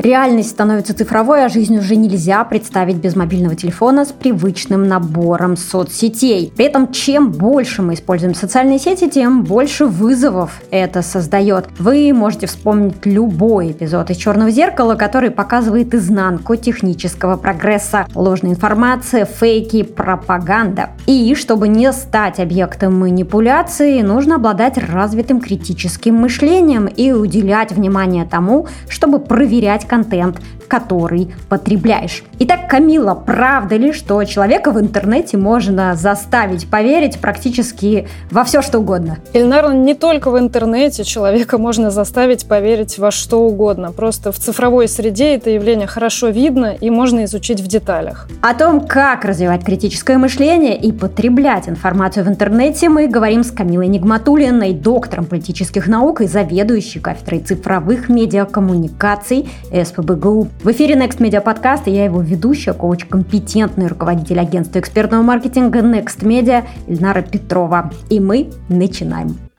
Реальность 0.00 0.48
становится 0.48 0.94
цифровой, 0.94 1.44
а 1.44 1.50
жизнь 1.50 1.76
уже 1.76 1.94
нельзя 1.94 2.42
представить 2.44 2.96
без 2.96 3.16
мобильного 3.16 3.54
телефона 3.54 4.06
с 4.06 4.12
привычным 4.12 4.88
набором 4.88 5.58
соцсетей. 5.58 6.50
При 6.56 6.64
этом, 6.64 6.90
чем 6.90 7.30
больше 7.30 7.82
мы 7.82 7.92
используем 7.92 8.34
социальные 8.34 8.78
сети, 8.78 9.10
тем 9.10 9.42
больше 9.42 9.84
вызовов 9.84 10.62
это 10.70 11.02
создает. 11.02 11.66
Вы 11.78 12.14
можете 12.14 12.46
вспомнить 12.46 13.04
любой 13.04 13.72
эпизод 13.72 14.08
из 14.08 14.16
«Черного 14.16 14.50
зеркала», 14.50 14.94
который 14.94 15.30
показывает 15.30 15.94
изнанку 15.94 16.56
технического 16.56 17.36
прогресса. 17.36 18.06
Ложная 18.14 18.52
информация, 18.52 19.26
фейки, 19.26 19.82
пропаганда. 19.82 20.92
И 21.04 21.34
чтобы 21.34 21.68
не 21.68 21.92
стать 21.92 22.40
объектом 22.40 22.98
манипуляции, 22.98 24.00
нужно 24.00 24.36
обладать 24.36 24.78
развитым 24.78 25.42
критическим 25.42 26.14
мышлением 26.14 26.86
и 26.86 27.12
уделять 27.12 27.72
внимание 27.72 28.24
тому, 28.24 28.66
чтобы 28.88 29.18
проверять 29.18 29.89
контент, 29.90 30.38
который 30.68 31.34
потребляешь. 31.48 32.22
Итак, 32.38 32.68
Камила, 32.68 33.14
правда 33.14 33.76
ли, 33.76 33.92
что 33.92 34.22
человека 34.22 34.70
в 34.70 34.78
интернете 34.78 35.36
можно 35.36 35.96
заставить 35.96 36.70
поверить 36.70 37.18
практически 37.18 38.06
во 38.30 38.44
все, 38.44 38.62
что 38.62 38.78
угодно? 38.78 39.18
Наверное, 39.34 39.74
не 39.74 39.94
только 39.94 40.30
в 40.30 40.38
интернете 40.38 41.02
человека 41.02 41.58
можно 41.58 41.90
заставить 41.90 42.46
поверить 42.46 42.98
во 42.98 43.10
что 43.10 43.40
угодно. 43.40 43.90
Просто 43.90 44.30
в 44.30 44.38
цифровой 44.38 44.86
среде 44.86 45.34
это 45.34 45.50
явление 45.50 45.88
хорошо 45.88 46.28
видно 46.28 46.76
и 46.80 46.88
можно 46.88 47.24
изучить 47.24 47.60
в 47.60 47.66
деталях. 47.66 48.28
О 48.40 48.54
том, 48.54 48.86
как 48.86 49.24
развивать 49.24 49.64
критическое 49.64 50.18
мышление 50.18 50.78
и 50.78 50.92
потреблять 50.92 51.68
информацию 51.68 52.24
в 52.24 52.28
интернете, 52.28 52.88
мы 52.88 53.08
говорим 53.08 53.42
с 53.42 53.50
Камилой 53.50 53.88
Нигматулиной, 53.88 54.72
доктором 54.72 55.24
политических 55.24 55.88
наук 55.88 56.20
и 56.20 56.28
заведующей 56.28 57.00
кафедрой 57.00 57.40
цифровых 57.40 58.08
медиакоммуникаций 58.08 59.48
СПБГУ. 59.84 60.48
В 60.62 60.70
эфире 60.70 60.94
Next 60.94 61.18
Media 61.18 61.42
Podcast, 61.42 61.82
и 61.86 61.90
я 61.90 62.04
его 62.04 62.20
ведущая, 62.20 62.72
коуч, 62.72 63.04
компетентный 63.04 63.88
руководитель 63.88 64.38
агентства 64.38 64.78
экспертного 64.78 65.22
маркетинга 65.22 65.80
Next 65.80 66.20
Media 66.20 66.64
Ильнара 66.86 67.22
Петрова. 67.22 67.90
И 68.08 68.20
мы 68.20 68.50
начинаем. 68.68 69.49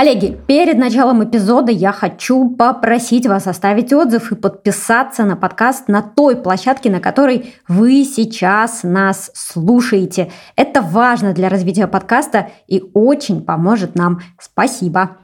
Коллеги, 0.00 0.34
перед 0.46 0.78
началом 0.78 1.22
эпизода 1.22 1.70
я 1.70 1.92
хочу 1.92 2.48
попросить 2.48 3.26
вас 3.26 3.46
оставить 3.46 3.92
отзыв 3.92 4.32
и 4.32 4.34
подписаться 4.34 5.24
на 5.24 5.36
подкаст 5.36 5.88
на 5.88 6.00
той 6.00 6.36
площадке, 6.36 6.88
на 6.88 7.00
которой 7.00 7.54
вы 7.68 8.04
сейчас 8.04 8.82
нас 8.82 9.30
слушаете. 9.34 10.32
Это 10.56 10.80
важно 10.80 11.34
для 11.34 11.50
развития 11.50 11.86
подкаста 11.86 12.48
и 12.66 12.82
очень 12.94 13.44
поможет 13.44 13.94
нам. 13.94 14.22
Спасибо. 14.40 15.18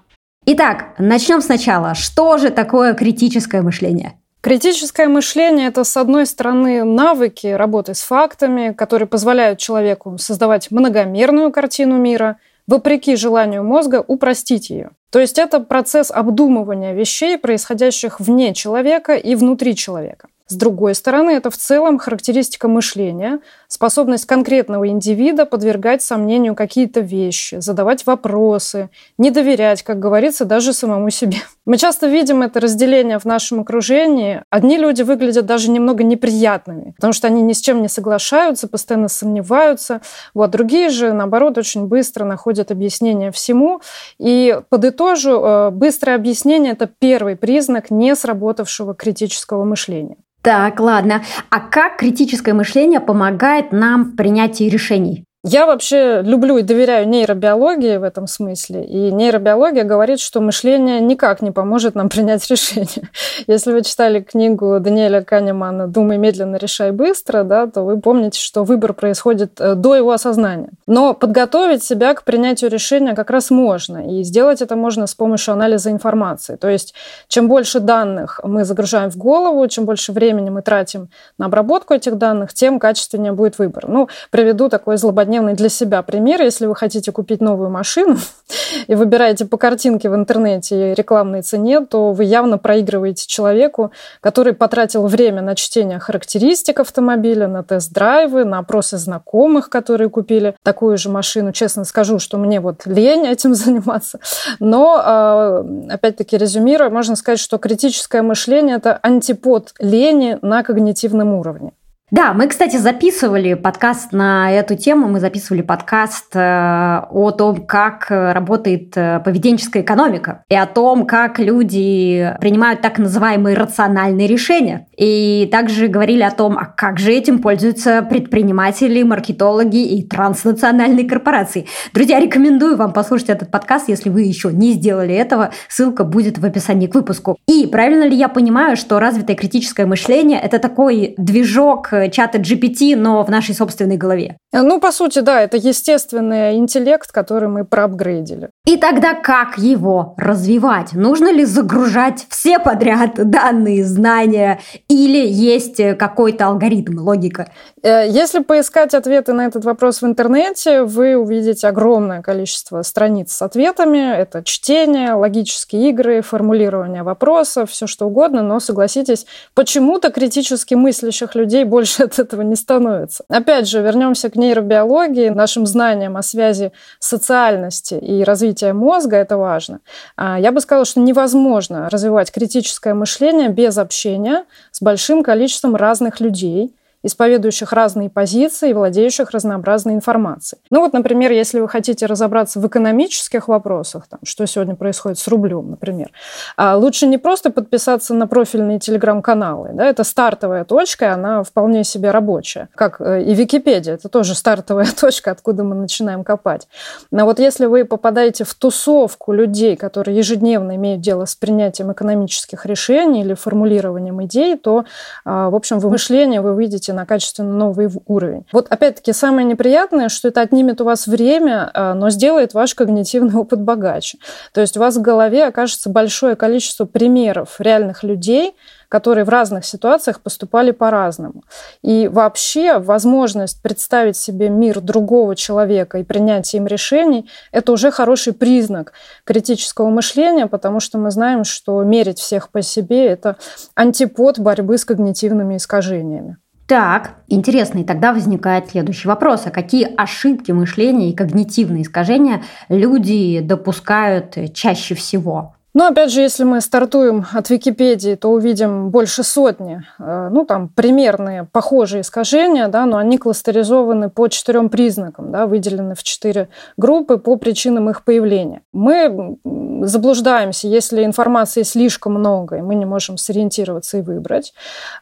Итак, 0.45 0.89
начнем 0.99 1.41
сначала. 1.41 1.95
Что 1.95 2.37
же 2.37 2.51
такое 2.51 2.93
критическое 2.93 3.63
мышление? 3.63 4.21
Критическое 4.43 5.09
мышление– 5.09 5.69
это, 5.69 5.85
с 5.85 5.97
одной 5.97 6.27
стороны, 6.27 6.85
навыки 6.85 7.47
работы 7.47 7.95
с 7.95 8.03
фактами, 8.03 8.75
которые 8.75 9.09
позволяют 9.09 9.59
человеку 9.59 10.19
создавать 10.19 10.71
многомерную 10.71 11.51
картину 11.51 11.97
мира– 11.97 12.37
вопреки 12.67 13.17
желанию 13.17 13.65
мозга 13.65 14.05
упростить 14.07 14.71
ее. 14.71 14.91
То 15.11 15.21
есть 15.21 15.39
это 15.39 15.61
процесс 15.61 16.11
обдумывания 16.11 16.93
вещей, 16.93 17.39
происходящих 17.39 18.21
вне 18.21 18.55
человека 18.55 19.15
и 19.15 19.35
внутри 19.35 19.75
человека. 19.75 20.29
С 20.49 20.55
другой 20.55 20.95
стороны, 20.95 21.31
это 21.31 21.51
в 21.51 21.57
целом 21.57 21.99
характеристика 21.99 22.69
мышления, 22.69 23.41
способность 23.67 24.27
конкретного 24.27 24.87
индивида 24.87 25.45
подвергать 25.45 26.03
сомнению 26.03 26.55
какие-то 26.55 27.01
вещи, 27.01 27.57
задавать 27.59 28.07
вопросы, 28.07 28.89
не 29.19 29.33
доверять, 29.33 29.83
как 29.83 29.99
говорится, 29.99 30.45
даже 30.45 30.73
самому 30.73 31.11
себе. 31.11 31.39
Мы 31.67 31.79
часто 31.79 32.07
видим 32.07 32.43
это 32.43 32.61
разделение 32.61 33.19
в 33.19 33.25
нашем 33.25 33.59
окружении. 33.59 34.45
Одни 34.49 34.77
люди 34.79 35.03
выглядят 35.03 35.47
даже 35.47 35.69
немного 35.69 36.05
неприятными, 36.05 36.93
потому 36.95 37.13
что 37.13 37.27
они 37.27 37.43
ни 37.43 37.53
с 37.53 37.61
чем 37.61 37.83
не 37.83 37.89
соглашаются, 37.89 38.69
постоянно 38.69 39.09
сомневаются. 39.09 40.01
Вот 40.33 40.53
другие 40.53 40.91
же, 40.91 41.13
наоборот, 41.13 41.59
очень 41.59 41.87
быстро 41.87 42.25
находят 42.25 42.71
объяснение 42.71 43.33
всему. 43.33 43.81
И 44.21 44.61
подытожу, 44.69 45.45
э, 45.45 45.71
быстрое 45.71 46.15
объяснение– 46.15 46.73
это 46.75 46.87
первый 46.87 47.35
признак 47.35 47.91
не 47.91 48.15
сработавшего 48.15 48.95
критического 48.95 49.65
мышления. 49.65 50.19
Так, 50.47 50.79
ладно. 50.79 51.25
А 51.51 51.59
как 51.59 51.97
критическое 51.97 52.55
мышление 52.55 53.01
помогает 53.01 53.73
нам 53.73 54.05
в 54.05 54.15
принятии 54.15 54.69
решений? 54.69 55.26
Я 55.49 55.65
вообще 55.65 56.23
люблю 56.23 56.59
и 56.59 56.63
доверяю 56.63 57.09
нейробиологии 57.09 57.99
в 57.99 58.03
этом 58.03 58.27
смысле. 58.27 58.85
И 58.85 59.13
нейробиология 59.13 59.85
говорит, 59.85 60.19
что 60.19 60.41
мышление 60.41 60.99
никак 60.99 61.41
не 61.41 61.53
поможет 61.53 61.95
нам 61.95 62.09
принять 62.11 62.45
решение. 62.51 63.09
Если 63.47 63.71
вы 63.71 63.83
читали 63.83 64.21
книгу 64.23 64.81
Даниэля 64.81 65.23
Канемана 65.23 65.87
«Думай 65.87 66.19
медленно, 66.19 66.57
решай 66.57 66.91
быстро», 66.91 67.45
да, 67.45 67.69
то 67.69 67.83
вы 67.83 68.01
помните, 68.01 68.41
что 68.41 68.65
выбор 68.65 68.93
происходит 68.93 69.61
э, 69.61 69.77
до 69.77 69.95
его 69.95 70.11
осознания. 70.11 70.71
Но 70.89 71.15
подготовить 71.15 71.85
себя 71.85 72.15
к 72.15 72.25
принятию 72.25 72.69
решения 72.69 73.15
как 73.15 73.31
раз 73.31 73.51
можно. 73.51 74.19
И 74.19 74.25
сделать 74.25 74.61
это 74.61 74.75
можно 74.75 75.07
с 75.07 75.15
помощью 75.15 75.53
анализа 75.53 75.93
информации. 75.93 76.57
То 76.57 76.69
есть 76.69 76.93
чем 77.29 77.47
больше 77.47 77.79
данных 77.79 78.41
мы 78.43 78.65
загружаем 78.65 79.13
в 79.13 79.17
голову, 79.17 79.69
чем 79.69 79.85
больше 79.85 80.11
времени 80.11 80.51
мы 80.51 80.63
тратим 80.63 81.09
на 81.39 81.47
обработку 81.47 81.95
этих 81.95 82.19
данных, 82.19 82.53
тем 82.53 82.81
качественнее 82.81 83.31
будет 83.31 83.59
выбор. 83.59 83.85
Ну, 83.87 84.09
приведу 84.31 84.69
такой 84.69 84.97
злободневный 84.97 85.36
злободневный 85.37 85.55
для 85.55 85.69
себя 85.69 86.03
пример. 86.03 86.43
Если 86.43 86.67
вы 86.67 86.75
хотите 86.75 87.13
купить 87.13 87.41
новую 87.41 87.71
машину 87.71 88.17
и 88.87 88.95
выбираете 88.95 89.45
по 89.45 89.57
картинке 89.57 90.09
в 90.09 90.15
интернете 90.15 90.95
рекламной 90.95 91.43
цене, 91.43 91.81
то 91.81 92.13
вы 92.13 92.25
явно 92.25 92.59
проигрываете 92.59 93.27
человеку, 93.27 93.91
который 94.21 94.53
потратил 94.53 95.07
время 95.07 95.43
на 95.43 95.55
чтение 95.55 95.99
характеристик 95.99 96.81
автомобиля, 96.81 97.49
на 97.49 97.63
тест-драйвы, 97.63 98.45
на 98.45 98.59
опросы 98.59 98.99
знакомых, 98.99 99.69
которые 99.69 100.09
купили 100.09 100.55
такую 100.63 100.99
же 100.99 101.11
машину. 101.11 101.53
Честно 101.53 101.85
скажу, 101.85 102.19
что 102.19 102.39
мне 102.39 102.61
вот 102.61 102.87
лень 102.87 103.27
этим 103.27 103.55
заниматься. 103.67 104.19
Но, 104.61 105.01
а, 105.03 105.65
опять-таки, 105.91 106.39
резюмируя, 106.39 106.91
можно 106.91 107.17
сказать, 107.17 107.41
что 107.41 107.59
критическое 107.59 108.23
мышление– 108.23 108.77
это 108.79 108.99
антипод 109.03 109.75
лени 109.81 110.39
на 110.43 110.63
когнитивном 110.63 111.35
уровне. 111.35 111.73
Да, 112.17 112.33
мы, 112.33 112.49
кстати, 112.49 112.79
записывали 112.79 113.53
подкаст 113.53 114.13
на 114.13 114.51
эту 114.51 114.75
тему. 114.75 115.07
Мы 115.07 115.21
записывали 115.21 115.61
подкаст 115.61 116.35
э, 116.35 117.03
о 117.11 117.31
том, 117.31 117.67
как 117.67 118.07
работает 118.09 118.97
э, 118.97 119.21
поведенческая 119.23 119.83
экономика 119.83 120.43
и 120.49 120.57
о 120.57 120.65
том, 120.65 121.05
как 121.05 121.39
люди 121.39 122.35
принимают 122.41 122.81
так 122.81 122.97
называемые 122.97 123.55
рациональные 123.55 124.29
решения. 124.29 124.87
И 124.97 125.47
также 125.53 125.89
говорили 125.89 126.23
о 126.23 126.31
том, 126.31 126.57
а 126.57 126.65
как 126.65 126.99
же 126.99 127.13
этим 127.13 127.39
пользуются 127.39 128.01
предприниматели, 128.01 129.03
маркетологи 129.03 129.85
и 129.85 130.03
транснациональные 130.03 131.07
корпорации. 131.07 131.67
Друзья, 131.93 132.19
рекомендую 132.19 132.79
вам 132.79 132.95
послушать 132.95 133.29
этот 133.29 133.51
подкаст, 133.51 133.91
если 133.91 134.09
вы 134.09 134.23
еще 134.23 134.55
не 134.55 134.73
сделали 134.73 135.15
этого. 135.15 135.51
Ссылка 135.69 136.03
будет 136.03 136.39
в 136.39 136.47
описании 136.47 136.87
к 136.87 136.95
выпуску. 136.95 137.37
И 137.47 137.67
правильно 137.67 138.05
ли 138.05 138.17
я 138.17 138.31
понимаю, 138.31 138.79
что 138.79 139.01
развитое 139.01 139.37
критическое 139.37 139.85
мышление– 139.85 140.41
это 140.43 140.59
такой 140.59 141.13
движок 141.19 141.93
чата 142.11 142.39
GPT, 142.39 142.97
но 142.97 143.23
в 143.23 143.31
нашей 143.31 143.55
собственной 143.55 143.97
голове. 143.97 144.37
Ну, 144.53 144.81
по 144.81 144.93
сути, 144.93 145.21
да, 145.21 145.43
это 145.43 145.57
естественный 145.57 146.57
интеллект, 146.57 147.11
который 147.13 147.49
мы 147.49 147.65
проапгрейдили. 147.65 148.51
И 148.67 148.77
тогда 148.77 149.15
как 149.15 149.59
его 149.59 150.15
развивать? 150.17 150.93
Нужно 150.93 151.33
ли 151.33 151.45
загружать 151.45 152.27
все 152.29 152.59
подряд 152.59 153.15
данные, 153.31 153.85
знания, 153.85 154.61
или 154.89 155.27
есть 155.27 155.81
какой-то 155.99 156.47
алгоритм, 156.47 156.99
логика? 156.99 157.51
Э, 157.83 158.09
если 158.09 158.41
поискать 158.41 158.95
ответы 158.95 159.33
на 159.33 159.47
этот 159.47 159.65
вопрос 159.65 160.03
в 160.03 160.07
интернете, 160.07 160.83
вы 160.83 161.17
увидите 161.17 161.69
огромное 161.69 162.23
количество 162.23 162.83
страниц 162.83 163.33
с 163.33 163.43
ответами. 163.43 164.17
Это 164.17 164.43
чтение, 164.43 165.13
логические 165.13 165.91
игры, 165.91 166.23
формулирование 166.23 167.03
вопросов, 167.03 167.71
все 167.71 167.87
что 167.87 168.07
угодно. 168.07 168.43
Но 168.43 168.59
согласитесь, 168.59 169.27
почему-то 169.55 170.11
критически 170.11 170.75
мыслящих 170.75 171.35
людей 171.35 171.65
больше 171.65 171.86
от 171.99 172.19
этого 172.19 172.43
не 172.43 172.57
становится. 172.57 173.25
Опять 173.29 173.69
же, 173.69 173.81
вернемся 173.81 174.31
к 174.31 174.37
нейробиологии, 174.37 175.29
нашим 175.29 175.67
знаниям 175.67 176.17
о 176.17 176.23
связи 176.23 176.73
социальности 176.99 177.95
и 177.95 178.25
развития 178.25 178.73
мозга, 178.73 179.17
это 179.17 179.37
важно. 179.37 179.81
А, 180.17 180.39
я 180.39 180.53
бы 180.53 180.61
сказала, 180.61 180.85
что 180.85 181.01
невозможно 181.01 181.89
развивать 181.91 182.31
критическое 182.33 182.95
мышление 182.95 183.49
без 183.49 183.79
общения 183.79 184.45
с 184.71 184.83
большим 184.83 185.23
количеством 185.23 185.77
разных 185.77 186.21
людей 186.21 186.75
исповедующих 187.07 187.73
разные 187.73 188.11
позиции 188.11 188.71
и 188.71 188.75
владеющих 188.75 189.31
разнообразной 189.31 189.95
информацией. 189.95 190.61
Ну 190.71 190.81
вот, 190.81 190.93
например, 190.93 191.33
если 191.33 191.61
вы 191.61 191.69
хотите 191.69 192.07
разобраться 192.07 192.61
в 192.61 192.67
экономических 192.67 193.49
вопросах, 193.49 194.07
там, 194.09 194.21
что 194.25 194.47
сегодня 194.47 194.75
происходит 194.75 195.19
с 195.19 195.29
рублем, 195.29 195.71
например, 195.71 196.11
а 196.57 196.77
лучше 196.77 197.07
не 197.07 197.19
просто 197.19 197.51
подписаться 197.51 198.15
на 198.15 198.27
профильные 198.27 198.79
телеграм-каналы. 198.79 199.71
Да, 199.73 199.87
это 199.87 200.05
стартовая 200.05 200.65
точка, 200.65 201.15
она 201.15 201.43
вполне 201.43 201.85
себе 201.85 202.11
рабочая. 202.11 202.69
Как 202.75 203.01
э, 203.01 203.23
и 203.23 203.35
Википедия, 203.35 203.95
это 203.95 204.09
тоже 204.09 204.35
стартовая 204.35 204.89
точка, 205.01 205.31
откуда 205.31 205.65
мы 205.65 205.75
начинаем 205.75 206.25
копать. 206.25 206.69
Но 207.11 207.25
вот 207.25 207.39
если 207.39 207.67
вы 207.67 207.85
попадаете 207.85 208.45
в 208.45 208.55
тусовку 208.55 209.33
людей, 209.33 209.77
которые 209.77 210.17
ежедневно 210.17 210.77
имеют 210.77 211.01
дело 211.01 211.25
с 211.25 211.35
принятием 211.35 211.93
экономических 211.93 212.67
решений 212.67 213.23
или 213.23 213.35
формулированием 213.35 214.23
идей, 214.25 214.57
то, 214.57 214.85
а, 215.25 215.51
в 215.51 215.55
общем, 215.55 215.79
в 215.79 215.89
мышлении 215.91 216.39
вы 216.39 216.55
выйдете 216.55 216.93
на 216.97 217.07
качественно 217.07 217.53
новый 217.53 217.89
уровень. 218.07 218.45
Вот 218.53 218.67
опять-таки 218.69 219.13
самое 219.13 219.47
неприятное, 219.47 220.09
что 220.09 220.29
это 220.29 220.41
отнимет 220.41 220.81
у 220.81 220.85
вас 220.85 221.07
время, 221.07 221.71
а, 221.73 221.95
но 221.95 222.11
сделает 222.11 222.55
ваш 222.55 222.75
когнитивный 222.75 223.35
опыт 223.41 223.61
богаче. 223.61 224.19
То 224.53 224.61
есть 224.61 224.77
у 224.77 224.81
вас 224.81 224.97
в 224.97 225.03
голове 225.03 225.47
окажется 225.47 225.91
большое 225.91 226.35
количество 226.35 226.87
примеров 226.87 227.61
реальных 227.61 228.03
людей, 228.03 228.55
которые 228.89 229.25
в 229.25 229.29
разных 229.29 229.65
ситуациях 229.65 230.21
поступали 230.21 230.71
по-разному. 230.71 231.45
И 231.83 232.09
вообще 232.09 232.79
возможность 232.79 233.61
представить 233.63 234.17
себе 234.17 234.49
мир 234.49 234.81
другого 234.81 235.35
человека 235.35 235.99
и 235.99 236.05
принять 236.05 236.55
им 236.55 236.67
решений– 236.67 237.29
это 237.53 237.73
уже 237.73 237.91
хороший 237.91 238.33
признак 238.33 238.93
критического 239.25 239.89
мышления, 239.89 240.47
потому 240.47 240.81
что 240.81 240.99
мы 240.99 241.11
знаем, 241.11 241.45
что 241.45 241.83
мерить 241.83 242.19
всех 242.19 242.51
по 242.51 242.63
себе– 242.63 243.07
это 243.09 243.37
антипод 243.75 244.39
борьбы 244.39 244.79
с 244.79 244.85
когнитивными 244.85 245.57
искажениями. 245.57 246.39
Так, 246.67 247.21
интересно, 247.29 247.79
и 247.79 247.85
тогда 247.85 248.13
возникает 248.13 248.71
следующий 248.71 249.07
вопрос. 249.07 249.47
А 249.47 249.51
какие 249.51 249.89
ошибки 249.97 250.51
мышления 250.51 251.11
и 251.11 251.15
когнитивные 251.15 251.83
искажения 251.83 252.43
люди 252.69 253.41
допускают 253.41 254.37
чаще 254.53 254.95
всего? 254.97 255.56
Но 255.77 255.89
опять 255.89 256.11
же, 256.11 256.23
если 256.23 256.45
мы 256.45 256.63
стартуем 256.63 257.27
от 257.35 257.51
Википедии, 257.51 258.15
то 258.15 258.31
увидим 258.31 258.89
больше 258.89 259.23
сотни, 259.23 259.83
э, 259.99 260.31
ну 260.33 260.47
там 260.47 260.71
примерные 260.71 261.45
похожие 261.45 262.01
искажения, 262.01 262.69
да, 262.69 262.87
но 262.87 262.97
они 262.97 263.19
кластеризованы 263.19 264.09
по 264.09 264.29
четырем 264.29 264.71
признакам, 264.71 265.31
да, 265.31 265.47
выделены 265.47 265.95
в 265.95 266.03
четыре 266.03 266.49
группы 266.79 267.19
по 267.19 267.37
причинам 267.37 267.91
их 267.91 268.05
появления. 268.05 268.63
Мы 268.73 269.37
заблуждаемся, 269.83 270.67
если 270.67 271.05
информации 271.05 271.63
слишком 271.63 272.15
много, 272.15 272.57
и 272.57 272.63
мы 272.63 272.75
не 272.75 272.87
можем 272.87 273.19
сориентироваться 273.19 273.99
и 273.99 274.01
выбрать. 274.01 274.55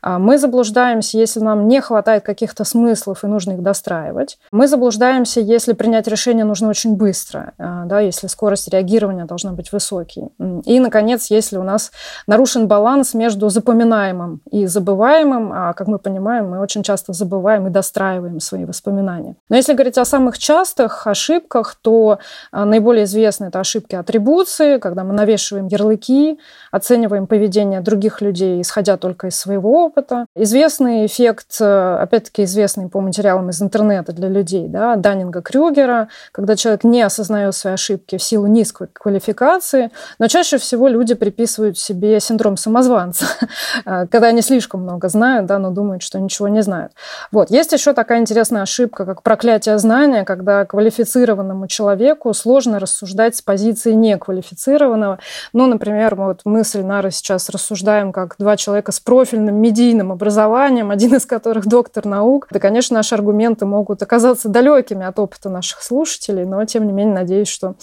А 0.03 0.19
мы 0.19 0.39
заблуждаемся, 0.39 1.19
если 1.19 1.39
нам 1.39 1.69
не 1.69 1.81
хватает 1.81 2.25
каких-то 2.25 2.65
смыслов 2.65 3.23
и 3.23 3.29
нужно 3.29 3.53
их 3.53 3.63
достраивать. 3.63 4.39
Мы 4.51 4.67
заблуждаемся, 4.67 5.41
если 5.41 5.73
принять 5.73 6.09
решение 6.09 6.45
нужно 6.45 6.69
очень 6.69 6.97
быстро, 6.97 7.53
а, 7.59 7.85
да, 7.85 8.01
если 8.01 8.27
скорость 8.27 8.69
реагирования 8.69 9.25
должна 9.25 9.53
быть 9.53 9.71
высокой. 9.71 10.31
И, 10.65 10.81
наконец, 10.81 11.31
если 11.31 11.57
у 11.57 11.63
нас 11.63 11.93
нарушен 12.27 12.67
баланс 12.67 13.15
между 13.15 13.49
запоминаемым 13.49 14.41
и 14.51 14.67
забываемым, 14.67 15.53
а, 15.53 15.73
как 15.75 15.89
мы 15.89 15.99
понимаем, 15.99 16.51
мы 16.51 16.61
очень 16.61 16.83
часто 16.83 17.13
забываем 17.13 17.67
и 17.67 17.71
достраиваем 17.71 18.41
свои 18.41 18.65
воспоминания. 18.65 19.37
Но 19.49 19.57
если 19.57 19.75
говорить 19.75 19.99
о 19.99 20.05
самых 20.05 20.39
частых 20.39 21.07
ошибках, 21.07 21.77
то 21.81 22.19
а, 22.53 22.65
наиболее 22.65 23.05
известны 23.05 23.47
это 23.47 23.61
ошибки 23.61 23.95
атрибуции, 23.95 24.79
когда 24.79 25.05
мы 25.05 25.13
навешиваем 25.13 25.67
ярлыки, 25.67 26.39
оцениваем 26.75 27.27
поведение 27.27 27.81
других 27.81 28.21
людей, 28.21 28.61
исходя 28.61 28.97
только 28.97 29.27
из 29.27 29.37
своего 29.37 29.85
опыта. 29.85 30.27
Известный 30.37 31.07
эффект, 31.07 31.57
э, 31.61 31.97
опять-таки 32.01 32.45
известный 32.45 32.89
по 32.89 33.01
материалам 33.01 33.51
из 33.51 33.61
интернета 33.61 34.13
для 34.13 34.29
людей, 34.29 34.69
да, 34.69 34.97
Даннинга-Крюгера, 34.97 36.09
когда 36.33 36.57
человек 36.57 36.85
не 36.85 37.03
осознает 37.03 37.55
свои 37.55 37.75
ошибки 37.75 38.19
в 38.19 38.23
силу 38.23 38.47
низкой 38.47 38.89
квалификации, 38.93 39.91
но 40.19 40.29
чаще 40.29 40.45
чаще 40.45 40.59
всего 40.59 40.89
люди 40.89 41.15
приписывают 41.15 41.79
себе 41.79 42.21
синдром 42.21 42.57
самозванца, 42.57 43.27
э, 43.85 44.07
когда 44.11 44.29
они 44.29 44.43
слишком 44.43 44.83
много 44.83 45.09
знают, 45.09 45.47
да, 45.47 45.59
но 45.59 45.71
думают, 45.71 46.03
что 46.03 46.21
ничего 46.21 46.49
не 46.49 46.63
знают. 46.63 46.93
Вот. 47.33 47.51
Есть 47.51 47.73
еще 47.73 47.93
такая 47.93 48.21
интересная 48.21 48.63
ошибка, 48.63 49.05
как 49.05 49.23
проклятие 49.23 49.79
знания, 49.79 50.25
когда 50.25 50.65
квалифицированному 50.65 51.67
человеку 51.67 52.35
сложно 52.35 52.79
рассуждать 52.79 53.37
с 53.37 53.43
позиции 53.43 53.93
неквалифицированного. 53.93 55.19
Ну, 55.53 55.67
например, 55.67 56.15
вот 56.15 56.41
мы 56.45 56.64
с 56.65 56.75
Ильнарой 56.75 57.13
сейчас 57.13 57.49
рассуждаем 57.49 58.13
как 58.13 58.37
два 58.39 58.57
человека 58.57 58.93
с 58.93 59.01
профильным 59.01 59.57
медийным 59.57 60.13
образованием, 60.13 60.91
один 60.91 61.15
из 61.15 61.27
которых 61.27 61.67
доктор 61.67 62.07
наук. 62.07 62.49
Да, 62.51 62.59
конечно, 62.59 62.97
наши 62.97 63.15
аргументы 63.15 63.67
могут 63.67 64.03
оказаться 64.03 64.49
далекими 64.49 65.05
от 65.05 65.19
опыта 65.19 65.49
наших 65.49 65.83
слушателей, 65.83 66.45
но, 66.45 66.65
тем 66.65 66.87
не 66.87 66.93
менее, 66.93 67.15
надеюсь, 67.15 67.49
что 67.49 67.75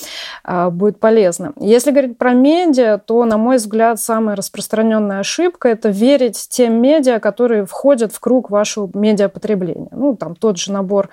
а, 0.44 0.70
будет 0.70 1.00
полезно. 1.00 1.54
Если 1.60 1.92
говорить 1.92 2.18
про 2.18 2.34
медиа, 2.34 2.98
то, 2.98 3.24
на 3.26 3.38
мой 3.38 3.58
взгляд, 3.58 4.00
самая 4.00 4.36
распространенная 4.36 5.20
ошибка– 5.20 5.68
это 5.70 5.90
верить 5.90 6.48
тем 6.50 6.82
медиа, 6.82 7.20
которые 7.20 7.66
входят 7.66 8.12
в 8.14 8.20
круг 8.20 8.50
вашего 8.50 8.90
медиапотребления. 8.94 9.90
Ну, 9.92 10.16
там 10.16 10.36
тот 10.36 10.58
же 10.58 10.72
набор 10.72 11.10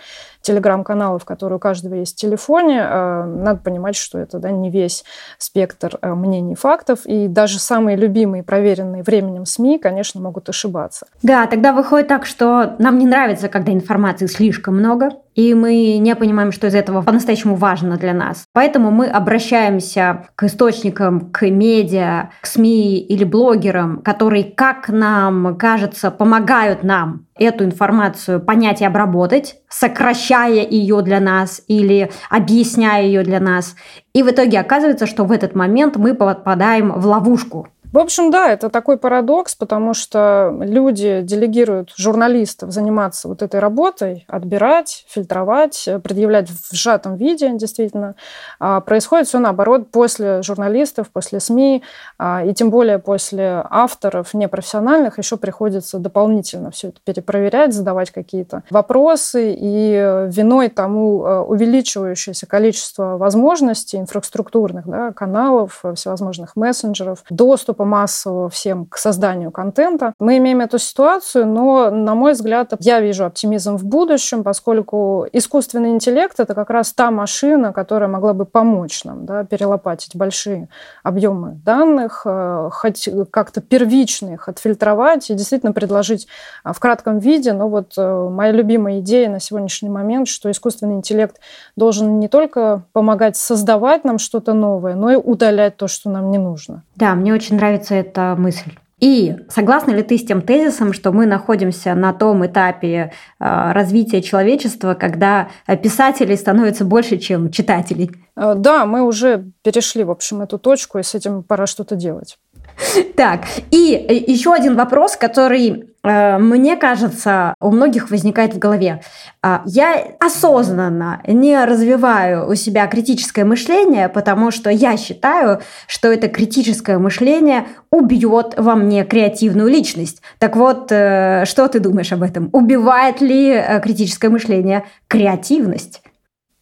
телеграм-каналов, 0.49 1.25
которые 1.25 1.57
у 1.57 1.61
каждого 1.61 1.95
есть 1.95 2.17
в 2.17 2.21
телефоне, 2.21 2.81
э, 2.81 3.25
надо 3.25 3.61
понимать, 3.61 3.97
что 3.97 4.19
это 4.19 4.39
да, 4.39 4.51
не 4.51 4.71
весь 4.71 5.05
спектр 5.37 5.99
э, 6.01 6.15
мнений 6.15 6.53
и 6.53 6.57
фактов, 6.57 7.01
и 7.05 7.29
даже 7.29 7.59
самые 7.59 7.97
любимые, 7.97 8.43
проверенные 8.43 9.03
временем 9.03 9.45
СМИ, 9.45 9.79
конечно, 9.79 10.21
могут 10.21 10.49
ошибаться. 10.49 11.07
Да, 11.23 11.47
тогда 11.47 11.73
выходит 11.73 12.09
так, 12.09 12.25
что 12.25 12.77
нам 12.79 12.99
не 12.99 13.07
нравится, 13.07 13.49
когда 13.49 13.73
информации 13.73 14.27
слишком 14.27 14.79
много, 14.79 15.11
и 15.39 15.55
мы 15.55 15.99
не 15.99 16.17
понимаем, 16.17 16.51
что 16.51 16.67
из 16.67 16.75
этого 16.75 17.01
по-настоящему 17.01 17.55
важно 17.55 17.97
для 17.97 18.13
нас. 18.13 18.43
Поэтому 18.53 18.91
мы 18.91 19.07
обращаемся 19.07 20.27
к 20.35 20.43
источникам, 20.43 21.31
к 21.31 21.49
медиа, 21.49 22.31
к 22.41 22.47
СМИ 22.47 22.99
или 22.99 23.23
блогерам, 23.23 23.99
которые, 23.99 24.43
как 24.43 24.89
нам 24.89 25.57
кажется, 25.57 26.11
помогают 26.11 26.83
нам 26.83 27.27
эту 27.37 27.65
информацию 27.65 28.41
понять 28.41 28.81
и 28.81 28.85
обработать, 28.85 29.59
сокращая 29.69 30.67
ее 30.67 31.03
для 31.03 31.21
нас 31.21 31.63
или 31.69 32.11
объясняя 32.31 33.05
ее 33.05 33.23
для 33.23 33.39
нас. 33.39 33.77
И 34.13 34.25
в 34.25 34.31
итоге 34.33 34.59
оказывается, 34.59 35.07
что 35.07 35.23
в 35.23 35.31
этот 35.31 35.55
момент 35.55 35.95
мы 35.95 36.15
попадаем 36.15 36.91
в 36.91 37.07
ловушку. 37.07 37.69
В 37.91 37.99
общем, 37.99 38.31
да, 38.31 38.51
это 38.51 38.69
такой 38.69 38.99
парадокс, 38.99 39.55
потому 39.55 39.95
что 39.95 40.55
люди 40.61 41.23
делегируют 41.23 41.95
журналистов 41.97 42.71
заниматься 42.71 43.29
вот 43.29 43.41
этой 43.41 43.61
работой, 43.61 44.27
отбирать, 44.29 45.07
фильтровать, 45.09 45.89
предъявлять 46.05 46.51
в 46.51 46.75
сжатом 46.75 47.17
виде, 47.17 47.51
действительно. 47.55 48.15
А 48.61 48.81
происходит 48.81 49.27
все 49.27 49.39
наоборот 49.39 49.91
после 49.91 50.43
журналистов, 50.43 51.09
после 51.11 51.41
СМИ, 51.41 51.83
а, 52.19 52.45
и 52.45 52.53
тем 52.53 52.69
более 52.69 52.99
после 52.99 53.65
авторов 53.71 54.35
непрофессиональных 54.35 55.17
еще 55.17 55.39
приходится 55.39 55.99
дополнительно 55.99 56.71
все 56.71 56.89
это 56.89 56.99
перепроверять, 57.03 57.73
задавать 57.73 58.11
какие-то 58.11 58.65
вопросы, 58.69 59.57
и 59.59 60.27
виной 60.29 60.69
тому 60.69 61.25
э, 61.25 61.41
увеличивающееся 61.41 62.47
количество 62.47 63.17
возможностей 63.17 63.97
инфраструктурных 63.97 64.87
да, 64.87 65.13
каналов, 65.13 65.83
всевозможных 65.95 66.55
мессенджеров, 66.55 67.25
доступ 67.31 67.78
доступа 67.79 67.85
массового 67.85 68.49
всем 68.49 68.87
к 68.87 68.97
созданию 68.97 69.51
контента. 69.51 70.13
Мы 70.19 70.39
имеем 70.39 70.61
эту 70.61 70.79
ситуацию, 70.79 71.47
но, 71.47 71.91
на 71.91 72.15
мой 72.15 72.33
взгляд, 72.33 72.73
я 72.81 73.01
вижу 73.01 73.25
оптимизм 73.25 73.77
в 73.77 73.85
будущем, 73.85 74.43
поскольку 74.43 75.27
искусственный 75.33 75.91
интеллект— 75.91 76.35
это 76.41 76.55
как 76.55 76.71
раз 76.71 76.93
та 76.93 77.11
машина, 77.11 77.73
которая 77.73 78.09
могла 78.09 78.33
бы 78.33 78.45
помочь 78.45 79.05
нам 79.05 79.27
да, 79.27 79.45
перелопатить 79.45 80.17
большие 80.17 80.69
объемы 81.03 81.61
данных, 81.65 82.23
э, 82.25 82.71
хоть 82.73 83.09
как-то 83.31 83.61
первично 83.61 84.35
их 84.35 84.49
отфильтровать 84.49 85.31
и 85.31 85.35
действительно 85.35 85.73
предложить 85.73 86.27
а, 86.65 86.73
в 86.73 86.81
кратком 86.81 87.19
виде. 87.19 87.53
Но 87.53 87.69
вот 87.69 87.95
э, 87.97 88.29
моя 88.31 88.53
любимая 88.53 89.01
идея 89.01 89.29
на 89.31 89.41
сегодняшний 89.41 89.91
момент, 89.91 90.29
что 90.29 90.51
искусственный 90.51 90.95
интеллект 90.95 91.37
должен 91.77 92.19
не 92.19 92.29
только 92.29 92.83
помогать 92.93 93.37
создавать 93.37 94.05
нам 94.05 94.19
что-то 94.19 94.55
новое, 94.55 94.95
но 94.95 95.11
и 95.11 95.17
удалять 95.17 95.77
то, 95.77 95.89
что 95.89 96.11
нам 96.11 96.31
не 96.31 96.39
нужно. 96.39 96.83
Да, 96.97 97.15
мне 97.15 97.33
очень 97.33 97.57
нравится 97.57 97.68
эта 97.95 98.35
мысль. 98.39 98.73
И 99.01 99.37
согласна 99.49 99.93
ли 99.93 100.03
ты 100.03 100.19
с 100.19 100.25
тем 100.25 100.43
тезисом, 100.43 100.93
что 100.93 101.13
мы 101.13 101.27
находимся 101.27 101.95
на 101.95 102.13
том 102.13 102.45
этапе 102.45 103.13
э, 103.39 103.73
развития 103.73 104.23
человечества, 104.23 104.95
когда 104.95 105.51
писателей 105.83 106.37
становится 106.37 106.85
больше, 106.85 107.17
чем 107.19 107.53
читателей? 107.53 108.11
Э, 108.37 108.55
да, 108.57 108.87
мы 108.87 109.03
уже 109.03 109.53
перешли, 109.63 110.03
в 110.03 110.11
общем, 110.11 110.41
эту 110.41 110.59
точку, 110.59 110.99
и 110.99 111.05
с 111.05 111.15
этим 111.15 111.45
пора 111.45 111.67
что-то 111.67 111.95
делать. 111.95 112.39
Так, 113.17 113.45
и 113.71 114.25
еще 114.29 114.55
один 114.55 114.77
вопрос, 114.77 115.17
который 115.17 115.89
Э, 116.05 116.39
мне 116.39 116.77
кажется, 116.77 117.55
у 117.61 117.71
многих 117.71 118.11
возникает 118.11 118.55
в 118.55 118.59
голове. 118.59 119.03
А, 119.43 119.63
я 119.67 120.03
осознанно 120.21 121.21
не 121.27 121.65
развиваю 121.65 122.49
у 122.49 122.55
себя 122.55 122.87
критическое 122.87 123.45
мышление, 123.45 124.09
потому 124.09 124.51
что 124.51 124.71
я 124.71 124.97
считаю, 124.97 125.61
что 125.87 126.11
это 126.11 126.29
критическое 126.29 126.99
мышление 126.99 127.67
убьет 127.91 128.55
во 128.57 128.75
мне 128.75 129.05
креативную 129.05 129.69
личность. 129.69 130.23
Так 130.39 130.57
вот, 130.57 130.91
э, 130.91 131.45
что 131.47 131.69
ты 131.69 131.81
думаешь 131.81 132.13
об 132.13 132.23
этом? 132.23 132.49
Убивает 132.53 133.21
ли 133.21 133.51
э, 133.51 133.81
критическое 133.81 134.29
мышление 134.29 134.85
креативность? 135.09 136.03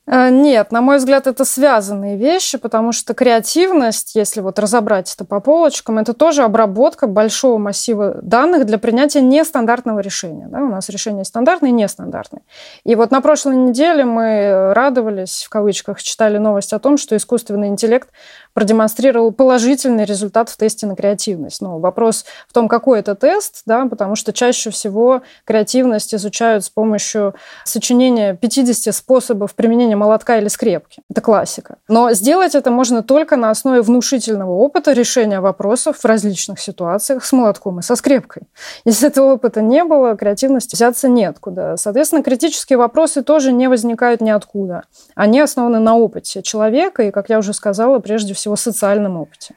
Э, 0.06 0.30
нет, 0.30 0.72
на 0.72 0.80
мой 0.80 0.98
взгляд, 0.98 1.26
это 1.26 1.44
связанные 1.44 2.16
вещи, 2.16 2.58
потому 2.58 2.92
что 2.92 3.14
креативность, 3.14 4.14
если 4.14 4.40
вот 4.40 4.58
разобрать 4.58 5.12
это 5.12 5.24
по 5.24 5.40
полочкам, 5.40 5.98
это 5.98 6.12
тоже 6.12 6.42
обработка 6.42 7.06
большого 7.06 7.58
массива 7.58 8.18
данных 8.22 8.66
для 8.66 8.78
принятия 8.78 9.20
нестандартного 9.20 10.00
решения. 10.00 10.46
Да? 10.48 10.60
У 10.62 10.68
нас 10.68 10.88
решение 10.88 11.24
стандартное 11.24 11.70
и 11.70 11.72
нестандартное. 11.72 12.42
И 12.84 12.94
вот 12.94 13.10
на 13.10 13.20
прошлой 13.20 13.56
неделе 13.56 14.04
мы 14.04 14.72
радовались, 14.74 15.44
в 15.44 15.48
кавычках, 15.48 16.02
читали 16.02 16.38
новость 16.38 16.72
о 16.72 16.78
том, 16.78 16.96
что 16.96 17.16
искусственный 17.16 17.68
интеллект 17.68 18.08
продемонстрировал 18.56 19.32
положительный 19.32 20.06
результат 20.06 20.48
в 20.48 20.56
тесте 20.56 20.86
на 20.86 20.96
креативность. 20.96 21.60
Но 21.60 21.78
вопрос 21.78 22.24
в 22.48 22.54
том, 22.54 22.68
какой 22.68 23.00
это 23.00 23.14
тест, 23.14 23.60
да, 23.66 23.84
потому 23.84 24.16
что 24.16 24.32
чаще 24.32 24.70
всего 24.70 25.20
креативность 25.44 26.14
изучают 26.14 26.64
с 26.64 26.70
помощью 26.70 27.34
сочинения 27.64 28.34
50 28.34 28.94
способов 28.94 29.54
применения 29.54 29.94
молотка 29.94 30.38
или 30.38 30.48
скрепки. 30.48 31.02
Это 31.10 31.20
классика. 31.20 31.76
Но 31.86 32.14
сделать 32.14 32.54
это 32.54 32.70
можно 32.70 33.02
только 33.02 33.36
на 33.36 33.50
основе 33.50 33.82
внушительного 33.82 34.52
опыта 34.52 34.92
решения 34.92 35.40
вопросов 35.40 35.98
в 35.98 36.04
различных 36.06 36.58
ситуациях 36.58 37.26
с 37.26 37.32
молотком 37.32 37.80
и 37.80 37.82
со 37.82 37.94
скрепкой. 37.94 38.44
Если 38.86 39.08
этого 39.08 39.34
опыта 39.34 39.60
не 39.60 39.84
было, 39.84 40.16
креативность 40.16 40.72
взяться 40.72 41.10
неоткуда. 41.10 41.76
Соответственно, 41.76 42.22
критические 42.22 42.78
вопросы 42.78 43.22
тоже 43.22 43.52
не 43.52 43.68
возникают 43.68 44.22
ниоткуда. 44.22 44.84
Они 45.14 45.40
основаны 45.40 45.78
на 45.78 45.94
опыте 45.94 46.40
человека 46.40 47.02
и, 47.02 47.10
как 47.10 47.28
я 47.28 47.38
уже 47.38 47.52
сказала, 47.52 47.98
прежде 47.98 48.32
всего 48.32 48.45
всего 48.46 48.56
социальном 48.56 49.16
опыте. 49.16 49.54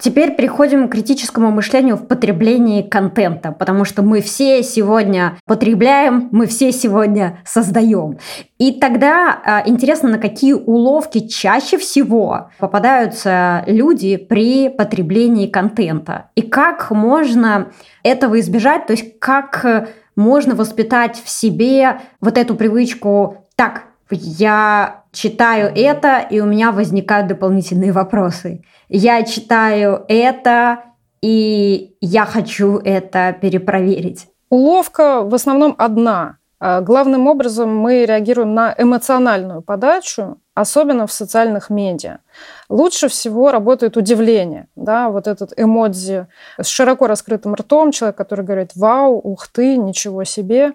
Теперь 0.00 0.34
переходим 0.34 0.88
к 0.88 0.92
критическому 0.92 1.52
мышлению 1.52 1.94
в 1.94 2.08
потреблении 2.08 2.82
контента, 2.82 3.52
потому 3.52 3.84
что 3.84 4.02
мы 4.02 4.20
все 4.20 4.64
сегодня 4.64 5.38
потребляем, 5.46 6.28
мы 6.32 6.46
все 6.46 6.72
сегодня 6.72 7.38
создаем. 7.44 8.18
И 8.58 8.72
тогда 8.80 9.40
а, 9.44 9.62
интересно, 9.64 10.08
на 10.08 10.18
какие 10.18 10.54
уловки 10.54 11.28
чаще 11.28 11.78
всего 11.78 12.50
попадаются 12.58 13.62
люди 13.68 14.16
при 14.16 14.68
потреблении 14.70 15.46
контента. 15.46 16.30
И 16.34 16.42
как 16.42 16.90
можно 16.90 17.68
этого 18.02 18.40
избежать, 18.40 18.88
то 18.88 18.94
есть 18.94 19.20
как 19.20 19.88
можно 20.16 20.56
воспитать 20.56 21.22
в 21.24 21.28
себе 21.28 22.00
вот 22.20 22.38
эту 22.38 22.56
привычку 22.56 23.46
так, 23.54 23.84
я 24.10 25.01
читаю 25.12 25.72
это, 25.74 26.18
и 26.18 26.40
у 26.40 26.46
меня 26.46 26.72
возникают 26.72 27.28
дополнительные 27.28 27.92
вопросы. 27.92 28.62
Я 28.88 29.22
читаю 29.22 30.04
это, 30.08 30.84
и 31.20 31.96
я 32.00 32.24
хочу 32.24 32.78
это 32.78 33.36
перепроверить. 33.40 34.26
Уловка 34.50 35.22
в 35.22 35.34
основном 35.34 35.74
одна. 35.78 36.38
А, 36.58 36.80
главным 36.80 37.26
образом 37.26 37.76
мы 37.76 38.04
реагируем 38.04 38.54
на 38.54 38.74
эмоциональную 38.76 39.62
подачу, 39.62 40.38
особенно 40.54 41.06
в 41.06 41.12
социальных 41.12 41.70
медиа. 41.70 42.18
Лучше 42.68 43.08
всего 43.08 43.50
работает 43.50 43.96
удивление, 43.96 44.66
да, 44.76 45.10
вот 45.10 45.26
этот 45.26 45.52
эмодзи 45.56 46.26
с 46.60 46.66
широко 46.66 47.06
раскрытым 47.06 47.54
ртом, 47.54 47.92
человек, 47.92 48.16
который 48.16 48.44
говорит 48.44 48.70
«Вау! 48.74 49.20
Ух 49.22 49.48
ты! 49.48 49.76
Ничего 49.76 50.24
себе!» 50.24 50.72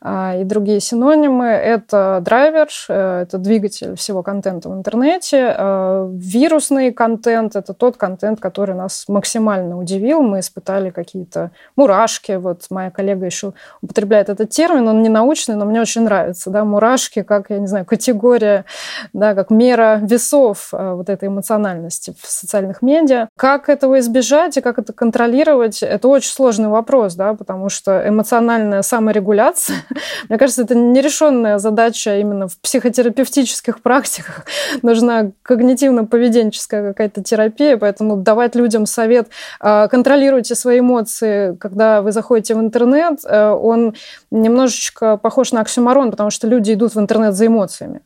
а, 0.00 0.36
и 0.36 0.44
другие 0.44 0.80
синонимы. 0.80 1.46
Это 1.46 2.20
драйвер, 2.22 2.68
э, 2.88 3.22
это 3.22 3.38
двигатель 3.38 3.96
всего 3.96 4.22
контента 4.22 4.68
в 4.68 4.74
интернете. 4.74 5.54
А, 5.56 6.08
вирусный 6.12 6.92
контент– 6.92 7.56
это 7.56 7.72
тот 7.74 7.96
контент, 7.96 8.40
который 8.40 8.74
нас 8.74 9.04
максимально 9.08 9.78
удивил. 9.78 10.22
Мы 10.22 10.40
испытали 10.40 10.90
какие-то 10.90 11.50
мурашки. 11.76 12.32
Вот 12.32 12.66
моя 12.70 12.90
коллега 12.90 13.26
еще 13.26 13.54
употребляет 13.80 14.28
этот 14.28 14.50
термин, 14.50 14.88
он 14.88 15.02
не 15.02 15.08
научный, 15.08 15.56
но 15.56 15.64
мне 15.64 15.80
очень 15.80 16.02
нравится. 16.02 16.50
Да, 16.50 16.64
мурашки 16.64 17.22
как, 17.22 17.50
я 17.50 17.58
не 17.58 17.66
знаю, 17.66 17.84
категория, 17.84 18.64
да, 19.12 19.34
как 19.34 19.50
мера 19.50 20.00
весов 20.02 20.68
э, 20.72 20.94
вот 21.04 21.12
этой 21.12 21.28
эмоциональности 21.28 22.14
в 22.20 22.30
социальных 22.30 22.82
медиа. 22.82 23.28
Как 23.36 23.68
этого 23.68 23.98
избежать 23.98 24.56
и 24.56 24.60
как 24.60 24.78
это 24.78 24.92
контролировать, 24.92 25.82
это 25.82 26.08
очень 26.08 26.30
сложный 26.30 26.68
вопрос, 26.68 27.14
да, 27.14 27.34
потому 27.34 27.68
что 27.68 28.06
эмоциональная 28.06 28.82
саморегуляция, 28.82 29.76
мне 30.28 30.38
кажется, 30.38 30.62
это 30.62 30.74
нерешенная 30.74 31.58
задача 31.58 32.18
именно 32.18 32.48
в 32.48 32.58
психотерапевтических 32.58 33.82
практиках. 33.82 34.46
Нужна 34.82 35.32
когнитивно-поведенческая 35.46 36.88
какая-то 36.88 37.22
терапия, 37.22 37.76
поэтому 37.76 38.16
давать 38.16 38.54
людям 38.54 38.86
совет 38.86 39.28
а, 39.60 39.88
контролируйте 39.88 40.54
свои 40.54 40.80
эмоции, 40.80 41.56
когда 41.56 42.02
вы 42.02 42.12
заходите 42.12 42.54
в 42.54 42.60
интернет, 42.60 43.20
э, 43.24 43.50
он 43.50 43.94
немножечко 44.30 45.16
похож 45.16 45.52
на 45.52 45.60
оксюмарон, 45.60 46.10
потому 46.10 46.30
что 46.30 46.46
люди 46.46 46.72
идут 46.72 46.94
в 46.94 47.00
интернет 47.00 47.34
за 47.34 47.46
эмоциями. 47.46 48.00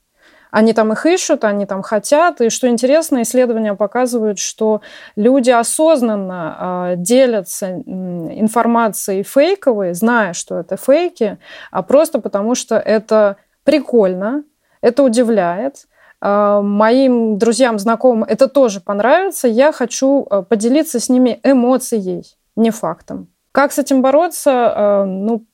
Они 0.51 0.73
там 0.73 0.93
их 0.93 1.07
ищут, 1.07 1.45
они 1.45 1.67
там 1.67 1.83
хотят. 1.83 2.41
И 2.41 2.51
что 2.51 2.69
интересно, 2.69 3.23
исследования 3.23 3.75
показывают, 3.75 4.39
что 4.39 4.81
люди 5.17 5.51
осознанно 5.51 6.93
э, 6.93 6.95
делятся 6.97 7.71
информацией 7.71 9.23
фейковой, 9.23 9.95
зная, 9.95 10.33
что 10.33 10.59
это 10.59 10.77
фейки, 10.77 11.39
а 11.71 11.83
просто 11.83 12.21
потому 12.21 12.55
что 12.55 12.77
это 12.77 13.37
прикольно, 13.65 14.45
это 14.81 15.03
удивляет. 15.03 15.87
Э, 16.21 16.61
моим 16.63 17.39
друзьям, 17.39 17.79
знакомым 17.79 18.25
это 18.25 18.49
тоже 18.49 18.81
понравится. 18.81 19.49
Я 19.49 19.73
хочу 19.73 20.27
э, 20.31 20.43
поделиться 20.49 21.01
с 21.01 21.09
ними 21.09 21.41
эмоцией, 21.43 22.25
не 22.57 22.71
фактом. 22.71 23.29
Как 23.53 23.73
с 23.73 23.79
этим 23.79 24.03
бороться? 24.03 25.05
Ну, 25.07 25.45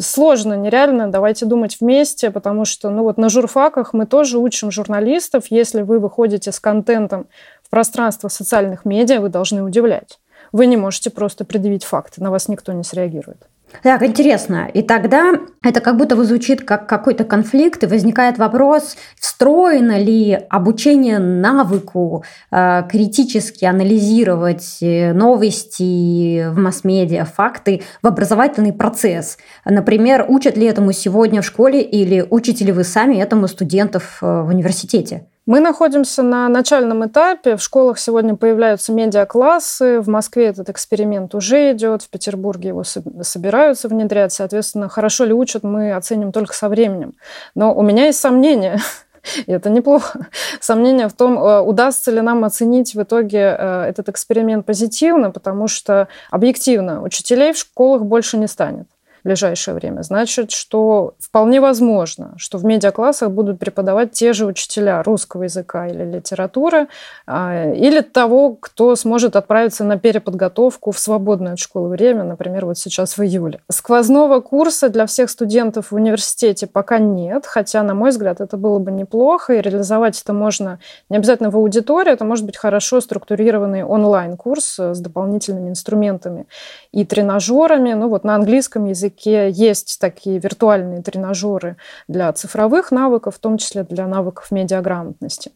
сложно, 0.00 0.54
нереально, 0.54 1.08
давайте 1.10 1.46
думать 1.46 1.78
вместе, 1.80 2.30
потому 2.30 2.64
что, 2.64 2.90
ну 2.90 3.02
вот 3.02 3.16
на 3.18 3.28
журфаках 3.28 3.92
мы 3.92 4.06
тоже 4.06 4.38
учим 4.38 4.70
журналистов, 4.70 5.46
если 5.50 5.82
вы 5.82 5.98
выходите 5.98 6.52
с 6.52 6.60
контентом 6.60 7.26
в 7.62 7.70
пространство 7.70 8.28
социальных 8.28 8.84
медиа, 8.84 9.20
вы 9.20 9.28
должны 9.28 9.62
удивлять. 9.62 10.20
Вы 10.52 10.66
не 10.66 10.76
можете 10.76 11.10
просто 11.10 11.44
предъявить 11.44 11.84
факты, 11.84 12.22
на 12.22 12.30
вас 12.30 12.48
никто 12.48 12.72
не 12.72 12.84
среагирует. 12.84 13.48
Так, 13.82 14.02
интересно. 14.02 14.68
И 14.72 14.82
тогда 14.82 15.32
это 15.62 15.80
как 15.80 15.96
будто 15.96 16.16
бы 16.16 16.24
звучит 16.24 16.64
как 16.64 16.88
какой-то 16.88 17.24
конфликт, 17.24 17.82
и 17.82 17.86
возникает 17.86 18.38
вопрос, 18.38 18.96
встроено 19.18 19.98
ли 19.98 20.38
обучение 20.48 21.18
навыку 21.18 22.24
э, 22.50 22.82
критически 22.88 23.64
анализировать 23.64 24.78
э, 24.80 25.12
новости 25.12 26.48
в 26.48 26.58
масс-медиа, 26.58 27.24
факты 27.24 27.82
в 28.02 28.06
образовательный 28.06 28.72
процесс. 28.72 29.38
Например, 29.64 30.24
учат 30.28 30.56
ли 30.56 30.66
этому 30.66 30.92
сегодня 30.92 31.42
в 31.42 31.46
школе 31.46 31.82
или 31.82 32.26
учите 32.28 32.64
ли 32.64 32.72
вы 32.72 32.84
сами 32.84 33.16
этому 33.16 33.48
студентов 33.48 34.18
э, 34.22 34.42
в 34.42 34.48
университете? 34.48 35.26
Мы 35.46 35.60
находимся 35.60 36.22
на 36.22 36.48
начальном 36.48 37.06
этапе. 37.06 37.56
В 37.56 37.62
школах 37.62 37.98
сегодня 37.98 38.34
появляются 38.34 38.92
медиаклассы. 38.92 40.00
В 40.00 40.08
Москве 40.08 40.46
этот 40.46 40.70
эксперимент 40.70 41.34
уже 41.34 41.72
идет. 41.72 42.02
В 42.02 42.08
Петербурге 42.08 42.68
его 42.68 42.82
собираются 42.82 43.88
внедрять. 43.88 44.32
Соответственно, 44.32 44.88
хорошо 44.88 45.26
ли 45.26 45.34
учат, 45.34 45.62
мы 45.62 45.92
оценим 45.92 46.32
только 46.32 46.54
со 46.54 46.70
временем. 46.70 47.12
Но 47.54 47.74
у 47.74 47.82
меня 47.82 48.06
есть 48.06 48.20
сомнения, 48.20 48.80
и 49.46 49.52
это 49.52 49.68
неплохо. 49.68 50.28
Сомнение 50.60 51.08
в 51.08 51.12
том, 51.12 51.38
э, 51.38 51.60
удастся 51.60 52.10
ли 52.10 52.22
нам 52.22 52.42
оценить 52.46 52.94
в 52.94 53.02
итоге 53.02 53.54
э, 53.58 53.82
этот 53.82 54.08
эксперимент 54.08 54.64
позитивно, 54.64 55.30
потому 55.30 55.68
что 55.68 56.08
объективно 56.30 57.02
учителей 57.02 57.52
в 57.52 57.58
школах 57.58 58.00
больше 58.04 58.38
не 58.38 58.46
станет 58.46 58.86
ближайшее 59.24 59.74
время, 59.74 60.02
значит, 60.02 60.50
что 60.50 61.14
вполне 61.18 61.60
возможно, 61.60 62.34
что 62.36 62.58
в 62.58 62.64
медиаклассах 62.64 63.30
будут 63.30 63.58
преподавать 63.58 64.12
те 64.12 64.34
же 64.34 64.44
учителя 64.44 65.02
русского 65.02 65.44
языка 65.44 65.86
или 65.88 66.04
литературы, 66.04 66.88
а, 67.26 67.72
или 67.72 68.00
того, 68.00 68.54
кто 68.54 68.94
сможет 68.96 69.34
отправиться 69.34 69.82
на 69.82 69.98
переподготовку 69.98 70.92
в 70.92 70.98
свободное 70.98 71.54
от 71.54 71.58
школы 71.58 71.88
время, 71.88 72.22
например, 72.22 72.66
вот 72.66 72.76
сейчас 72.76 73.16
в 73.16 73.22
июле. 73.22 73.60
Сквозного 73.70 74.40
курса 74.40 74.90
для 74.90 75.06
всех 75.06 75.30
студентов 75.30 75.90
в 75.90 75.94
университете 75.94 76.66
пока 76.66 76.98
нет, 76.98 77.46
хотя, 77.46 77.82
на 77.82 77.94
мой 77.94 78.10
взгляд, 78.10 78.42
это 78.42 78.58
было 78.58 78.78
бы 78.78 78.92
неплохо, 78.92 79.54
и 79.54 79.62
реализовать 79.62 80.20
это 80.20 80.34
можно 80.34 80.80
не 81.08 81.16
обязательно 81.16 81.48
в 81.50 81.56
аудитории, 81.56 82.12
это 82.12 82.26
может 82.26 82.44
быть 82.44 82.58
хорошо 82.58 83.00
структурированный 83.00 83.84
онлайн-курс 83.84 84.78
с 84.80 85.00
дополнительными 85.00 85.70
инструментами 85.70 86.46
и 86.92 87.06
тренажерами, 87.06 87.94
ну 87.94 88.08
вот 88.08 88.24
на 88.24 88.34
английском 88.34 88.84
языке 88.84 89.13
опять-таки 89.14 89.50
есть 89.50 89.98
такие 90.00 90.38
виртуальные 90.38 91.02
тренажеры 91.02 91.76
для 92.08 92.32
цифровых 92.32 92.90
навыков, 92.90 93.36
в 93.36 93.38
том 93.38 93.58
числе 93.58 93.84
для 93.84 94.06
навыков 94.06 94.50
медиаграмотности. 94.50 95.52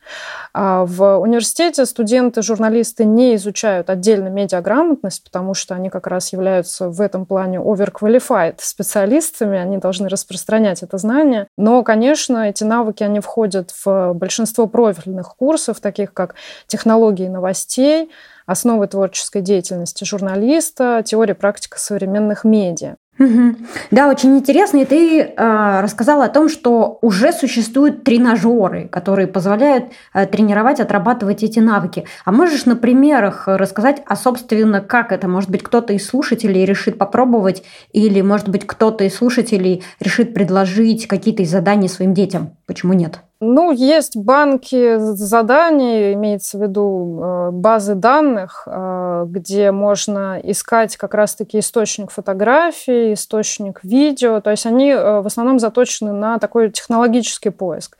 А 0.54 0.84
в 0.84 1.18
университете 1.18 1.86
студенты, 1.86 2.42
журналисты 2.42 3.04
не 3.04 3.34
изучают 3.36 3.90
отдельно 3.90 4.28
медиаграмотность, 4.28 5.24
потому 5.24 5.54
что 5.54 5.74
они 5.74 5.90
как 5.90 6.06
раз 6.06 6.32
являются 6.32 6.88
в 6.88 7.00
этом 7.00 7.26
плане 7.26 7.58
overqualified 7.58 8.56
специалистами, 8.58 9.58
они 9.58 9.78
должны 9.78 10.08
распространять 10.08 10.82
это 10.82 10.98
знание. 10.98 11.46
Но, 11.56 11.82
конечно, 11.82 12.48
эти 12.48 12.64
навыки, 12.64 13.02
они 13.02 13.20
входят 13.20 13.72
в 13.84 14.12
большинство 14.14 14.66
профильных 14.66 15.36
курсов, 15.36 15.80
таких 15.80 16.12
как 16.12 16.34
технологии 16.66 17.28
новостей, 17.28 18.10
основы 18.48 18.86
творческой 18.86 19.42
деятельности 19.42 20.04
журналиста, 20.04 21.02
теория 21.04 21.34
практика 21.34 21.78
современных 21.78 22.44
медиа. 22.44 22.96
Угу. 23.18 23.56
Да, 23.90 24.08
очень 24.08 24.36
интересно. 24.38 24.78
И 24.78 24.84
ты 24.84 25.20
э, 25.20 25.80
рассказала 25.80 26.26
о 26.26 26.28
том, 26.28 26.48
что 26.48 26.98
уже 27.02 27.32
существуют 27.32 28.04
тренажеры, 28.04 28.88
которые 28.88 29.26
позволяют 29.26 29.86
э, 30.14 30.26
тренировать, 30.26 30.78
отрабатывать 30.78 31.42
эти 31.42 31.58
навыки. 31.58 32.04
А 32.24 32.30
можешь 32.32 32.64
на 32.64 32.76
примерах 32.76 33.48
рассказать, 33.48 34.02
а 34.06 34.14
собственно, 34.14 34.80
как 34.80 35.10
это? 35.10 35.26
Может 35.26 35.50
быть, 35.50 35.62
кто-то 35.62 35.92
из 35.92 36.06
слушателей 36.06 36.64
решит 36.64 36.96
попробовать, 36.96 37.64
или, 37.92 38.20
может 38.20 38.48
быть, 38.48 38.66
кто-то 38.66 39.04
из 39.04 39.16
слушателей 39.16 39.82
решит 39.98 40.32
предложить 40.32 41.08
какие-то 41.08 41.44
задания 41.44 41.88
своим 41.88 42.14
детям? 42.14 42.56
Почему 42.66 42.92
нет? 42.92 43.20
Ну, 43.40 43.70
есть 43.70 44.16
банки 44.16 44.98
заданий, 44.98 46.12
имеется 46.14 46.58
в 46.58 46.62
виду 46.62 47.20
э, 47.22 47.50
базы 47.52 47.94
данных, 47.94 48.64
э, 48.66 49.26
где 49.28 49.70
можно 49.70 50.40
искать 50.42 50.96
как 50.96 51.14
раз-таки 51.14 51.60
источник 51.60 52.10
фотографий, 52.10 53.12
источник 53.12 53.84
видео. 53.84 54.40
То 54.40 54.50
есть 54.50 54.66
они 54.66 54.90
э, 54.90 55.20
в 55.20 55.26
основном 55.26 55.60
заточены 55.60 56.12
на 56.12 56.40
такой 56.40 56.70
технологический 56.72 57.50
поиск. 57.50 57.96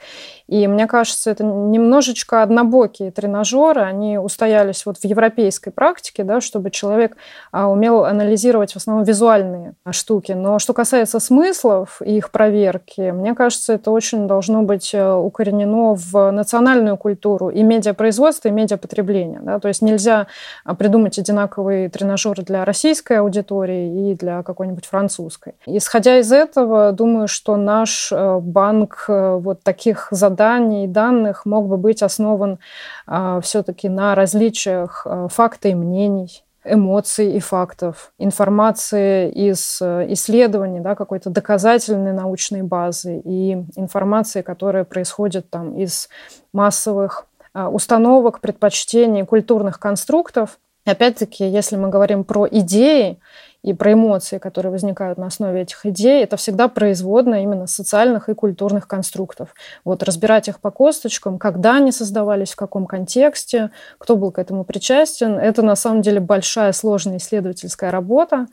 И 0.49 0.67
мне 0.67 0.87
кажется, 0.87 1.31
это 1.31 1.45
немножечко 1.45 2.43
однобокие 2.43 3.11
тренажеры, 3.11 3.83
они 3.83 4.19
устоялись 4.19 4.87
вот 4.87 4.97
в 4.97 5.05
европейской 5.05 5.71
практике, 5.71 6.25
да, 6.25 6.41
чтобы 6.41 6.71
человек 6.71 7.17
а, 7.53 7.69
умел 7.69 8.07
анализировать 8.07 8.73
в 8.73 8.77
основном 8.77 9.05
визуальные 9.05 9.75
штуки. 9.91 10.33
Но 10.33 10.59
что 10.59 10.73
касается 10.73 11.21
смыслов 11.21 12.01
и 12.03 12.17
их 12.17 12.31
проверки, 12.31 13.11
мне 13.11 13.35
кажется, 13.35 13.75
это 13.75 13.91
очень 13.91 14.27
должно 14.27 14.63
быть 14.63 14.95
э, 14.95 15.13
укоренено 15.13 15.95
в 15.95 16.31
национальную 16.31 16.97
культуру 16.97 17.51
и 17.51 17.63
медиапроизводство, 17.63 18.49
и 18.49 18.53
медиапотребление. 18.53 19.41
Да? 19.43 19.59
То 19.59 19.69
есть 19.69 19.83
нельзя 19.83 20.29
а, 20.65 20.75
придумать 20.75 21.19
одинаковые 21.19 21.91
тренажеры 21.91 22.43
для 22.43 22.65
российской 22.65 23.19
аудитории 23.19 24.11
и 24.11 24.15
для 24.15 24.43
какой-нибудь 24.43 24.87
французской. 24.87 25.55
Исходя 25.67 26.19
из 26.19 26.33
этого, 26.33 26.93
думаю, 26.93 27.29
что 27.29 27.57
наш 27.57 28.11
э, 28.13 28.39
банк 28.39 29.05
э, 29.09 29.37
вот 29.37 29.63
таких 29.63 30.09
задач 30.11 30.38
заданий, 30.39 30.87
данных 30.87 31.47
мог 31.47 31.67
бы 31.69 31.77
быть 31.77 32.03
основан 32.03 32.59
а, 33.07 33.41
все-таки 33.41 33.89
на 33.89 34.15
различиях 34.15 35.03
а, 35.05 35.29
факта 35.29 35.69
и 35.69 35.75
мнений, 35.75 36.45
эмоций 36.65 37.33
и 37.33 37.41
фактов, 37.41 38.13
информации 38.19 39.31
из 39.31 39.79
э, 39.81 40.07
исследований, 40.13 40.81
да, 40.81 40.95
какой-то 40.95 41.31
доказательной 41.31 42.13
научной 42.13 42.63
базы 42.63 43.23
и 43.25 43.53
информации, 43.77 44.43
которая 44.43 44.85
происходит 44.85 45.49
там 45.49 45.79
из 45.79 46.09
массовых 46.53 47.27
а, 47.55 47.71
установок, 47.71 48.41
предпочтений, 48.41 49.25
культурных 49.25 49.81
конструктов. 49.81 50.59
Опять-таки, 50.85 51.49
если 51.49 51.77
мы 51.77 51.89
говорим 51.89 52.25
про 52.25 52.47
идеи, 52.51 53.19
и 53.63 53.75
про 53.75 53.93
эмоции, 53.93 54.39
которые 54.39 54.71
возникают 54.71 55.19
на 55.19 55.27
основе 55.27 55.63
этих 55.63 55.85
идей, 55.85 56.23
это 56.23 56.37
всегда 56.37 56.69
производно 56.69 57.43
именно 57.43 57.67
социальных 57.67 58.29
и 58.29 58.35
культурных 58.35 58.87
конструктов. 58.87 59.55
Вот 59.85 60.03
разбирать 60.05 60.49
их 60.49 60.61
по 60.61 60.71
косточкам, 60.71 61.39
когда 61.39 61.77
они 61.77 61.91
создавались, 61.91 62.53
в 62.53 62.57
каком 62.57 62.87
контексте, 62.87 63.71
кто 63.99 64.17
был 64.17 64.31
к 64.31 64.39
этому 64.39 64.65
причастен, 64.65 65.39
это 65.39 65.63
на 65.63 65.75
самом 65.75 66.03
деле 66.03 66.21
большая 66.21 66.73
сложная 66.73 67.17
исследовательская 67.17 67.91
работа. 67.91 68.47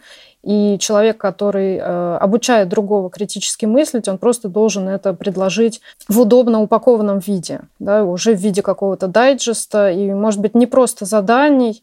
И 0.45 0.77
человек, 0.77 1.17
который 1.17 1.77
э, 1.77 2.17
обучает 2.17 2.69
другого 2.69 3.09
критически 3.09 3.65
мыслить, 3.65 4.07
он 4.07 4.19
просто 4.19 4.47
должен 4.47 4.87
это 4.87 5.15
предложить 5.15 5.81
в 6.07 6.19
удобно 6.19 6.61
упакованном 6.61 7.17
виде, 7.17 7.61
да, 7.79 8.03
уже 8.03 8.35
в 8.35 8.39
виде 8.39 8.61
какого-то 8.61 9.07
дайджеста, 9.07 9.89
и, 9.89 10.13
может 10.13 10.39
быть, 10.39 10.53
не 10.53 10.67
просто 10.67 11.05
заданий 11.05 11.81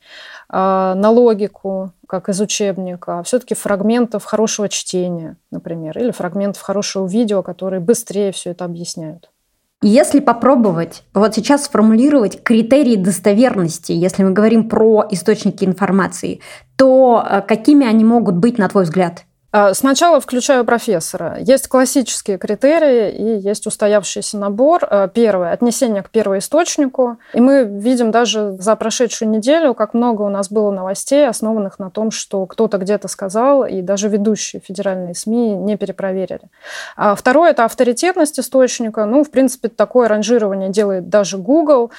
э, 0.49 0.55
на 0.55 1.11
логику, 1.11 1.91
как 2.07 2.29
из 2.29 2.41
учебника, 2.41 3.19
а 3.19 3.23
все-таки 3.25 3.57
фрагментов 3.57 4.25
хорошего 4.25 4.69
чтения, 4.69 5.35
например, 5.51 5.99
или 5.99 6.13
фрагментов 6.13 6.63
хорошего 6.63 7.09
видео, 7.09 7.43
которые 7.43 7.81
быстрее 7.81 8.31
все 8.31 8.51
это 8.51 8.65
объясняют. 8.65 9.32
Если 9.85 10.21
попробовать 10.21 11.03
вот 11.13 11.35
сейчас 11.35 11.65
сформулировать 11.65 12.45
критерии 12.45 12.95
достоверности, 12.95 13.91
если 13.91 14.23
мы 14.23 14.31
говорим 14.31 14.69
про 14.69 15.05
источники 15.11 15.65
информации, 15.65 16.41
то 16.77 17.27
э, 17.29 17.43
какими 17.43 17.85
они 17.85 18.05
могут 18.05 18.37
быть, 18.37 18.59
на 18.59 18.69
твой 18.69 18.85
взгляд? 18.85 19.25
А, 19.53 19.75
сначала 19.75 20.19
включаю 20.19 20.65
профессора. 20.65 21.37
Есть 21.39 21.69
классические 21.69 22.39
критерии 22.39 23.11
и 23.11 23.39
есть 23.39 23.67
устоявшийся 23.67 24.39
набор. 24.39 24.87
А, 24.89 25.09
первое– 25.09 25.51
отнесение 25.53 26.03
к 26.03 26.09
первоисточнику. 26.09 27.19
И 27.35 27.41
мы 27.41 27.65
видим 27.65 28.11
даже 28.11 28.53
за 28.53 28.75
прошедшую 28.77 29.29
неделю, 29.31 29.75
как 29.75 29.93
много 29.93 30.23
у 30.23 30.31
нас 30.31 30.51
было 30.51 30.71
новостей, 30.71 31.29
основанных 31.29 31.79
на 31.79 31.91
том, 31.91 32.11
что 32.11 32.47
кто-то 32.47 32.79
где-то 32.79 33.09
сказал, 33.09 33.67
и 33.67 33.83
даже 33.83 34.09
ведущие 34.09 34.63
федеральные 34.67 35.15
СМИ 35.15 35.51
не 35.53 35.77
перепроверили. 35.77 36.49
А 36.97 37.15
второе– 37.15 37.51
это 37.53 37.67
авторитетность 37.67 38.41
источника. 38.41 39.05
Ну, 39.05 39.23
в 39.23 39.31
принципе, 39.31 39.69
такое 39.69 40.09
ранжирование 40.09 40.71
делает 40.71 41.11
даже 41.11 41.37
Google. 41.37 41.91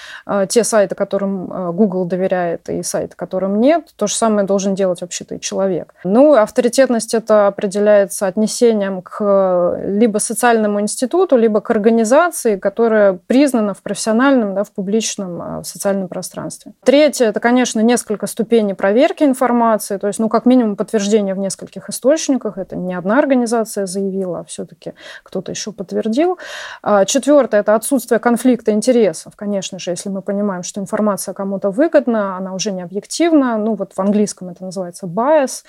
Те 0.50 0.64
сайты, 0.64 0.96
которым 0.96 1.74
Google 1.76 2.06
доверяет, 2.06 2.68
и 2.70 2.82
сайты, 2.82 3.16
которым 3.16 3.62
нет. 3.62 3.90
То 3.96 4.08
же 4.08 4.16
самое 4.16 4.48
должен 4.48 4.74
делать 4.74 5.02
вообще-то 5.02 5.36
и 5.36 5.40
человек. 5.40 5.94
Ну, 6.04 6.34
авторитетность– 6.34 7.14
это 7.16 7.43
определяется 7.48 8.28
отнесением 8.28 9.02
к 9.02 9.80
либо 9.86 10.18
социальному 10.20 10.82
институту, 10.82 11.38
либо 11.38 11.62
к 11.62 11.70
организации, 11.70 12.58
которая 12.58 13.20
признана 13.28 13.74
в 13.74 13.82
профессиональном, 13.82 14.56
да, 14.56 14.64
в 14.64 14.72
публичном 14.72 15.42
а, 15.42 15.62
в 15.62 15.66
социальном 15.66 16.08
пространстве. 16.08 16.74
Третье– 16.84 17.26
это, 17.28 17.40
конечно, 17.40 17.80
несколько 17.80 18.28
ступеней 18.28 18.74
проверки 18.74 19.24
информации, 19.24 19.98
то 19.98 20.08
есть, 20.08 20.20
ну, 20.20 20.30
как 20.30 20.46
минимум, 20.46 20.76
подтверждение 20.76 21.34
в 21.34 21.38
нескольких 21.38 21.90
источниках. 21.90 22.58
Это 22.58 22.76
не 22.76 22.94
одна 22.94 23.20
организация 23.20 23.86
заявила, 23.86 24.40
а 24.40 24.44
все-таки 24.44 24.94
кто-то 25.24 25.52
еще 25.52 25.72
подтвердил. 25.72 26.38
А, 26.82 27.06
четвертое– 27.06 27.62
это 27.62 27.76
отсутствие 27.76 28.20
конфликта 28.20 28.72
интересов. 28.72 29.34
Конечно 29.36 29.80
же, 29.80 29.92
если 29.92 30.10
мы 30.10 30.22
понимаем, 30.22 30.64
что 30.64 30.80
информация 30.80 31.34
кому-то 31.34 31.70
выгодна, 31.70 32.38
она 32.38 32.54
уже 32.54 32.72
не 32.72 32.82
объективна. 32.82 33.58
Ну, 33.58 33.76
вот 33.76 33.94
в 33.94 34.00
английском 34.00 34.50
это 34.50 34.64
называется 34.64 35.08
bias. 35.08 35.64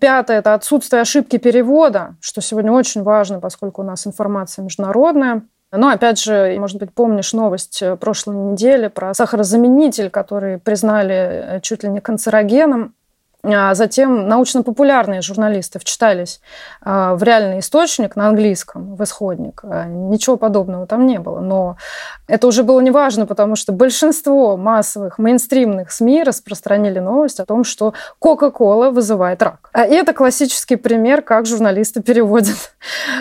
Пятое– 0.00 0.38
это 0.40 0.54
отсутствие 0.54 0.93
ошибки 1.00 1.38
перевода, 1.38 2.16
что 2.20 2.40
сегодня 2.40 2.72
очень 2.72 3.02
важно, 3.02 3.40
поскольку 3.40 3.82
у 3.82 3.84
нас 3.84 4.06
информация 4.06 4.62
международная. 4.62 5.42
Но, 5.76 5.88
опять 5.88 6.20
же, 6.20 6.56
может 6.58 6.78
быть, 6.78 6.92
помнишь 6.94 7.32
новость 7.32 7.82
э, 7.82 7.96
прошлой 7.96 8.36
недели 8.36 8.86
про 8.86 9.12
сахарозаменитель, 9.12 10.08
который 10.08 10.58
признали 10.58 11.14
э, 11.14 11.60
чуть 11.62 11.82
ли 11.82 11.88
не 11.88 12.00
канцерогеном. 12.00 12.94
А 13.44 13.74
затем 13.74 14.26
научно-популярные 14.26 15.20
журналисты 15.20 15.78
вчитались 15.78 16.40
а, 16.80 17.14
в 17.14 17.22
реальный 17.22 17.58
источник 17.58 18.16
на 18.16 18.28
английском, 18.28 18.96
в 18.96 19.04
исходник. 19.04 19.60
А, 19.64 19.84
ничего 19.84 20.38
подобного 20.38 20.86
там 20.86 21.06
не 21.06 21.18
было. 21.18 21.40
Но 21.40 21.76
это 22.26 22.46
уже 22.46 22.62
было 22.62 22.80
неважно, 22.80 23.26
потому 23.26 23.54
что 23.54 23.72
большинство 23.72 24.56
массовых 24.56 25.18
мейнстримных 25.18 25.92
СМИ 25.92 26.22
распространили 26.22 27.00
новость 27.00 27.38
о 27.38 27.44
том, 27.44 27.64
что 27.64 27.92
Кока-Кола 28.18 28.88
вызывает 28.90 29.42
рак. 29.42 29.68
И 29.74 29.92
это 29.92 30.14
классический 30.14 30.76
пример, 30.76 31.20
как 31.20 31.44
журналисты 31.46 32.02
переводят 32.02 32.72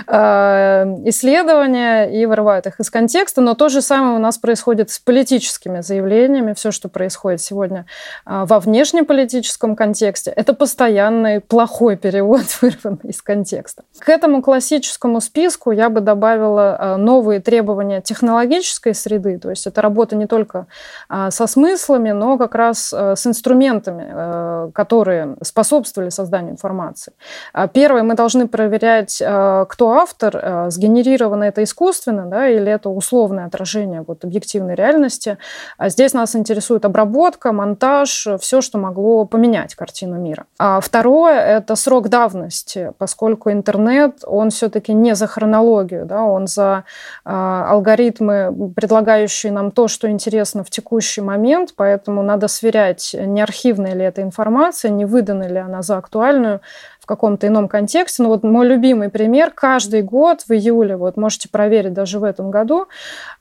исследования 0.07 2.05
и 2.05 2.25
вырывают 2.25 2.65
их 2.67 2.79
из 2.79 2.89
контекста. 2.89 3.41
Но 3.41 3.55
то 3.55 3.67
же 3.67 3.81
самое 3.81 4.15
у 4.15 4.19
нас 4.19 4.37
происходит 4.37 4.89
с 4.89 4.99
политическими 4.99 5.81
заявлениями. 5.81 6.53
Все, 6.53 6.71
что 6.71 6.87
происходит 6.87 7.41
сегодня 7.41 7.85
во 8.25 8.59
внешнеполитическом 8.59 9.75
контексте, 9.75 10.12
контексте. 10.13 10.31
Это 10.31 10.53
постоянный 10.53 11.39
плохой 11.39 11.97
перевод, 11.97 12.43
вырванный 12.61 13.09
из 13.09 13.21
контекста. 13.21 13.83
К 13.99 14.09
этому 14.09 14.41
классическому 14.41 15.21
списку 15.21 15.71
я 15.71 15.89
бы 15.89 16.01
добавила 16.01 16.77
э, 16.79 16.95
новые 16.97 17.39
требования 17.39 18.01
технологической 18.01 18.93
среды, 18.93 19.37
то 19.37 19.49
есть 19.49 19.67
это 19.67 19.81
работа 19.81 20.15
не 20.15 20.27
только 20.27 20.65
а, 21.09 21.31
со 21.31 21.47
смыслами, 21.47 22.11
но 22.11 22.37
как 22.37 22.55
раз 22.55 22.93
э, 22.93 23.15
с 23.15 23.27
инструментами, 23.27 24.05
э, 24.07 24.71
которые 24.73 25.35
способствовали 25.41 26.09
созданию 26.09 26.51
информации. 26.51 27.13
А 27.53 27.67
первое, 27.67 28.03
мы 28.03 28.15
должны 28.15 28.47
проверять, 28.47 29.17
кто 29.17 29.91
автор, 29.91 30.69
сгенерировано 30.69 31.45
это 31.45 31.63
искусственно, 31.63 32.25
да, 32.25 32.47
или 32.47 32.71
это 32.71 32.89
условное 32.89 33.45
отражение 33.45 34.03
вот, 34.07 34.23
объективной 34.23 34.75
реальности. 34.75 35.37
А 35.77 35.89
здесь 35.89 36.13
нас 36.13 36.35
интересует 36.35 36.85
обработка, 36.85 37.51
монтаж, 37.51 38.27
все, 38.39 38.61
что 38.61 38.77
могло 38.77 39.25
поменять 39.25 39.75
картину 39.75 40.02
картину 40.03 40.19
мира. 40.19 40.45
А 40.59 40.79
второе– 40.79 41.39
это 41.57 41.75
срок 41.75 42.09
давности, 42.09 42.91
поскольку 42.97 43.51
интернет, 43.51 44.23
он 44.25 44.49
все-таки 44.49 44.93
не 44.93 45.15
за 45.15 45.27
хронологию, 45.27 46.05
да, 46.05 46.23
он 46.23 46.47
за 46.47 46.83
э, 47.25 47.29
алгоритмы, 47.29 48.71
предлагающие 48.75 49.51
нам 49.51 49.71
то, 49.71 49.87
что 49.87 50.09
интересно 50.09 50.63
в 50.63 50.69
текущий 50.69 51.21
момент, 51.21 51.73
поэтому 51.75 52.23
надо 52.23 52.47
сверять, 52.47 53.15
не 53.19 53.41
архивная 53.41 53.93
ли 53.93 54.03
эта 54.03 54.21
информация, 54.21 54.91
не 54.91 55.05
выдана 55.05 55.47
ли 55.47 55.57
она 55.57 55.81
за 55.81 55.97
актуальную, 55.97 56.59
в 57.03 57.05
каком-то 57.05 57.47
ином 57.47 57.67
контексте. 57.67 58.23
Но 58.23 58.29
вот 58.29 58.43
мой 58.43 58.65
любимый 58.65 59.09
пример, 59.09 59.51
каждый 59.53 60.01
год 60.03 60.43
в 60.47 60.53
июле, 60.53 60.95
вот 60.95 61.17
можете 61.17 61.49
проверить 61.49 61.91
даже 61.91 62.17
в 62.17 62.23
этом 62.23 62.49
году, 62.49 62.87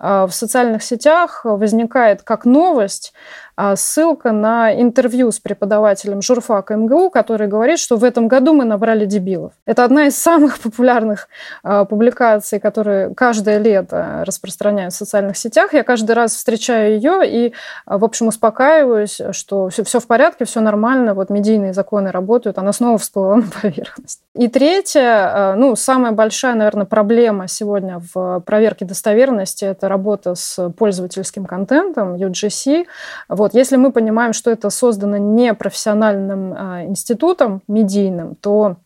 а, 0.01 0.27
в 0.27 0.35
социальных 0.35 0.83
сетях 0.83 1.43
возникает 1.45 2.23
как 2.23 2.45
новость 2.45 3.13
а, 3.52 3.52
ссылка 3.77 4.33
на 4.33 4.73
интервью 4.81 5.31
с 5.31 5.39
преподавателем 5.39 6.23
журфака 6.23 6.75
МГУ, 6.77 7.11
который 7.11 7.47
говорит, 7.47 7.79
что 7.79 7.97
в 7.97 8.05
этом 8.05 8.29
году 8.29 8.53
мы 8.53 8.65
набрали 8.65 9.07
дебилов. 9.07 9.53
Это 9.67 9.85
одна 9.85 10.07
из 10.07 10.17
самых 10.17 10.59
популярных 10.63 11.29
а, 11.63 11.85
публикаций, 11.85 12.61
которые 12.61 13.15
каждое 13.15 13.59
лето 13.59 14.25
распространяют 14.27 14.95
в 14.95 14.97
социальных 14.97 15.37
сетях. 15.37 15.75
Я 15.75 15.83
каждый 15.83 16.13
раз 16.13 16.35
встречаю 16.35 16.95
ее 16.95 17.21
и, 17.25 17.53
в 17.87 18.05
общем, 18.05 18.29
успокаиваюсь, 18.29 19.21
что 19.31 19.69
все, 19.69 19.85
все 19.85 20.01
в 20.01 20.07
порядке, 20.07 20.45
все 20.45 20.61
нормально, 20.61 21.15
вот 21.15 21.31
медийные 21.31 21.73
законы 21.73 22.11
работают, 22.11 22.59
она 22.59 22.73
снова 22.73 22.99
всплыла 22.99 23.37
на 23.37 23.47
поверхность. 23.63 24.23
И 24.35 24.49
третье, 24.49 25.55
ну, 25.59 25.77
самая 25.77 26.13
большая, 26.13 26.55
наверное, 26.55 26.87
проблема 26.87 27.49
сегодня 27.49 28.01
в 28.15 28.41
проверке 28.41 28.87
достоверности– 28.87 29.65
это 29.67 29.89
работа 29.89 30.35
с 30.35 30.71
пользовательским 30.71 31.45
контентом, 31.45 32.15
UGC. 32.15 32.87
Вот, 33.29 33.53
если 33.53 33.77
мы 33.77 33.93
понимаем, 33.93 34.33
что 34.33 34.51
это 34.51 34.71
создано 34.71 35.19
не 35.19 35.53
профессиональным 35.53 36.55
а, 36.57 36.85
институтом 36.85 37.61
медийным, 37.69 38.35
то 38.37 38.77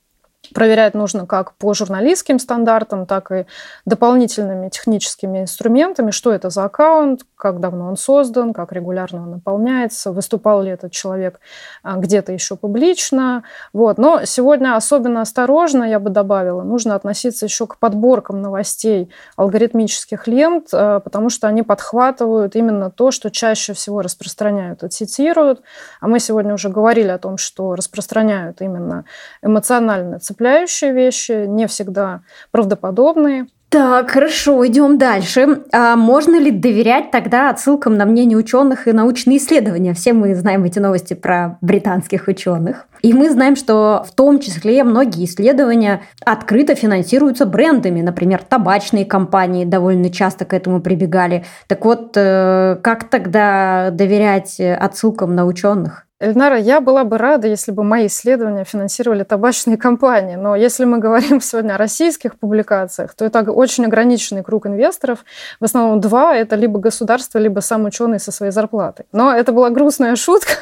Проверять 0.54 0.94
нужно 0.94 1.26
как 1.26 1.54
по 1.54 1.74
журналистским 1.74 2.38
стандартам, 2.38 3.06
так 3.06 3.32
и 3.32 3.46
дополнительными 3.84 4.68
техническими 4.68 5.40
инструментами, 5.40 6.10
что 6.10 6.32
это 6.32 6.50
за 6.50 6.64
аккаунт, 6.64 7.22
как 7.36 7.60
давно 7.60 7.88
он 7.88 7.96
создан, 7.96 8.52
как 8.54 8.72
регулярно 8.72 9.22
он 9.22 9.30
наполняется, 9.32 10.10
выступал 10.10 10.62
ли 10.62 10.70
этот 10.70 10.92
человек 10.92 11.38
а, 11.82 11.96
где-то 11.96 12.32
еще 12.32 12.56
публично. 12.56 13.44
Вот. 13.72 13.98
Но 13.98 14.24
сегодня 14.24 14.74
особенно 14.74 15.20
осторожно, 15.20 15.84
я 15.84 16.00
бы 16.00 16.10
добавила, 16.10 16.62
нужно 16.62 16.94
относиться 16.94 17.46
еще 17.46 17.66
к 17.66 17.78
подборкам 17.78 18.40
новостей 18.40 19.10
алгоритмических 19.36 20.26
лент, 20.26 20.68
а, 20.72 21.00
потому 21.00 21.28
что 21.28 21.46
они 21.46 21.62
подхватывают 21.62 22.56
именно 22.56 22.90
то, 22.90 23.10
что 23.10 23.30
чаще 23.30 23.74
всего 23.74 24.00
распространяют 24.00 24.82
и 24.82 24.88
цитируют. 24.88 25.62
А 26.00 26.08
мы 26.08 26.20
сегодня 26.20 26.54
уже 26.54 26.70
говорили 26.70 27.08
о 27.08 27.18
том, 27.18 27.36
что 27.36 27.74
распространяют 27.74 28.62
именно 28.62 29.04
эмоционально 29.42 30.18
цепляющие 30.20 30.92
вещи, 30.92 31.46
не 31.46 31.66
всегда 31.66 32.22
правдоподобные. 32.50 33.46
Так, 33.68 34.12
хорошо, 34.12 34.64
идем 34.66 34.96
дальше. 34.96 35.64
А 35.72 35.96
можно 35.96 36.38
ли 36.38 36.52
доверять 36.52 37.10
тогда 37.10 37.50
отсылкам 37.50 37.96
на 37.96 38.04
мнение 38.04 38.38
ученых 38.38 38.86
и 38.86 38.92
научные 38.92 39.38
исследования? 39.38 39.92
Все 39.92 40.12
мы 40.12 40.36
знаем 40.36 40.62
эти 40.62 40.78
новости 40.78 41.14
про 41.14 41.58
британских 41.60 42.28
ученых. 42.28 42.86
И 43.02 43.12
мы 43.12 43.28
знаем, 43.28 43.56
что 43.56 44.04
в 44.08 44.14
том 44.14 44.38
числе 44.38 44.84
многие 44.84 45.24
исследования 45.24 46.02
открыто 46.24 46.76
финансируются 46.76 47.44
брендами. 47.44 48.02
Например, 48.02 48.40
табачные 48.42 49.04
компании 49.04 49.64
довольно 49.64 50.10
часто 50.10 50.44
к 50.44 50.54
этому 50.54 50.80
прибегали. 50.80 51.44
Так 51.66 51.84
вот, 51.84 52.12
э, 52.14 52.78
как 52.82 53.10
тогда 53.10 53.90
доверять 53.90 54.60
отсылкам 54.60 55.34
на 55.34 55.44
ученых? 55.44 56.05
Эльнара, 56.18 56.58
я 56.58 56.80
была 56.80 57.04
бы 57.04 57.18
рада, 57.18 57.46
если 57.46 57.72
бы 57.72 57.84
мои 57.84 58.06
исследования 58.06 58.64
финансировали 58.64 59.22
табачные 59.22 59.76
компании, 59.86 60.36
но 60.36 60.56
если 60.56 60.86
мы 60.86 60.98
говорим 60.98 61.40
сегодня 61.42 61.74
о 61.74 61.76
российских 61.76 62.38
публикациях, 62.38 63.14
то 63.14 63.26
это 63.26 63.42
очень 63.52 63.84
ограниченный 63.84 64.42
круг 64.42 64.66
инвесторов. 64.66 65.26
В 65.60 65.64
основном 65.64 66.00
два– 66.00 66.34
это 66.36 66.56
либо 66.56 66.78
государство, 66.78 67.38
либо 67.38 67.60
сам 67.60 67.84
ученый 67.84 68.18
со 68.18 68.32
своей 68.32 68.50
зарплатой. 68.50 69.04
Но 69.12 69.30
это 69.30 69.52
была 69.52 69.68
грустная 69.68 70.16
шутка, 70.16 70.54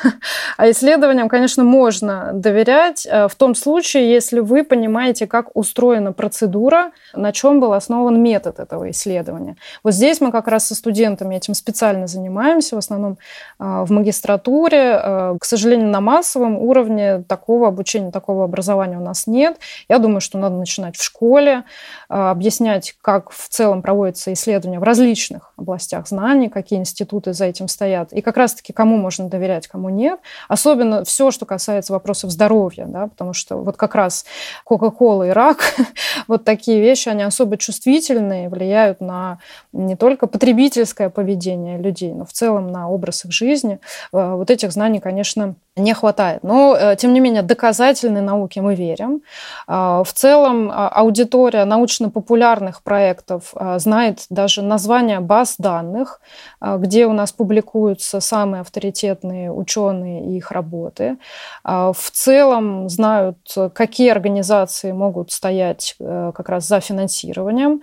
а 0.56 0.68
исследованиям, 0.70 1.28
конечно, 1.28 1.62
можно 1.62 2.30
доверять 2.32 3.06
э, 3.08 3.28
в 3.28 3.36
том 3.36 3.54
случае, 3.54 4.10
если 4.10 4.40
вы 4.40 4.64
понимаете, 4.64 5.28
как 5.28 5.54
устроена 5.54 6.12
процедура, 6.12 6.90
на 7.14 7.30
чем 7.30 7.60
был 7.60 7.74
основан 7.74 8.20
метод 8.20 8.58
этого 8.58 8.90
исследования. 8.90 9.56
Вот 9.84 9.94
здесь 9.94 10.20
мы 10.20 10.32
как 10.32 10.48
раз 10.48 10.66
со 10.66 10.74
студентами 10.74 11.36
этим 11.36 11.54
специально 11.54 12.08
занимаемся, 12.08 12.74
в 12.74 12.78
основном 12.78 13.18
э, 13.60 13.84
в 13.84 13.92
магистратуре, 13.92 15.00
э, 15.00 15.38
к 15.44 15.46
сожалению, 15.46 15.88
на 15.90 16.00
массовом 16.00 16.56
уровне 16.56 17.22
такого 17.28 17.68
обучения, 17.68 18.10
такого 18.10 18.44
образования 18.44 18.96
у 18.96 19.02
нас 19.02 19.26
нет. 19.26 19.58
Я 19.90 19.98
думаю, 19.98 20.22
что 20.22 20.38
надо 20.38 20.56
начинать 20.56 20.96
в 20.96 21.04
школе, 21.04 21.64
а, 22.08 22.30
объяснять, 22.30 22.96
как 23.02 23.28
в 23.28 23.50
целом 23.50 23.82
проводятся 23.82 24.32
исследования 24.32 24.80
в 24.80 24.84
различных 24.84 25.52
областях 25.56 26.08
знаний, 26.08 26.48
какие 26.48 26.78
институты 26.78 27.32
за 27.32 27.46
этим 27.46 27.68
стоят, 27.68 28.12
и 28.12 28.20
как 28.20 28.36
раз-таки 28.36 28.72
кому 28.72 28.96
можно 28.96 29.28
доверять, 29.28 29.68
кому 29.68 29.88
нет. 29.88 30.20
Особенно 30.48 31.04
все, 31.04 31.30
что 31.30 31.46
касается 31.46 31.92
вопросов 31.92 32.30
здоровья, 32.30 32.86
да, 32.86 33.06
потому 33.06 33.32
что 33.32 33.56
вот 33.56 33.76
как 33.76 33.94
раз 33.94 34.24
Кока-Кола 34.64 35.28
и 35.28 35.30
рак, 35.30 35.58
вот 36.28 36.44
такие 36.44 36.80
вещи, 36.80 37.08
они 37.08 37.22
особо 37.22 37.56
чувствительные, 37.56 38.48
влияют 38.48 39.00
на 39.00 39.38
не 39.72 39.96
только 39.96 40.26
потребительское 40.26 41.10
поведение 41.10 41.78
людей, 41.78 42.12
но 42.12 42.24
в 42.24 42.32
целом 42.32 42.68
на 42.68 42.88
образ 42.88 43.24
их 43.24 43.32
жизни. 43.32 43.78
А, 44.12 44.36
вот 44.36 44.50
этих 44.50 44.72
знаний, 44.72 45.00
конечно, 45.00 45.54
не 45.76 45.92
хватает. 45.92 46.42
Но, 46.44 46.76
э, 46.76 46.96
тем 46.96 47.12
не 47.12 47.20
менее, 47.20 47.42
доказательной 47.42 48.20
науке 48.20 48.60
мы 48.60 48.74
верим. 48.74 49.22
А, 49.66 50.04
в 50.04 50.12
целом, 50.12 50.70
а, 50.70 50.88
аудитория 50.88 51.64
научно-популярных 51.64 52.82
проектов 52.82 53.54
знает 53.76 54.26
даже 54.30 54.62
названия 54.62 55.20
баз 55.20 55.43
данных, 55.58 56.20
где 56.60 57.06
у 57.06 57.12
нас 57.12 57.32
публикуются 57.32 58.20
самые 58.20 58.62
авторитетные 58.62 59.52
ученые 59.52 60.26
и 60.26 60.36
их 60.36 60.50
работы. 60.50 61.18
В 61.64 62.10
целом 62.12 62.88
знают, 62.88 63.38
какие 63.74 64.10
организации 64.10 64.92
могут 64.92 65.32
стоять 65.32 65.96
э, 65.98 66.32
как 66.34 66.48
раз 66.48 66.66
за 66.66 66.80
финансированием 66.80 67.82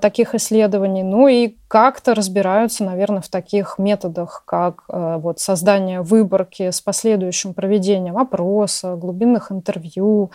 таких 0.00 0.34
исследований. 0.34 1.02
Ну 1.02 1.28
и 1.28 1.56
как-то 1.74 2.14
разбираются, 2.14 2.84
наверное, 2.84 3.20
в 3.20 3.28
таких 3.28 3.78
методах, 3.78 4.44
как 4.46 4.84
э, 4.88 5.16
вот 5.18 5.40
создание 5.40 6.02
выборки 6.02 6.70
с 6.70 6.80
последующим 6.80 7.52
проведением 7.52 8.16
опроса, 8.16 8.94
глубинных 8.94 9.50
интервью. 9.50 10.30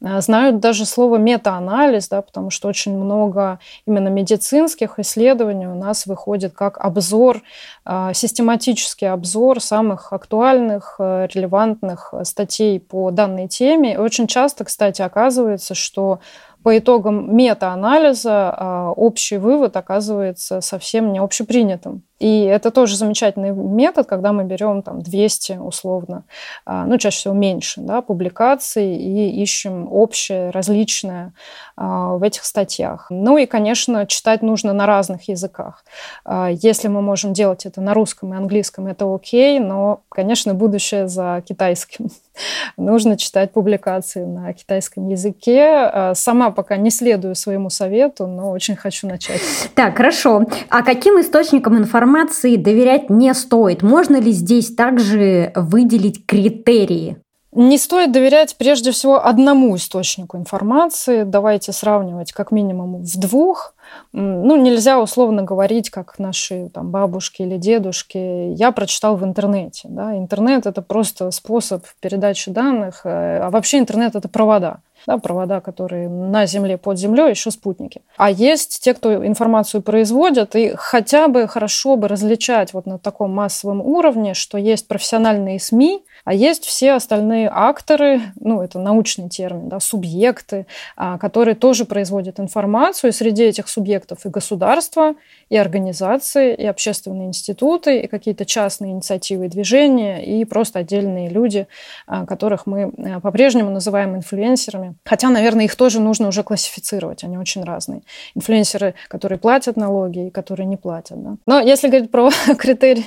Э, 0.00 0.20
знают 0.20 0.60
даже 0.60 0.86
слово 0.86 1.16
метаанализ, 1.16 2.08
да, 2.10 2.22
потому 2.22 2.50
что 2.50 2.68
очень 2.68 2.96
много 2.96 3.58
именно 3.88 4.06
медицинских 4.06 5.00
исследований 5.00 5.66
у 5.66 5.74
нас 5.74 5.93
выходит 6.06 6.54
как 6.54 6.78
обзор, 6.78 7.42
э, 7.86 8.10
систематический 8.14 9.08
обзор 9.08 9.60
самых 9.60 10.12
актуальных, 10.12 10.96
релевантных 10.98 12.14
статей 12.24 12.80
по 12.80 13.10
данной 13.10 13.48
теме. 13.48 13.98
Очень 13.98 14.26
часто, 14.26 14.64
кстати, 14.64 15.02
оказывается, 15.02 15.74
что 15.74 16.20
по 16.62 16.76
итогам 16.78 17.36
мета-анализа 17.36 18.92
общий 18.96 19.36
вывод 19.36 19.76
оказывается 19.76 20.60
совсем 20.62 21.12
не 21.12 21.18
общепринятым. 21.18 22.02
И 22.20 22.44
это 22.44 22.70
тоже 22.70 22.96
замечательный 22.96 23.50
метод, 23.50 24.06
когда 24.06 24.32
мы 24.32 24.44
берем 24.44 24.82
там 24.82 25.02
200 25.02 25.58
условно, 25.58 26.24
а, 26.64 26.86
ну, 26.86 26.96
чаще 26.96 27.18
всего 27.18 27.34
меньше, 27.34 27.80
да, 27.80 28.02
публикаций 28.02 28.96
и 28.96 29.42
ищем 29.42 29.88
общее, 29.90 30.50
различное 30.50 31.32
а, 31.76 32.14
в 32.14 32.22
этих 32.22 32.44
статьях. 32.44 33.08
Ну 33.10 33.36
и, 33.36 33.46
конечно, 33.46 34.06
читать 34.06 34.42
нужно 34.42 34.72
на 34.72 34.86
разных 34.86 35.28
языках. 35.28 35.84
А, 36.24 36.50
если 36.50 36.86
мы 36.86 37.02
можем 37.02 37.32
делать 37.32 37.66
это 37.66 37.80
на 37.80 37.94
русском 37.94 38.32
и 38.32 38.36
английском, 38.36 38.86
это 38.86 39.12
окей, 39.12 39.58
но, 39.58 40.02
конечно, 40.08 40.54
будущее 40.54 41.08
за 41.08 41.42
китайским. 41.46 42.10
Нужно 42.76 43.16
читать 43.16 43.52
публикации 43.52 44.24
на 44.24 44.52
китайском 44.52 45.08
языке. 45.08 46.12
Сама 46.14 46.50
пока 46.50 46.76
не 46.76 46.90
следую 46.90 47.34
своему 47.34 47.70
совету, 47.70 48.26
но 48.26 48.50
очень 48.50 48.76
хочу 48.76 49.06
начать. 49.06 49.40
Так, 49.74 49.96
хорошо. 49.96 50.44
А 50.68 50.82
каким 50.82 51.20
источникам 51.20 51.76
информации 51.78 52.03
информации 52.04 52.56
доверять 52.56 53.08
не 53.08 53.32
стоит. 53.32 53.82
Можно 53.82 54.16
ли 54.16 54.30
здесь 54.30 54.74
также 54.74 55.52
выделить 55.54 56.26
критерии? 56.26 57.16
Не 57.52 57.78
стоит 57.78 58.12
доверять 58.12 58.56
прежде 58.58 58.90
всего 58.90 59.24
одному 59.24 59.74
источнику 59.76 60.36
информации. 60.36 61.22
Давайте 61.22 61.72
сравнивать 61.72 62.32
как 62.32 62.50
минимум 62.50 63.04
в 63.04 63.18
двух. 63.18 63.74
Ну, 64.12 64.56
нельзя 64.56 65.00
условно 65.00 65.44
говорить, 65.44 65.88
как 65.88 66.18
наши 66.18 66.68
там, 66.74 66.90
бабушки 66.90 67.42
или 67.42 67.56
дедушки. 67.56 68.18
Я 68.54 68.72
прочитал 68.72 69.16
в 69.16 69.24
интернете. 69.24 69.88
Да? 69.88 70.18
Интернет– 70.18 70.66
это 70.66 70.82
просто 70.82 71.30
способ 71.30 71.84
передачи 72.00 72.50
данных, 72.50 73.02
э, 73.04 73.38
а 73.38 73.50
вообще 73.50 73.78
интернет– 73.78 74.14
это 74.16 74.28
провода. 74.28 74.80
Да, 75.06 75.18
провода, 75.18 75.60
которые 75.60 76.08
на 76.08 76.46
Земле, 76.46 76.78
под 76.78 76.98
землей, 76.98 77.30
еще 77.30 77.50
спутники. 77.50 78.02
А 78.16 78.30
есть 78.30 78.82
те, 78.82 78.94
кто 78.94 79.26
информацию 79.26 79.82
производят, 79.82 80.56
и 80.56 80.72
хотя 80.76 81.28
бы 81.28 81.46
хорошо 81.46 81.96
бы 81.96 82.08
различать 82.08 82.72
вот 82.72 82.86
на 82.86 82.98
таком 82.98 83.32
массовом 83.32 83.80
уровне, 83.80 84.34
что 84.34 84.58
есть 84.58 84.88
профессиональные 84.88 85.60
СМИ, 85.60 86.02
а 86.24 86.32
есть 86.32 86.64
все 86.64 86.92
остальные 86.92 87.50
акторы, 87.52 88.20
ну, 88.40 88.62
это 88.62 88.78
научный 88.78 89.28
термин, 89.28 89.68
да, 89.68 89.80
субъекты, 89.80 90.66
а, 90.96 91.18
которые 91.18 91.54
тоже 91.54 91.84
производят 91.84 92.40
информацию. 92.40 93.10
И 93.10 93.12
среди 93.12 93.44
этих 93.44 93.68
субъектов 93.68 94.24
и 94.24 94.30
государства, 94.30 95.14
и 95.54 95.56
организации, 95.56 96.52
и 96.52 96.66
общественные 96.66 97.28
институты, 97.28 98.00
и 98.00 98.06
какие-то 98.08 98.44
частные 98.44 98.90
инициативы 98.90 99.46
движения, 99.46 100.20
и 100.24 100.44
просто 100.44 100.80
отдельные 100.80 101.28
люди, 101.28 101.68
а, 102.08 102.26
которых 102.26 102.66
мы 102.66 102.92
а, 102.98 103.20
по-прежнему 103.20 103.70
называем 103.70 104.16
инфлюенсерами. 104.16 104.96
Хотя, 105.04 105.30
наверное, 105.30 105.66
их 105.66 105.76
тоже 105.76 106.00
нужно 106.00 106.26
уже 106.26 106.42
классифицировать, 106.42 107.22
они 107.22 107.38
очень 107.38 107.62
разные. 107.62 108.02
Инфлюенсеры, 108.34 108.94
которые 109.06 109.38
платят 109.38 109.76
налоги 109.76 110.26
и 110.26 110.30
которые 110.30 110.66
не 110.66 110.76
платят. 110.76 111.22
Да. 111.22 111.36
Но 111.46 111.60
если 111.60 111.86
говорить 111.86 112.10
про 112.10 112.30
критерии 112.58 113.04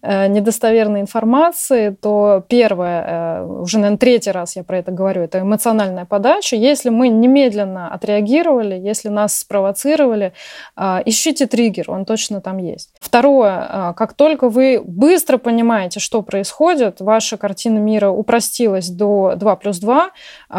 э, 0.00 0.28
недостоверной 0.28 1.00
информации, 1.00 1.90
то 1.90 2.44
первое, 2.48 3.04
э, 3.08 3.46
уже, 3.62 3.78
наверное, 3.78 3.98
третий 3.98 4.30
раз 4.30 4.54
я 4.54 4.62
про 4.62 4.78
это 4.78 4.92
говорю, 4.92 5.22
это 5.22 5.40
эмоциональная 5.40 6.04
подача. 6.04 6.54
Если 6.54 6.90
мы 6.90 7.08
немедленно 7.08 7.92
отреагировали, 7.92 8.76
если 8.76 9.08
нас 9.08 9.36
спровоцировали, 9.36 10.32
э, 10.76 11.02
ищите 11.04 11.46
триггер, 11.48 11.87
он 11.90 12.04
точно 12.04 12.40
там 12.40 12.58
есть. 12.58 12.90
Второе, 13.00 13.66
э, 13.68 13.94
как 13.96 14.14
только 14.14 14.48
вы 14.48 14.80
быстро 14.84 15.38
понимаете, 15.38 16.00
что 16.00 16.22
происходит, 16.22 17.00
ваша 17.00 17.36
картина 17.36 17.78
мира 17.78 18.10
упростилась 18.10 18.88
до 18.88 19.34
2 19.36 19.56
плюс 19.56 19.78
2, 19.78 20.10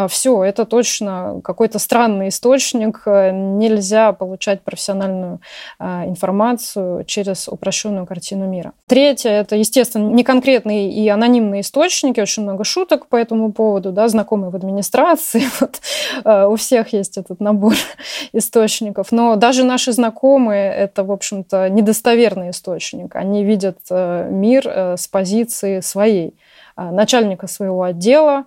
все, 0.08 0.44
это 0.44 0.66
точно 0.66 1.42
какой-то 1.44 1.80
странный 1.80 2.30
источник, 2.30 3.04
нельзя 3.06 4.14
получать 4.14 4.62
профессиональную 4.62 5.40
информацию 5.80 7.04
через 7.06 7.48
упрощенную 7.48 8.06
картину 8.06 8.48
мира. 8.48 8.74
Третье, 8.88 9.30
это, 9.30 9.56
естественно, 9.56 10.08
неконкретные 10.10 10.92
и 10.92 11.08
анонимные 11.08 11.62
источники, 11.62 12.10
источники, 12.10 12.20
очень 12.20 12.44
много 12.44 12.64
шуток 12.64 13.08
по 13.08 13.16
этому 13.16 13.52
поводу, 13.52 13.92
да, 13.92 14.08
знакомые 14.08 14.52
в 14.52 14.56
администрации, 14.56 15.44
вот, 15.60 15.82
э, 16.26 16.46
у 16.46 16.56
всех 16.56 16.94
есть 16.94 17.18
этот 17.18 17.40
набор 17.40 17.74
источников. 18.34 19.12
Но 19.12 19.36
даже 19.36 19.64
наши 19.64 19.92
знакомые– 19.92 20.72
это, 20.76 21.04
в 21.10 21.12
общем-то, 21.12 21.70
недостоверный 21.70 22.52
источник. 22.52 23.16
Они 23.16 23.44
видят 23.44 23.80
э, 23.90 24.30
мир 24.32 24.64
э, 24.66 24.98
с 24.98 25.08
позиции 25.08 25.82
своей, 25.82 26.36
начальника 26.78 27.48
своего 27.48 27.84
отдела, 27.84 28.46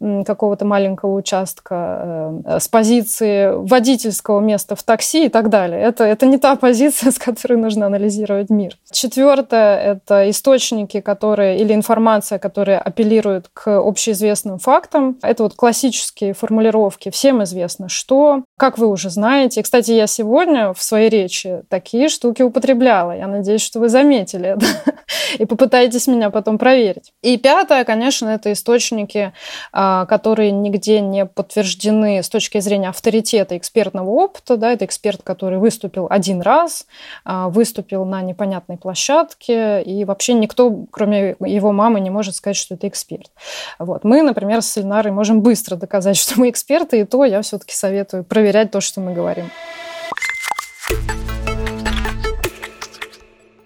какого-то 0.00 0.64
маленького 0.64 1.14
участка 1.14 2.42
э, 2.44 2.58
с 2.60 2.68
позиции 2.68 3.50
водительского 3.54 4.40
места 4.40 4.76
в 4.76 4.82
такси 4.82 5.26
и 5.26 5.28
так 5.28 5.48
далее. 5.48 5.80
Это, 5.80 6.04
это 6.04 6.26
не 6.26 6.38
та 6.38 6.56
позиция, 6.56 7.10
с 7.12 7.18
которой 7.18 7.56
нужно 7.56 7.86
анализировать 7.86 8.50
мир. 8.50 8.76
Четвертое– 8.90 9.78
это 10.06 10.28
источники, 10.30 11.00
которые, 11.00 11.58
или 11.58 11.72
информация, 11.72 12.38
которая 12.38 12.78
апеллирует 12.78 13.48
к 13.52 13.78
общеизвестным 13.78 14.58
фактам. 14.58 15.16
Это 15.22 15.44
вот 15.44 15.54
классические 15.54 16.34
формулировки. 16.34 17.10
Всем 17.10 17.42
известно, 17.44 17.88
что, 17.88 18.42
как 18.58 18.78
вы 18.78 18.88
уже 18.88 19.10
знаете. 19.10 19.62
Кстати, 19.62 19.92
я 19.92 20.06
сегодня 20.06 20.72
в 20.72 20.82
своей 20.82 21.08
речи 21.08 21.62
такие 21.68 22.08
штуки 22.08 22.42
употребляла. 22.42 23.12
Я 23.12 23.26
надеюсь, 23.26 23.62
что 23.62 23.80
вы 23.80 23.88
заметили 23.88 24.50
это 24.50 24.66
и 25.38 25.44
попытаетесь 25.44 26.06
меня 26.06 26.30
потом 26.30 26.58
проверить. 26.58 27.12
И 27.22 27.36
пятое, 27.36 27.84
конечно, 27.84 28.28
это 28.28 28.52
источники 28.52 29.32
а, 29.72 29.83
которые 30.08 30.50
нигде 30.50 31.00
не 31.00 31.26
подтверждены 31.26 32.22
с 32.22 32.28
точки 32.28 32.60
зрения 32.60 32.88
авторитета 32.88 33.56
экспертного 33.56 34.10
опыта. 34.10 34.56
Да, 34.56 34.72
это 34.72 34.84
эксперт, 34.84 35.22
который 35.22 35.58
выступил 35.58 36.06
один 36.10 36.40
раз, 36.40 36.86
а, 37.24 37.48
выступил 37.48 38.04
на 38.04 38.22
непонятной 38.22 38.76
площадке, 38.76 39.82
и 39.82 40.04
вообще 40.04 40.34
никто, 40.34 40.84
кроме 40.90 41.36
его 41.40 41.72
мамы, 41.72 42.00
не 42.00 42.10
может 42.10 42.34
сказать, 42.34 42.56
что 42.56 42.74
это 42.74 42.88
эксперт. 42.88 43.30
Вот. 43.78 44.04
Мы, 44.04 44.22
например, 44.22 44.62
с 44.62 44.76
Ильнарой 44.78 45.12
можем 45.12 45.42
быстро 45.42 45.76
доказать, 45.76 46.16
что 46.24 46.38
мы 46.38 46.50
эксперты, 46.50 47.00
и 47.00 47.04
то 47.04 47.24
я 47.24 47.42
все-таки 47.42 47.74
советую 47.74 48.24
проверять 48.24 48.70
то, 48.70 48.80
что 48.80 49.00
мы 49.00 49.12
говорим. 49.12 49.50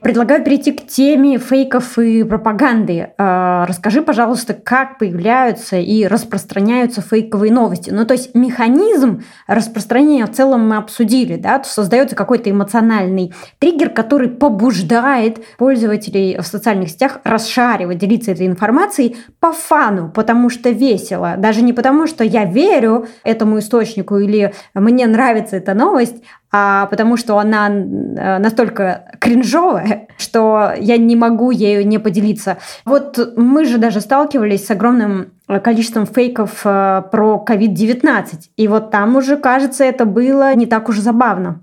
Предлагаю 0.01 0.45
перейти 0.45 0.71
к 0.71 0.87
теме 0.87 1.39
фейков 1.39 1.99
и 1.99 2.23
пропаганды. 2.23 3.11
А, 3.19 3.67
расскажи, 3.67 4.01
пожалуйста, 4.01 4.55
как 4.55 4.97
появляются 4.97 5.77
и 5.77 6.07
распространяются 6.07 7.01
фейковые 7.01 7.53
новости. 7.53 7.91
Ну, 7.91 8.07
то 8.07 8.15
есть 8.15 8.33
механизм 8.33 9.25
распространения 9.49 10.25
в 10.25 10.33
целом 10.33 10.69
мы 10.69 10.77
обсудили, 10.77 11.35
да, 11.35 11.59
то 11.59 11.69
создается 11.69 12.15
какой-то 12.15 12.49
эмоциональный 12.49 13.35
триггер, 13.59 13.91
который 13.91 14.29
побуждает 14.29 15.45
пользователей 15.57 16.39
в 16.39 16.47
социальных 16.47 16.91
сетях 16.91 17.19
расшаривать, 17.25 17.99
делиться 17.99 18.31
этой 18.31 18.47
информацией 18.47 19.17
по 19.41 19.53
фану, 19.53 20.13
потому 20.15 20.49
что 20.49 20.71
весело. 20.71 21.35
Даже 21.37 21.63
не 21.63 21.73
потому, 21.73 22.07
что 22.07 22.23
я 22.23 22.45
верю 22.45 23.09
этому 23.25 23.59
источнику 23.59 24.19
или 24.19 24.55
мне 24.75 25.09
нравится 25.09 25.57
эта 25.57 25.75
новость, 25.75 26.23
а 26.51 26.87
потому 26.87 27.17
что 27.17 27.39
она 27.39 27.69
э, 27.69 28.39
настолько 28.39 29.13
кринжовая, 29.21 30.09
что 30.19 30.73
я 30.79 30.97
не 30.97 31.17
могу 31.17 31.51
ею 31.51 31.87
не 31.87 31.99
поделиться. 31.99 32.59
Вот 32.85 33.35
мы 33.37 33.65
же 33.65 33.79
даже 33.79 34.01
сталкивались 34.01 34.67
с 34.67 34.71
огромным 34.71 35.33
количеством 35.63 36.07
фейков 36.07 36.61
э, 36.65 37.03
про 37.11 37.45
COVID-19, 37.47 38.25
и 38.57 38.69
вот 38.69 38.91
там 38.91 39.17
уже, 39.17 39.37
кажется, 39.37 39.85
это 39.85 40.05
было 40.05 40.55
не 40.55 40.67
так 40.67 40.89
уж 40.89 40.99
забавно. 40.99 41.61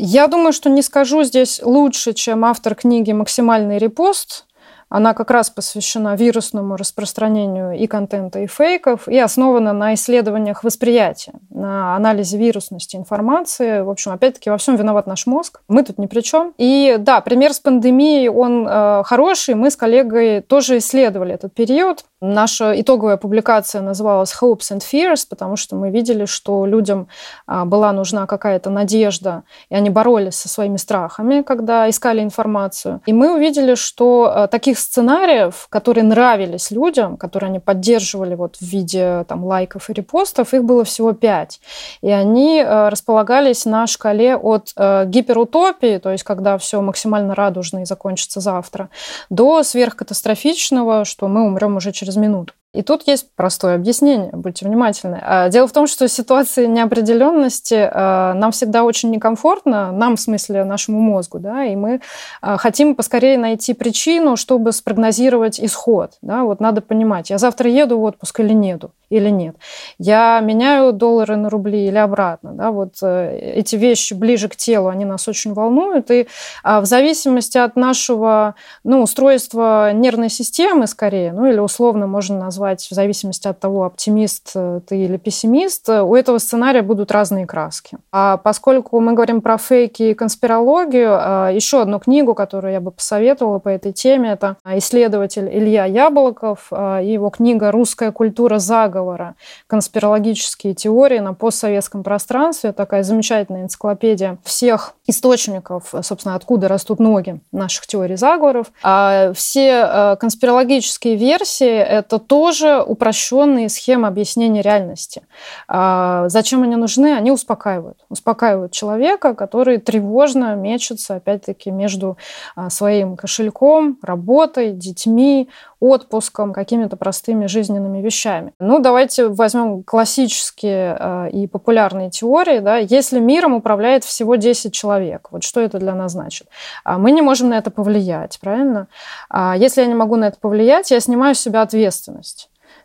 Я 0.00 0.28
думаю, 0.28 0.52
что 0.52 0.70
не 0.70 0.82
скажу 0.82 1.24
здесь 1.24 1.60
лучше, 1.62 2.12
чем 2.12 2.44
автор 2.44 2.76
книги 2.76 3.10
«Максимальный 3.10 3.78
репост», 3.78 4.46
она 4.88 5.14
как 5.14 5.30
раз 5.30 5.50
посвящена 5.50 6.16
вирусному 6.16 6.76
распространению 6.76 7.72
и 7.72 7.86
контента, 7.86 8.40
и 8.40 8.46
фейков, 8.46 9.08
и 9.08 9.18
основана 9.18 9.72
на 9.72 9.94
исследованиях 9.94 10.64
восприятия, 10.64 11.32
на 11.50 11.94
анализе 11.96 12.38
вирусности 12.38 12.96
информации. 12.96 13.82
В 13.82 13.90
общем, 13.90 14.12
опять-таки, 14.12 14.50
во 14.50 14.56
всем 14.56 14.76
виноват 14.76 15.06
наш 15.06 15.26
мозг. 15.26 15.60
Мы 15.68 15.82
тут 15.82 15.98
ни 15.98 16.06
при 16.06 16.20
чем. 16.20 16.54
И 16.58 16.96
да, 16.98 17.20
пример 17.20 17.52
с 17.52 17.60
пандемией, 17.60 18.28
он 18.28 18.66
э, 18.66 19.02
хороший. 19.04 19.54
Мы 19.54 19.70
с 19.70 19.76
коллегой 19.76 20.40
тоже 20.40 20.78
исследовали 20.78 21.34
этот 21.34 21.54
период. 21.54 22.04
Наша 22.20 22.72
итоговая 22.80 23.16
публикация 23.16 23.80
называлась 23.80 24.34
Hopes 24.42 24.72
and 24.72 24.80
Fears, 24.80 25.24
потому 25.28 25.54
что 25.54 25.76
мы 25.76 25.90
видели, 25.90 26.24
что 26.24 26.66
людям 26.66 27.06
а, 27.46 27.64
была 27.64 27.92
нужна 27.92 28.26
какая-то 28.26 28.70
надежда, 28.70 29.44
и 29.70 29.76
они 29.76 29.88
боролись 29.88 30.34
со 30.34 30.48
своими 30.48 30.78
страхами, 30.78 31.42
когда 31.42 31.88
искали 31.88 32.20
информацию. 32.20 33.02
И 33.06 33.12
мы 33.12 33.36
увидели, 33.36 33.76
что 33.76 34.32
а, 34.34 34.46
таких 34.48 34.80
сценариев, 34.80 35.68
которые 35.70 36.02
нравились 36.02 36.72
людям, 36.72 37.16
которые 37.16 37.50
они 37.50 37.60
поддерживали 37.60 38.34
вот 38.34 38.56
в 38.56 38.62
виде 38.62 39.24
там, 39.28 39.44
лайков 39.44 39.88
и 39.88 39.92
репостов, 39.92 40.54
их 40.54 40.64
было 40.64 40.82
всего 40.82 41.12
пять. 41.12 41.60
И 42.02 42.10
они 42.10 42.60
а, 42.66 42.90
располагались 42.90 43.64
на 43.64 43.86
шкале 43.86 44.36
от 44.36 44.72
гиперутопии, 44.76 45.98
то 45.98 46.10
есть 46.10 46.24
когда 46.24 46.58
все 46.58 46.80
максимально 46.80 47.36
радужно 47.36 47.82
и 47.82 47.84
закончится 47.84 48.40
завтра, 48.40 48.88
до 49.30 49.62
сверхкатастрофичного, 49.62 51.04
что 51.04 51.28
мы 51.28 51.46
умрем 51.46 51.76
уже 51.76 51.92
через 51.92 52.07
через 52.08 52.16
минуту. 52.16 52.54
И 52.74 52.82
тут 52.82 53.08
есть 53.08 53.34
простое 53.34 53.76
объяснение, 53.76 54.28
будьте 54.34 54.66
внимательны. 54.66 55.18
А, 55.22 55.48
дело 55.48 55.66
в 55.66 55.72
том, 55.72 55.86
что 55.86 56.06
ситуации 56.06 56.66
неопределенности 56.66 57.88
а, 57.90 58.34
нам 58.34 58.52
всегда 58.52 58.84
очень 58.84 59.10
некомфортно, 59.10 59.90
нам 59.90 60.16
в 60.16 60.20
смысле 60.20 60.64
нашему 60.64 61.00
мозгу, 61.00 61.38
да, 61.38 61.64
и 61.64 61.74
мы 61.76 62.02
а, 62.42 62.58
хотим 62.58 62.94
поскорее 62.94 63.38
найти 63.38 63.72
причину, 63.72 64.36
чтобы 64.36 64.72
спрогнозировать 64.72 65.58
исход. 65.58 66.18
Да. 66.20 66.44
Вот 66.44 66.60
надо 66.60 66.82
понимать, 66.82 67.30
я 67.30 67.38
завтра 67.38 67.70
еду 67.70 68.00
в 68.00 68.02
отпуск 68.02 68.38
или 68.40 68.52
не 68.52 68.70
еду 68.70 68.92
или 69.08 69.30
нет. 69.30 69.56
Я 69.98 70.38
меняю 70.40 70.92
доллары 70.92 71.36
на 71.36 71.48
рубли 71.48 71.86
или 71.86 71.96
обратно. 71.96 72.52
Да, 72.52 72.70
вот 72.70 72.96
э, 73.00 73.38
эти 73.38 73.74
вещи 73.74 74.12
ближе 74.12 74.50
к 74.50 74.56
телу, 74.56 74.88
они 74.88 75.06
нас 75.06 75.26
очень 75.28 75.54
волнуют. 75.54 76.10
И 76.10 76.28
в 76.62 76.84
зависимости 76.84 77.56
от 77.56 77.74
нашего 77.74 78.54
ну, 78.84 79.00
устройства 79.00 79.94
нервной 79.94 80.28
системы, 80.28 80.86
скорее, 80.86 81.32
ну 81.32 81.46
или 81.46 81.58
условно 81.58 82.06
можно 82.06 82.38
назвать 82.38 82.58
назвать 82.68 82.88
в 82.90 82.94
зависимости 82.94 83.48
от 83.48 83.58
того, 83.58 83.84
оптимист 83.84 84.52
э, 84.54 84.80
ты 84.86 85.04
или 85.04 85.16
пессимист, 85.16 85.88
у 85.88 86.14
этого 86.14 86.38
сценария 86.38 86.82
будут 86.82 87.10
разные 87.10 87.46
краски. 87.46 87.96
А 88.12 88.36
поскольку 88.36 89.00
мы 89.00 89.14
говорим 89.14 89.40
про 89.40 89.58
фейки 89.58 90.02
и 90.02 90.14
конспирологию, 90.14 91.10
э, 91.10 91.50
еще 91.54 91.80
одну 91.80 91.98
книгу, 91.98 92.34
которую 92.34 92.72
я 92.72 92.80
бы 92.80 92.90
посоветовала 92.90 93.58
по 93.58 93.68
этой 93.68 93.92
теме, 93.92 94.32
это 94.32 94.56
исследователь 94.76 95.48
Илья 95.50 95.86
Яблоков 95.86 96.68
э, 96.70 97.04
и 97.04 97.12
его 97.12 97.30
книга 97.30 97.70
«Русская 97.70 98.12
культура 98.12 98.58
заговора. 98.58 99.34
Конспирологические 99.66 100.74
теории 100.74 101.20
на 101.20 101.34
постсоветском 101.34 102.02
пространстве». 102.02 102.72
Такая 102.72 103.02
замечательная 103.02 103.62
энциклопедия 103.62 104.38
всех 104.44 104.94
источников, 105.06 105.94
собственно, 106.02 106.34
откуда 106.34 106.68
растут 106.68 106.98
ноги 106.98 107.40
наших 107.52 107.86
теорий 107.86 108.16
заговоров. 108.16 108.66
А 108.82 109.32
все 109.32 110.16
конспирологические 110.20 111.16
версии— 111.16 111.78
это 111.78 112.18
то, 112.18 112.47
тоже 112.48 112.80
упрощенные 112.80 113.68
схемы 113.68 114.08
объяснения 114.08 114.62
реальности. 114.62 115.20
А 115.68 116.30
зачем 116.30 116.62
они 116.62 116.76
нужны? 116.76 117.14
Они 117.14 117.30
успокаивают. 117.30 117.98
Успокаивают 118.08 118.72
человека, 118.72 119.34
который 119.34 119.76
тревожно 119.76 120.54
мечется, 120.54 121.16
опять-таки, 121.16 121.70
между 121.70 122.16
а, 122.56 122.70
своим 122.70 123.16
кошельком, 123.16 123.98
работой, 124.00 124.72
детьми, 124.72 125.50
отпуском, 125.80 126.52
какими-то 126.52 126.96
простыми 126.96 127.46
жизненными 127.46 128.00
вещами. 128.00 128.52
Ну, 128.58 128.80
давайте 128.80 129.28
возьмем 129.28 129.82
классические 129.84 130.96
э, 130.98 131.30
и 131.30 131.46
популярные 131.46 132.10
теории. 132.10 132.58
Да? 132.58 132.78
Если 132.78 133.20
миром 133.20 133.54
управляет 133.54 134.04
всего 134.04 134.34
10 134.34 134.72
человек, 134.72 135.28
вот 135.30 135.44
что 135.44 135.60
это 135.60 135.78
для 135.78 135.94
нас 135.94 136.12
значит? 136.12 136.48
А 136.82 136.98
мы 136.98 137.12
не 137.12 137.22
можем 137.22 137.50
на 137.50 137.58
это 137.58 137.70
повлиять, 137.70 138.38
правильно? 138.40 138.88
А 139.30 139.56
если 139.56 139.82
я 139.82 139.86
не 139.86 139.94
могу 139.94 140.16
на 140.16 140.28
это 140.28 140.38
повлиять, 140.40 140.90
я 140.90 140.98
снимаю 141.00 141.34
с 141.34 141.40
себя 141.40 141.62
ответственность. 141.62 142.37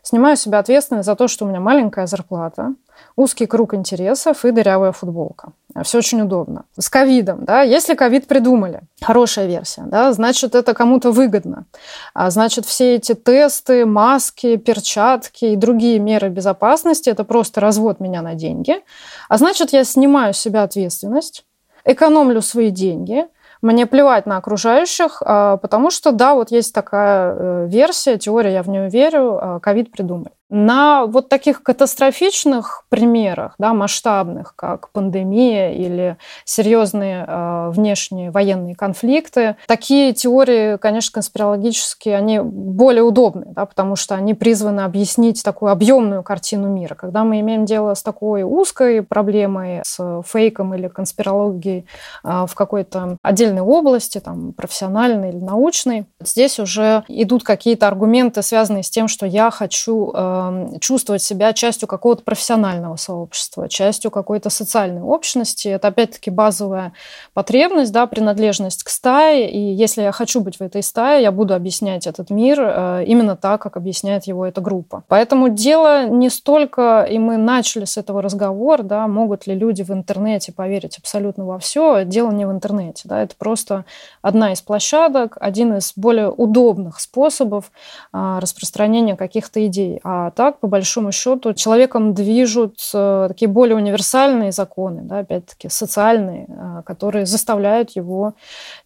Снимаю 0.06 0.36
себя 0.36 0.58
ответственность 0.58 1.06
за 1.06 1.16
то, 1.16 1.28
что 1.28 1.46
у 1.46 1.48
меня 1.48 1.60
маленькая 1.60 2.06
зарплата, 2.06 2.74
узкий 3.16 3.46
круг 3.46 3.72
интересов 3.72 4.44
и 4.44 4.50
дырявая 4.50 4.92
футболка. 4.92 5.52
Все 5.82 5.96
очень 5.96 6.20
удобно. 6.20 6.66
С 6.78 6.90
ковидом, 6.90 7.46
да, 7.46 7.62
если 7.62 7.94
ковид 7.94 8.26
придумали, 8.26 8.82
хорошая 9.00 9.46
версия, 9.46 9.84
да, 9.86 10.12
значит, 10.12 10.54
это 10.54 10.74
кому-то 10.74 11.10
выгодно. 11.10 11.64
А 12.12 12.30
значит, 12.30 12.66
все 12.66 12.96
эти 12.96 13.14
тесты, 13.14 13.86
маски, 13.86 14.56
перчатки 14.56 15.46
и 15.46 15.56
другие 15.56 15.98
меры 15.98 16.28
безопасности– 16.28 17.08
это 17.10 17.24
просто 17.24 17.62
развод 17.62 17.98
меня 17.98 18.20
на 18.20 18.34
деньги. 18.34 18.82
А 19.30 19.38
значит, 19.38 19.72
я 19.72 19.84
снимаю 19.84 20.34
с 20.34 20.38
себя 20.38 20.64
ответственность, 20.64 21.46
экономлю 21.86 22.42
свои 22.42 22.68
деньги, 22.68 23.26
мне 23.64 23.86
плевать 23.86 24.26
на 24.26 24.36
окружающих, 24.36 25.22
а, 25.24 25.56
потому 25.56 25.90
что, 25.90 26.12
да, 26.12 26.34
вот 26.34 26.50
есть 26.50 26.74
такая 26.74 27.34
э, 27.34 27.66
версия, 27.66 28.18
теория, 28.18 28.52
я 28.52 28.62
в 28.62 28.68
нее 28.68 28.90
верю, 28.90 29.38
а, 29.40 29.60
ковид 29.60 29.90
придумали. 29.90 30.32
На 30.56 31.06
вот 31.06 31.28
таких 31.28 31.64
катастрофичных 31.64 32.84
примерах, 32.88 33.56
да, 33.58 33.74
масштабных, 33.74 34.54
как 34.54 34.90
пандемия 34.90 35.72
или 35.72 36.16
серьезные 36.44 37.24
э, 37.26 37.70
внешние 37.70 38.30
военные 38.30 38.76
конфликты, 38.76 39.56
такие 39.66 40.12
теории, 40.12 40.76
конечно, 40.76 41.14
конспирологические, 41.14 42.16
они 42.16 42.38
более 42.38 43.02
удобны, 43.02 43.46
да, 43.48 43.66
потому 43.66 43.96
что 43.96 44.14
они 44.14 44.32
призваны 44.34 44.82
объяснить 44.82 45.42
такую 45.42 45.72
объемную 45.72 46.22
картину 46.22 46.68
мира. 46.68 46.94
Когда 46.94 47.24
мы 47.24 47.40
имеем 47.40 47.64
дело 47.64 47.94
с 47.94 48.04
такой 48.04 48.44
узкой 48.44 49.02
проблемой, 49.02 49.80
с 49.84 50.22
фейком 50.24 50.72
или 50.76 50.86
конспирологией 50.86 51.84
э, 52.22 52.46
в 52.48 52.54
какой-то 52.54 53.16
отдельной 53.22 53.62
области, 53.62 54.20
там, 54.20 54.52
профессиональной 54.52 55.30
или 55.30 55.40
научной, 55.40 56.06
здесь 56.20 56.60
уже 56.60 57.02
идут 57.08 57.42
какие-то 57.42 57.88
аргументы, 57.88 58.40
связанные 58.42 58.84
с 58.84 58.90
тем, 58.90 59.08
что 59.08 59.26
я 59.26 59.50
хочу 59.50 60.12
э, 60.14 60.43
чувствовать 60.80 61.22
себя 61.22 61.52
частью 61.52 61.88
какого-то 61.88 62.22
профессионального 62.22 62.96
сообщества, 62.96 63.68
частью 63.68 64.10
какой-то 64.10 64.50
социальной 64.50 65.02
общности. 65.02 65.68
Это 65.68 65.88
опять-таки 65.88 66.30
базовая 66.30 66.92
потребность, 67.32 67.92
да, 67.92 68.06
принадлежность 68.06 68.82
к 68.82 68.88
стае. 68.88 69.50
И 69.50 69.58
если 69.58 70.02
я 70.02 70.12
хочу 70.12 70.40
быть 70.40 70.56
в 70.56 70.60
этой 70.62 70.82
стае, 70.82 71.22
я 71.22 71.32
буду 71.32 71.54
объяснять 71.54 72.06
этот 72.06 72.30
мир 72.30 72.58
э, 72.60 73.04
именно 73.06 73.36
так, 73.36 73.62
как 73.62 73.76
объясняет 73.76 74.24
его 74.24 74.46
эта 74.46 74.60
группа. 74.60 75.04
Поэтому 75.08 75.48
дело 75.48 76.06
не 76.06 76.30
столько, 76.30 77.06
и 77.10 77.18
мы 77.18 77.36
начали 77.36 77.84
с 77.84 77.96
этого 77.96 78.22
разговор, 78.22 78.82
да, 78.82 79.06
могут 79.08 79.46
ли 79.46 79.54
люди 79.54 79.82
в 79.82 79.90
интернете 79.90 80.52
поверить 80.52 80.98
абсолютно 80.98 81.44
во 81.44 81.58
все. 81.58 82.04
Дело 82.04 82.30
не 82.30 82.46
в 82.46 82.50
интернете, 82.50 83.02
да, 83.04 83.22
это 83.22 83.34
просто 83.36 83.84
одна 84.22 84.52
из 84.52 84.62
площадок, 84.62 85.36
один 85.40 85.74
из 85.76 85.92
более 85.96 86.30
удобных 86.30 87.00
способов 87.00 87.70
а, 88.12 88.40
распространения 88.40 89.16
каких-то 89.16 89.64
идей. 89.66 90.00
А 90.04 90.23
так, 90.30 90.60
по 90.60 90.66
большому 90.66 91.12
счету, 91.12 91.54
человеком 91.54 92.14
движут 92.14 92.78
э, 92.94 93.26
такие 93.28 93.48
более 93.48 93.76
универсальные 93.76 94.52
законы, 94.52 95.02
да, 95.02 95.20
опять-таки 95.20 95.68
социальные, 95.68 96.46
э, 96.48 96.82
которые 96.84 97.26
заставляют 97.26 97.90
его 97.90 98.34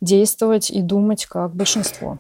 действовать 0.01 0.71
и 0.71 0.83
думать 0.83 1.27
как 1.27 1.55
большинство. 1.55 2.19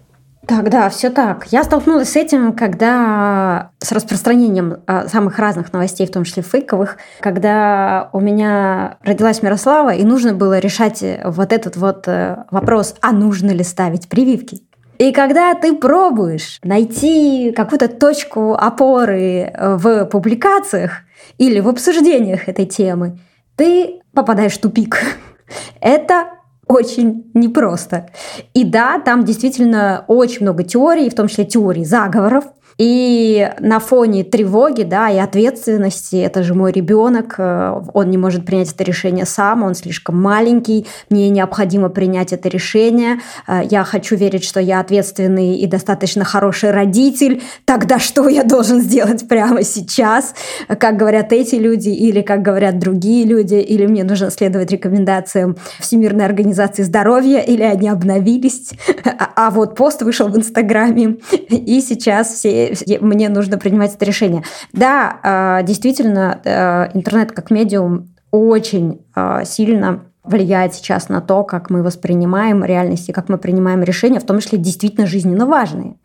Так, 0.48 0.70
да, 0.70 0.88
все 0.88 1.10
так. 1.10 1.46
Я 1.50 1.62
столкнулась 1.62 2.12
с 2.12 2.16
этим, 2.16 2.54
когда 2.54 3.70
с 3.80 3.92
распространением 3.92 4.78
а, 4.86 5.06
самых 5.06 5.38
разных 5.38 5.74
новостей, 5.74 6.06
в 6.06 6.10
том 6.10 6.24
числе 6.24 6.42
фейковых, 6.42 6.96
когда 7.20 8.08
у 8.14 8.20
меня 8.20 8.96
родилась 9.02 9.42
Мирослава, 9.42 9.90
и 9.90 10.04
нужно 10.04 10.32
было 10.32 10.58
решать 10.58 11.04
вот 11.24 11.52
этот 11.52 11.76
вот 11.76 12.08
э, 12.08 12.44
вопрос, 12.50 12.94
а 13.02 13.12
нужно 13.12 13.50
ли 13.50 13.62
ставить 13.62 14.08
прививки. 14.08 14.62
И 14.98 15.12
когда 15.12 15.54
ты 15.54 15.74
пробуешь 15.74 16.58
найти 16.64 17.52
какую-то 17.52 17.88
точку 17.88 18.54
опоры 18.54 19.52
э, 19.52 19.76
в 19.76 20.06
публикациях 20.06 21.02
или 21.38 21.60
в 21.60 21.68
обсуждениях 21.68 22.48
этой 22.48 22.66
темы, 22.66 23.18
ты 23.56 24.00
попадаешь 24.12 24.54
в 24.54 24.60
тупик. 24.60 25.00
Это 25.80 26.30
очень 26.66 27.30
непросто. 27.32 28.10
И 28.54 28.64
да, 28.64 29.00
там 29.00 29.24
действительно 29.24 30.04
очень 30.08 30.42
много 30.42 30.64
теорий, 30.64 31.08
в 31.08 31.14
том 31.14 31.28
числе 31.28 31.44
теорий 31.44 31.84
заговоров, 31.84 32.44
и 32.78 33.50
на 33.58 33.80
фоне 33.80 34.22
тревоги, 34.22 34.84
да, 34.84 35.10
и 35.10 35.18
ответственности, 35.18 36.16
это 36.16 36.44
же 36.44 36.54
мой 36.54 36.70
ребенок, 36.70 37.34
э, 37.36 37.80
он 37.92 38.08
не 38.08 38.16
может 38.16 38.46
принять 38.46 38.72
это 38.72 38.84
решение 38.84 39.26
сам, 39.26 39.64
он 39.64 39.74
слишком 39.74 40.20
маленький, 40.22 40.86
мне 41.10 41.28
необходимо 41.28 41.88
принять 41.88 42.32
это 42.32 42.48
решение, 42.48 43.18
э, 43.48 43.62
я 43.68 43.82
хочу 43.82 44.14
верить, 44.14 44.44
что 44.44 44.60
я 44.60 44.78
ответственный 44.78 45.56
и 45.56 45.66
достаточно 45.66 46.24
хороший 46.24 46.70
родитель, 46.70 47.42
тогда 47.64 47.98
что 47.98 48.28
я 48.28 48.44
должен 48.44 48.80
сделать 48.80 49.26
прямо 49.26 49.64
сейчас, 49.64 50.34
как 50.68 50.96
говорят 50.96 51.32
эти 51.32 51.56
люди 51.56 51.88
или 51.88 52.22
как 52.22 52.42
говорят 52.42 52.78
другие 52.78 53.26
люди, 53.26 53.56
или 53.56 53.86
мне 53.86 54.04
нужно 54.04 54.30
следовать 54.30 54.70
рекомендациям 54.70 55.56
Всемирной 55.80 56.24
организации 56.24 56.84
здоровья, 56.84 57.40
или 57.40 57.64
они 57.64 57.88
обновились, 57.88 58.70
а, 59.04 59.30
а 59.34 59.50
вот 59.50 59.74
пост 59.74 60.02
вышел 60.02 60.28
в 60.28 60.36
Инстаграме, 60.36 61.16
и 61.48 61.80
сейчас 61.80 62.34
все 62.34 62.67
мне 63.00 63.28
нужно 63.28 63.58
принимать 63.58 63.94
это 63.94 64.04
решение. 64.04 64.42
Да, 64.72 65.18
а, 65.22 65.62
действительно, 65.62 66.40
э, 66.44 66.90
интернет 66.94 67.32
как 67.32 67.50
медиум 67.50 68.08
очень 68.30 69.00
а, 69.14 69.44
сильно 69.44 70.02
влияет 70.28 70.74
сейчас 70.74 71.08
на 71.08 71.20
то, 71.20 71.42
как 71.42 71.70
мы 71.70 71.82
воспринимаем 71.82 72.62
реальность 72.62 73.08
и 73.08 73.12
как 73.12 73.28
мы 73.28 73.38
принимаем 73.38 73.82
решения, 73.82 74.20
в 74.20 74.26
том 74.26 74.40
числе 74.40 74.58
действительно 74.58 75.06
жизненно 75.06 75.46
важные. 75.46 75.96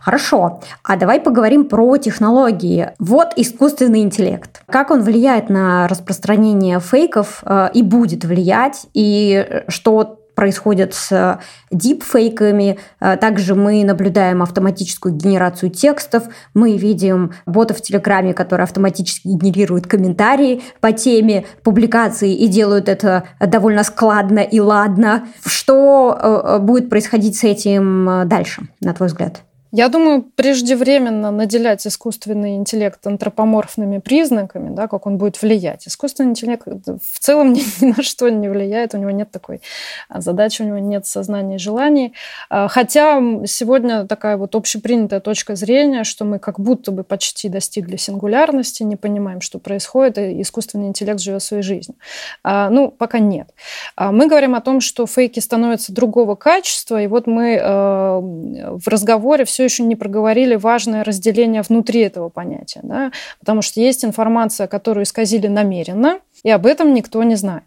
Хорошо, 0.00 0.60
а 0.82 0.96
давай 0.96 1.20
поговорим 1.20 1.68
про 1.68 1.98
технологии. 1.98 2.92
Вот 2.98 3.34
искусственный 3.36 4.00
интеллект. 4.00 4.62
Как 4.66 4.90
он 4.90 5.02
влияет 5.02 5.50
на 5.50 5.86
распространение 5.86 6.80
фейков 6.80 7.42
э, 7.44 7.68
и 7.74 7.82
будет 7.82 8.24
влиять, 8.24 8.86
и 8.94 9.64
что 9.68 10.17
происходят 10.38 10.94
с 10.94 11.40
дипфейками. 11.72 12.78
Э, 13.00 13.16
также 13.16 13.56
мы 13.56 13.82
наблюдаем 13.82 14.40
автоматическую 14.40 15.12
генерацию 15.12 15.68
текстов. 15.68 16.28
Мы 16.54 16.76
видим 16.76 17.32
ботов 17.44 17.78
в 17.78 17.82
Телеграме, 17.82 18.34
которые 18.34 18.62
автоматически 18.62 19.26
генерируют 19.26 19.88
комментарии 19.88 20.62
по 20.78 20.92
теме 20.92 21.44
публикации 21.64 22.36
и 22.36 22.46
делают 22.46 22.88
это 22.88 23.24
довольно 23.40 23.82
складно 23.82 24.38
и 24.38 24.60
ладно. 24.60 25.26
Что 25.44 26.16
э, 26.16 26.58
будет 26.60 26.88
происходить 26.88 27.36
с 27.36 27.42
этим 27.42 28.08
э, 28.08 28.24
дальше, 28.24 28.62
на 28.80 28.94
твой 28.94 29.08
взгляд? 29.08 29.42
Я 29.70 29.88
думаю, 29.90 30.22
преждевременно 30.22 31.30
наделять 31.30 31.86
искусственный 31.86 32.56
интеллект 32.56 33.06
антропоморфными 33.06 33.98
признаками, 33.98 34.74
да, 34.74 34.88
как 34.88 35.06
он 35.06 35.18
будет 35.18 35.42
влиять. 35.42 35.86
Искусственный 35.86 36.30
интеллект 36.30 36.66
в 36.66 37.18
целом 37.18 37.52
ни, 37.52 37.62
ни 37.84 37.92
на 37.92 38.02
что 38.02 38.30
не 38.30 38.48
влияет, 38.48 38.94
у 38.94 38.98
него 38.98 39.10
нет 39.10 39.30
такой 39.30 39.60
а, 40.08 40.22
задачи, 40.22 40.62
у 40.62 40.64
него 40.64 40.78
нет 40.78 41.06
сознания 41.06 41.56
и 41.56 41.58
желаний. 41.58 42.14
А, 42.48 42.68
хотя 42.68 43.20
сегодня 43.46 44.06
такая 44.06 44.38
вот 44.38 44.54
общепринятая 44.54 45.20
точка 45.20 45.54
зрения, 45.54 46.04
что 46.04 46.24
мы 46.24 46.38
как 46.38 46.58
будто 46.58 46.90
бы 46.90 47.04
почти 47.04 47.50
достигли 47.50 47.96
сингулярности, 47.96 48.84
не 48.84 48.96
понимаем, 48.96 49.42
что 49.42 49.58
происходит, 49.58 50.16
и 50.16 50.40
искусственный 50.40 50.88
интеллект 50.88 51.20
живет 51.20 51.42
своей 51.42 51.62
жизнью. 51.62 51.96
А, 52.42 52.70
ну, 52.70 52.90
пока 52.90 53.18
нет. 53.18 53.50
Мы 53.98 54.28
говорим 54.28 54.54
о 54.54 54.62
том, 54.62 54.80
что 54.80 55.06
фейки 55.06 55.40
становятся 55.40 55.92
другого 55.92 56.36
качества, 56.36 57.02
и 57.02 57.06
вот 57.06 57.26
мы 57.26 57.56
э, 57.56 57.60
в 57.60 58.86
разговоре 58.86 59.44
все 59.44 59.57
все 59.58 59.64
еще 59.64 59.82
не 59.82 59.96
проговорили 59.96 60.54
важное 60.54 61.02
разделение 61.02 61.62
внутри 61.62 62.02
этого 62.02 62.28
понятия, 62.28 62.78
да? 62.84 63.10
потому 63.40 63.60
что 63.60 63.80
есть 63.80 64.04
информация, 64.04 64.68
которую 64.68 65.02
исказили 65.02 65.48
намеренно, 65.48 66.20
и 66.44 66.50
об 66.50 66.64
этом 66.64 66.94
никто 66.94 67.24
не 67.24 67.34
знает. 67.34 67.64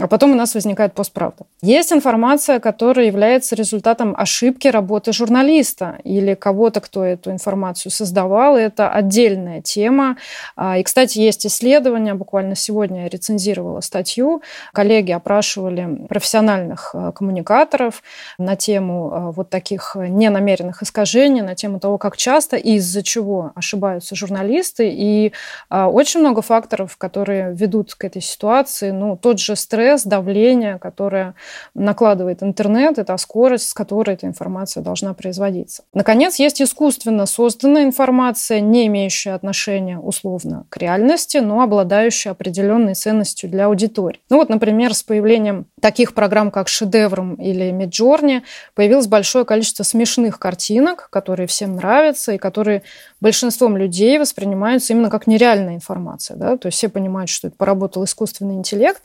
А 0.00 0.06
потом 0.06 0.32
у 0.32 0.34
нас 0.34 0.54
возникает 0.54 0.92
постправда. 0.92 1.44
Есть 1.60 1.92
информация, 1.92 2.60
которая 2.60 3.06
является 3.06 3.56
результатом 3.56 4.14
ошибки 4.16 4.68
работы 4.68 5.12
журналиста 5.12 5.98
или 6.04 6.34
кого-то, 6.34 6.80
кто 6.80 7.04
эту 7.04 7.32
информацию 7.32 7.90
создавал. 7.90 8.56
Это 8.56 8.90
отдельная 8.90 9.60
тема. 9.60 10.16
А, 10.54 10.78
и, 10.78 10.82
кстати, 10.84 11.18
есть 11.18 11.46
исследования. 11.46 12.14
Буквально 12.14 12.54
сегодня 12.54 13.02
я 13.02 13.08
рецензировала 13.08 13.80
статью. 13.80 14.42
Коллеги 14.72 15.10
опрашивали 15.10 16.06
профессиональных 16.08 16.90
а, 16.94 17.10
коммуникаторов 17.10 18.02
на 18.38 18.54
тему 18.54 19.10
а, 19.12 19.30
вот 19.32 19.50
таких 19.50 19.96
ненамеренных 19.96 20.82
искажений, 20.82 21.42
на 21.42 21.56
тему 21.56 21.80
того, 21.80 21.98
как 21.98 22.16
часто 22.16 22.56
и 22.56 22.74
из-за 22.74 23.02
чего 23.02 23.50
ошибаются 23.56 24.14
журналисты. 24.14 24.88
И 24.92 25.32
очень 25.70 26.20
много 26.20 26.42
факторов, 26.42 26.96
которые 26.96 27.52
ведут 27.52 27.94
к 27.94 28.04
этой 28.04 28.22
ситуации. 28.22 28.90
Ну, 28.90 29.16
тот 29.16 29.40
же 29.40 29.56
стресс, 29.72 30.04
давление, 30.04 30.78
которое 30.78 31.34
накладывает 31.74 32.42
интернет, 32.42 32.98
это 32.98 33.16
скорость, 33.16 33.70
с 33.70 33.72
которой 33.72 34.16
эта 34.16 34.26
информация 34.26 34.82
должна 34.82 35.14
производиться. 35.14 35.84
Наконец, 35.94 36.36
есть 36.36 36.60
искусственно 36.60 37.24
созданная 37.24 37.84
информация, 37.84 38.60
не 38.60 38.86
имеющая 38.88 39.30
отношения 39.32 39.98
условно 39.98 40.66
к 40.68 40.76
реальности, 40.76 41.38
но 41.38 41.62
обладающая 41.62 42.32
определенной 42.32 42.94
ценностью 42.94 43.48
для 43.48 43.64
аудитории. 43.64 44.20
Ну 44.28 44.36
вот, 44.36 44.50
например, 44.50 44.92
с 44.92 45.02
появлением 45.02 45.64
таких 45.80 46.12
программ, 46.12 46.50
как 46.50 46.68
«Шедевром» 46.68 47.36
или 47.36 47.70
«Миджорни», 47.70 48.42
появилось 48.74 49.06
большое 49.06 49.46
количество 49.46 49.84
смешных 49.84 50.38
картинок, 50.38 51.08
которые 51.08 51.46
всем 51.46 51.76
нравятся 51.76 52.32
и 52.32 52.38
которые 52.38 52.82
большинством 53.22 53.78
людей 53.78 54.18
воспринимаются 54.18 54.92
именно 54.92 55.08
как 55.08 55.26
нереальная 55.26 55.76
информация. 55.76 56.36
Да? 56.36 56.58
То 56.58 56.66
есть 56.66 56.76
все 56.76 56.90
понимают, 56.90 57.30
что 57.30 57.48
это 57.48 57.56
поработал 57.56 58.04
искусственный 58.04 58.56
интеллект, 58.56 59.00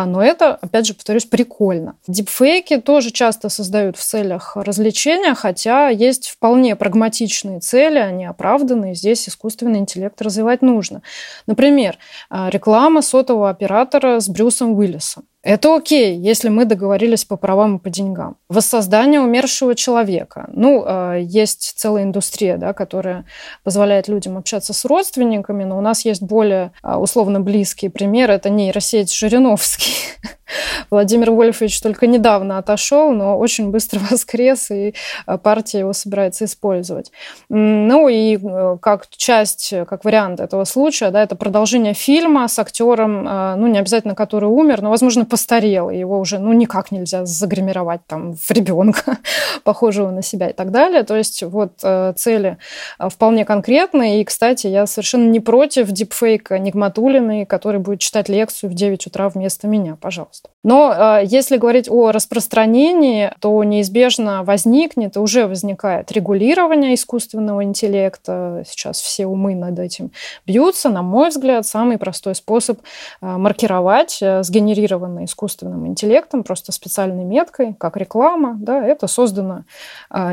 а, 0.00 0.06
но 0.06 0.22
это, 0.22 0.54
опять 0.54 0.86
же, 0.86 0.94
повторюсь, 0.94 1.26
прикольно. 1.26 1.96
Дипфейки 2.06 2.80
тоже 2.80 3.10
часто 3.10 3.50
создают 3.50 3.98
в 3.98 4.02
целях 4.02 4.56
развлечения, 4.56 5.34
хотя 5.34 5.88
есть 5.88 6.30
вполне 6.30 6.74
прагматичные 6.74 7.60
цели, 7.60 7.98
они 7.98 8.24
оправданы, 8.24 8.92
и 8.92 8.94
здесь 8.94 9.28
искусственный 9.28 9.78
интеллект 9.78 10.20
развивать 10.22 10.62
нужно. 10.62 11.02
Например, 11.46 11.98
а, 12.30 12.48
реклама 12.48 13.02
сотового 13.02 13.50
оператора 13.50 14.20
с 14.20 14.28
Брюсом 14.28 14.72
Уиллисом. 14.72 15.24
Это 15.42 15.74
окей, 15.74 16.18
если 16.18 16.50
мы 16.50 16.66
договорились 16.66 17.24
по 17.24 17.36
правам 17.36 17.76
и 17.76 17.80
по 17.80 17.88
деньгам. 17.88 18.36
Воссоздание 18.50 19.20
умершего 19.20 19.74
человека. 19.74 20.50
Ну, 20.52 20.84
э, 20.86 21.20
есть 21.22 21.74
целая 21.76 22.02
индустрия, 22.02 22.58
да, 22.58 22.74
которая 22.74 23.24
позволяет 23.64 24.06
людям 24.06 24.36
общаться 24.36 24.74
с 24.74 24.84
родственниками, 24.84 25.64
но 25.64 25.78
у 25.78 25.80
нас 25.80 26.04
есть 26.04 26.22
более 26.22 26.72
э, 26.82 26.94
условно 26.94 27.40
близкие 27.40 27.90
примеры. 27.90 28.34
Это 28.34 28.50
нейросеть 28.50 29.14
Жириновский. 29.14 29.94
Владимир 30.90 31.32
Вольфович 31.32 31.80
только 31.80 32.06
недавно 32.06 32.58
отошел, 32.58 33.12
но 33.12 33.36
очень 33.38 33.70
быстро 33.70 34.00
воскрес, 34.10 34.70
и 34.70 34.94
э, 35.26 35.38
партия 35.38 35.80
его 35.80 35.92
собирается 35.92 36.44
использовать. 36.44 37.10
Ну 37.48 38.08
и 38.08 38.38
как 38.80 39.08
часть, 39.08 39.74
как 39.88 40.04
вариант 40.04 40.40
этого 40.40 40.64
случая, 40.64 41.10
да, 41.10 41.22
это 41.22 41.36
продолжение 41.36 41.94
фильма 41.94 42.46
с 42.48 42.58
актером, 42.58 43.24
ну 43.24 43.66
не 43.66 43.78
обязательно 43.78 44.14
который 44.14 44.50
умер, 44.50 44.82
но, 44.82 44.90
возможно, 44.90 45.24
постарел, 45.24 45.88
и 45.90 45.96
его 45.96 46.18
уже 46.18 46.38
ну, 46.38 46.52
никак 46.52 46.92
нельзя 46.92 47.24
загримировать 47.24 48.00
там, 48.06 48.34
в 48.34 48.50
ребенка, 48.50 49.18
похожего 49.64 50.10
на 50.10 50.22
себя 50.22 50.50
и 50.50 50.52
так 50.52 50.70
далее. 50.70 51.02
То 51.04 51.16
есть 51.16 51.42
вот 51.42 51.72
э, 51.82 52.12
цели 52.16 52.58
э, 52.98 53.08
вполне 53.08 53.44
конкретные. 53.44 54.20
И, 54.20 54.24
кстати, 54.24 54.66
я 54.66 54.86
совершенно 54.86 55.28
не 55.30 55.40
против 55.40 55.88
дипфейка 55.90 56.58
Нигматулиной, 56.58 57.46
который 57.46 57.80
будет 57.80 58.00
читать 58.00 58.28
лекцию 58.28 58.70
в 58.70 58.74
9 58.74 59.06
утра 59.06 59.28
вместо 59.28 59.66
меня, 59.66 59.96
пожалуйста. 60.00 60.50
Но 60.62 60.79
э, 60.88 61.22
если 61.24 61.56
говорить 61.58 61.88
о 61.90 62.12
распространении, 62.12 63.32
то 63.40 63.62
неизбежно 63.64 64.42
возникнет 64.44 65.16
и 65.16 65.18
уже 65.18 65.46
возникает 65.46 66.10
регулирование 66.12 66.94
искусственного 66.94 67.64
интеллекта. 67.64 68.64
Сейчас 68.66 69.00
все 69.00 69.26
умы 69.26 69.54
над 69.54 69.78
этим 69.78 70.10
бьются. 70.46 70.88
На 70.88 71.02
мой 71.02 71.28
взгляд, 71.28 71.66
самый 71.66 71.98
простой 71.98 72.34
способ 72.34 72.80
маркировать 73.20 74.20
сгенерированные 74.20 75.26
создано 75.26 75.26
искусственным 75.26 75.86
интеллектом, 75.86 76.44
просто 76.44 76.72
специальной 76.72 77.24
меткой, 77.24 77.74
как 77.78 77.96
реклама, 77.96 78.56
да, 78.58 78.84
это 78.86 79.06
создано. 79.06 79.64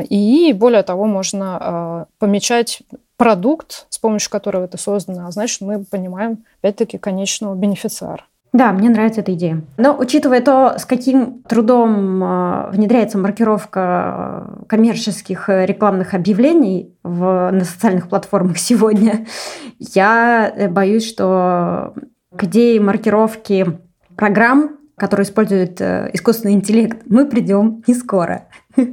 И 0.08 0.52
более 0.52 0.82
того, 0.82 1.06
можно 1.06 2.06
помечать 2.18 2.82
продукт, 3.16 3.86
с 3.90 3.98
помощью 3.98 4.30
которого 4.30 4.64
это 4.64 4.78
создано, 4.78 5.26
а 5.26 5.30
значит, 5.30 5.60
мы 5.60 5.84
понимаем, 5.84 6.44
опять-таки, 6.60 6.98
конечного 6.98 7.54
бенефициара. 7.54 8.24
Да, 8.52 8.72
мне 8.72 8.88
нравится 8.88 9.20
эта 9.20 9.34
идея. 9.34 9.62
Но 9.76 9.96
учитывая 9.96 10.40
то, 10.40 10.78
с 10.78 10.84
каким 10.84 11.42
трудом 11.42 12.22
а, 12.24 12.70
внедряется 12.72 13.18
маркировка 13.18 14.62
коммерческих 14.68 15.48
э, 15.48 15.66
рекламных 15.66 16.14
объявлений 16.14 16.94
в, 17.02 17.50
на 17.50 17.64
социальных 17.64 18.08
платформах 18.08 18.58
сегодня, 18.58 19.26
я 19.78 20.52
э, 20.54 20.68
боюсь, 20.68 21.06
что 21.06 21.94
к 22.34 22.44
идее 22.44 22.80
маркировки 22.80 23.78
программ 24.16 24.78
который 24.98 25.22
использует 25.22 25.80
э, 25.80 26.10
искусственный 26.12 26.54
интеллект, 26.54 27.02
мы 27.06 27.24
придем 27.24 27.82
не 27.86 27.94
скоро. 27.94 28.48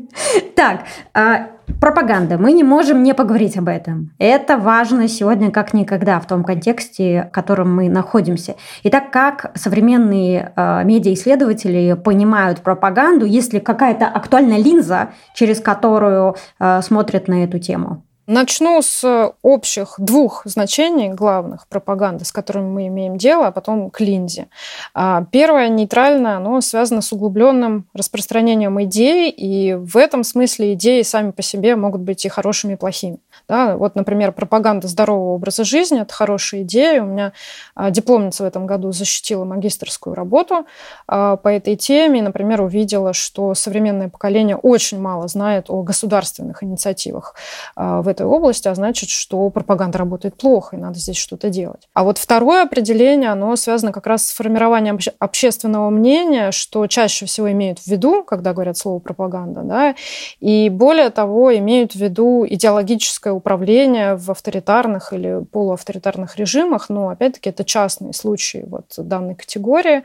Так, 0.56 0.86
а, 1.14 1.50
пропаганда. 1.80 2.38
Мы 2.38 2.52
не 2.52 2.64
можем 2.64 3.04
не 3.04 3.14
поговорить 3.14 3.58
об 3.58 3.68
этом. 3.68 4.12
Это 4.20 4.58
важно 4.58 5.08
сегодня 5.08 5.52
как 5.52 5.74
никогда 5.74 6.20
в 6.20 6.28
том 6.28 6.44
контексте, 6.44 7.28
в 7.30 7.34
котором 7.34 7.76
мы 7.76 7.90
находимся. 7.90 8.56
Итак, 8.84 9.12
как 9.12 9.52
современные 9.56 10.54
э, 10.56 10.84
медиаисследователи 10.84 11.94
понимают 11.94 12.62
пропаганду, 12.62 13.26
если 13.26 13.60
какая-то 13.60 14.08
актуальная 14.08 14.58
линза, 14.58 15.10
через 15.34 15.60
которую 15.60 16.36
э, 16.60 16.82
смотрят 16.82 17.28
на 17.28 17.44
эту 17.44 17.60
тему? 17.60 18.04
Начну 18.28 18.82
с 18.82 19.34
общих 19.44 19.96
двух 20.00 20.42
значений 20.46 21.10
главных 21.10 21.68
пропаганды, 21.68 22.26
с 22.26 22.32
которыми 22.32 22.68
мы 22.68 22.88
имеем 22.88 23.18
дело, 23.18 23.48
а 23.48 23.52
потом 23.52 23.92
к 23.92 24.00
линзе. 24.00 24.48
А, 24.96 25.26
первое, 25.32 25.70
нейтральное, 25.70 26.38
оно 26.38 26.60
связано 26.62 27.02
с 27.02 27.14
углубленным 27.14 27.88
распространением 27.94 28.82
идей, 28.82 29.30
и 29.30 29.76
в 29.76 29.96
этом 29.96 30.24
смысле 30.24 30.74
идеи 30.74 31.04
сами 31.04 31.30
по 31.30 31.44
себе 31.44 31.76
могут 31.76 32.02
быть 32.02 32.26
и 32.26 32.30
хорошими, 32.30 32.74
и 32.74 32.76
плохими. 32.78 33.20
Да, 33.48 33.78
вот, 33.78 33.94
например, 33.96 34.32
пропаганда 34.32 34.88
здорового 34.88 35.36
образа 35.36 35.64
жизни– 35.64 36.02
это 36.02 36.12
хорошая 36.12 36.64
идея. 36.64 37.04
У 37.04 37.06
меня 37.06 37.34
а, 37.76 37.92
дипломница 37.92 38.44
в 38.44 38.48
этом 38.48 38.66
году 38.66 38.92
защитила 38.92 39.46
магистрскую 39.46 40.16
работу 40.16 40.66
а, 41.08 41.36
по 41.36 41.50
этой 41.50 41.76
теме. 41.76 42.22
И, 42.22 42.24
например, 42.24 42.62
увидела, 42.62 43.14
что 43.14 43.54
современное 43.54 44.10
поколение 44.10 44.56
очень 44.56 45.00
мало 45.00 45.28
знает 45.28 45.70
о 45.70 45.84
государственных 45.84 46.64
инициативах 46.64 47.36
в 47.76 48.08
этой 48.16 48.26
области, 48.26 48.68
а 48.68 48.76
значит, 48.76 49.10
что 49.10 49.50
пропаганда 49.50 49.98
работает 49.98 50.36
плохо, 50.36 50.76
и 50.76 50.80
надо 50.80 50.98
здесь 51.00 51.18
что-то 51.18 51.50
делать. 51.50 51.88
А 51.94 52.04
вот 52.04 52.18
второе 52.18 52.64
определение, 52.64 53.30
оно 53.30 53.56
связано 53.56 53.92
как 53.92 54.08
раз 54.08 54.28
с 54.28 54.34
формированием 54.34 54.98
общественного 55.20 55.90
мнения, 55.90 56.52
что 56.52 56.88
чаще 56.88 57.26
всего 57.26 57.52
имеют 57.52 57.80
в 57.80 57.88
виду, 57.88 58.24
когда 58.24 58.54
говорят 58.54 58.78
слово 58.78 59.00
пропаганда, 59.00 59.62
да, 59.62 59.96
и 60.40 60.70
более 60.70 61.10
того, 61.10 61.56
имеют 61.58 61.94
в 61.94 61.96
виду 61.96 62.46
идеологическое 62.48 63.34
управление 63.34 64.16
в 64.16 64.32
авторитарных 64.32 65.14
или 65.14 65.44
полуавторитарных 65.52 66.38
режимах, 66.38 66.90
но 66.90 67.10
опять-таки 67.10 67.50
это 67.50 67.64
частные 67.64 68.14
случаи 68.14 68.66
вот 68.68 68.86
данной 68.98 69.36
категории. 69.36 70.04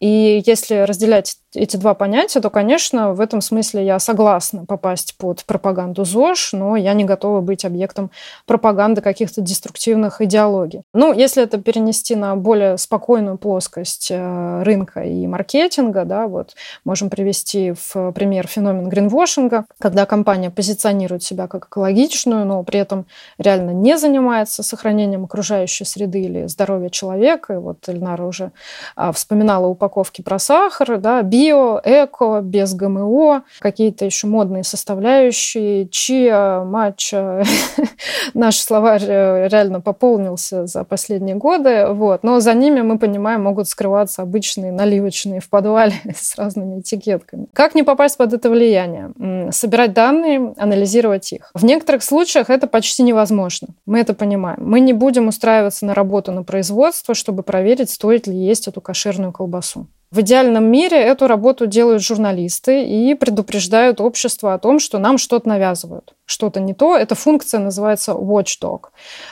И 0.00 0.42
если 0.44 0.76
разделять 0.76 1.38
эти 1.54 1.76
два 1.76 1.94
понятия, 1.94 2.40
то, 2.40 2.50
конечно, 2.50 3.14
в 3.14 3.20
этом 3.20 3.40
смысле 3.40 3.84
я 3.84 3.98
согласна 3.98 4.64
попасть 4.66 5.16
под 5.16 5.44
пропаганду 5.44 6.04
ЗОЖ, 6.04 6.52
но 6.52 6.76
я 6.76 6.92
не 6.92 7.04
готова 7.04 7.40
быть 7.46 7.64
объектом 7.64 8.10
пропаганды 8.44 9.00
каких-то 9.00 9.40
деструктивных 9.40 10.20
идеологий. 10.20 10.82
Ну, 10.92 11.12
если 11.14 11.42
это 11.42 11.58
перенести 11.58 12.14
на 12.16 12.36
более 12.36 12.76
спокойную 12.76 13.38
плоскость 13.38 14.08
э, 14.10 14.62
рынка 14.62 15.00
и 15.00 15.26
маркетинга, 15.26 16.04
да, 16.04 16.26
вот 16.26 16.54
можем 16.84 17.08
привести 17.08 17.72
в 17.72 18.12
пример 18.12 18.46
феномен 18.46 18.88
гринвошинга, 18.88 19.64
когда 19.78 20.04
компания 20.04 20.50
позиционирует 20.50 21.22
себя 21.22 21.46
как 21.46 21.66
экологичную, 21.66 22.44
но 22.44 22.62
при 22.62 22.80
этом 22.80 23.06
реально 23.38 23.70
не 23.70 23.96
занимается 23.96 24.62
сохранением 24.62 25.24
окружающей 25.24 25.84
среды 25.84 26.20
или 26.22 26.46
здоровья 26.46 26.90
человека. 26.90 27.54
И 27.54 27.56
вот 27.56 27.88
Эльнара 27.88 28.24
уже 28.24 28.52
а, 28.96 29.12
вспоминала 29.12 29.66
упаковки 29.66 30.22
про 30.22 30.38
сахар, 30.38 30.98
да, 30.98 31.22
био, 31.22 31.80
эко, 31.84 32.40
без 32.42 32.74
ГМО, 32.74 33.44
какие-то 33.60 34.04
еще 34.04 34.26
модные 34.26 34.64
составляющие, 34.64 35.88
чиа, 35.88 36.64
матча. 36.64 37.35
Наш 38.34 38.56
словарь 38.56 39.04
реально 39.04 39.80
пополнился 39.80 40.66
за 40.66 40.84
последние 40.84 41.36
годы, 41.36 41.86
вот. 41.88 42.22
но 42.22 42.40
за 42.40 42.54
ними, 42.54 42.80
мы 42.80 42.98
понимаем, 42.98 43.42
могут 43.44 43.68
скрываться 43.68 44.22
обычные 44.22 44.72
наливочные 44.72 45.40
в 45.40 45.48
подвале 45.48 45.94
с 46.14 46.36
разными 46.36 46.80
этикетками. 46.80 47.46
Как 47.52 47.74
не 47.74 47.82
попасть 47.82 48.16
под 48.16 48.32
это 48.32 48.50
влияние? 48.50 49.50
Собирать 49.50 49.92
данные, 49.92 50.54
анализировать 50.56 51.32
их. 51.32 51.50
В 51.54 51.64
некоторых 51.64 52.02
случаях 52.02 52.50
это 52.50 52.66
почти 52.66 53.02
невозможно. 53.02 53.68
Мы 53.86 54.00
это 54.00 54.14
понимаем. 54.14 54.58
Мы 54.60 54.80
не 54.80 54.92
будем 54.92 55.28
устраиваться 55.28 55.86
на 55.86 55.94
работу 55.94 56.32
на 56.32 56.42
производство, 56.42 57.14
чтобы 57.14 57.42
проверить, 57.42 57.90
стоит 57.90 58.26
ли 58.26 58.36
есть 58.36 58.68
эту 58.68 58.80
кошерную 58.80 59.32
колбасу. 59.32 59.86
В 60.10 60.20
идеальном 60.20 60.64
мире 60.70 60.98
эту 60.98 61.26
работу 61.26 61.66
делают 61.66 62.02
журналисты 62.02 62.84
и 62.84 63.14
предупреждают 63.14 64.00
общество 64.00 64.54
о 64.54 64.58
том, 64.58 64.78
что 64.78 64.98
нам 64.98 65.18
что-то 65.18 65.48
навязывают 65.48 66.14
что-то 66.26 66.60
не 66.60 66.74
то. 66.74 66.96
Эта 66.96 67.14
функция 67.14 67.60
называется 67.60 68.12
watchdog, 68.12 68.86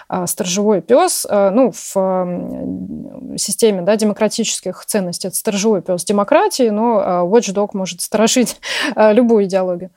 а, 0.09 0.27
сторожевой 0.27 0.81
пес. 0.81 1.27
А, 1.29 1.51
ну, 1.51 1.73
в 1.73 3.37
системе 3.37 3.83
да, 3.83 3.97
демократических 3.97 4.85
ценностей 4.87 5.29
это 5.29 5.37
сторожевой 5.37 5.83
пес 5.83 6.05
демократии, 6.05 6.71
но 6.71 7.03
а, 7.05 7.25
watchdog 7.25 7.71
может 7.75 8.01
сторожить 8.01 8.61
любую 8.97 9.45
идеологию. 9.45 9.91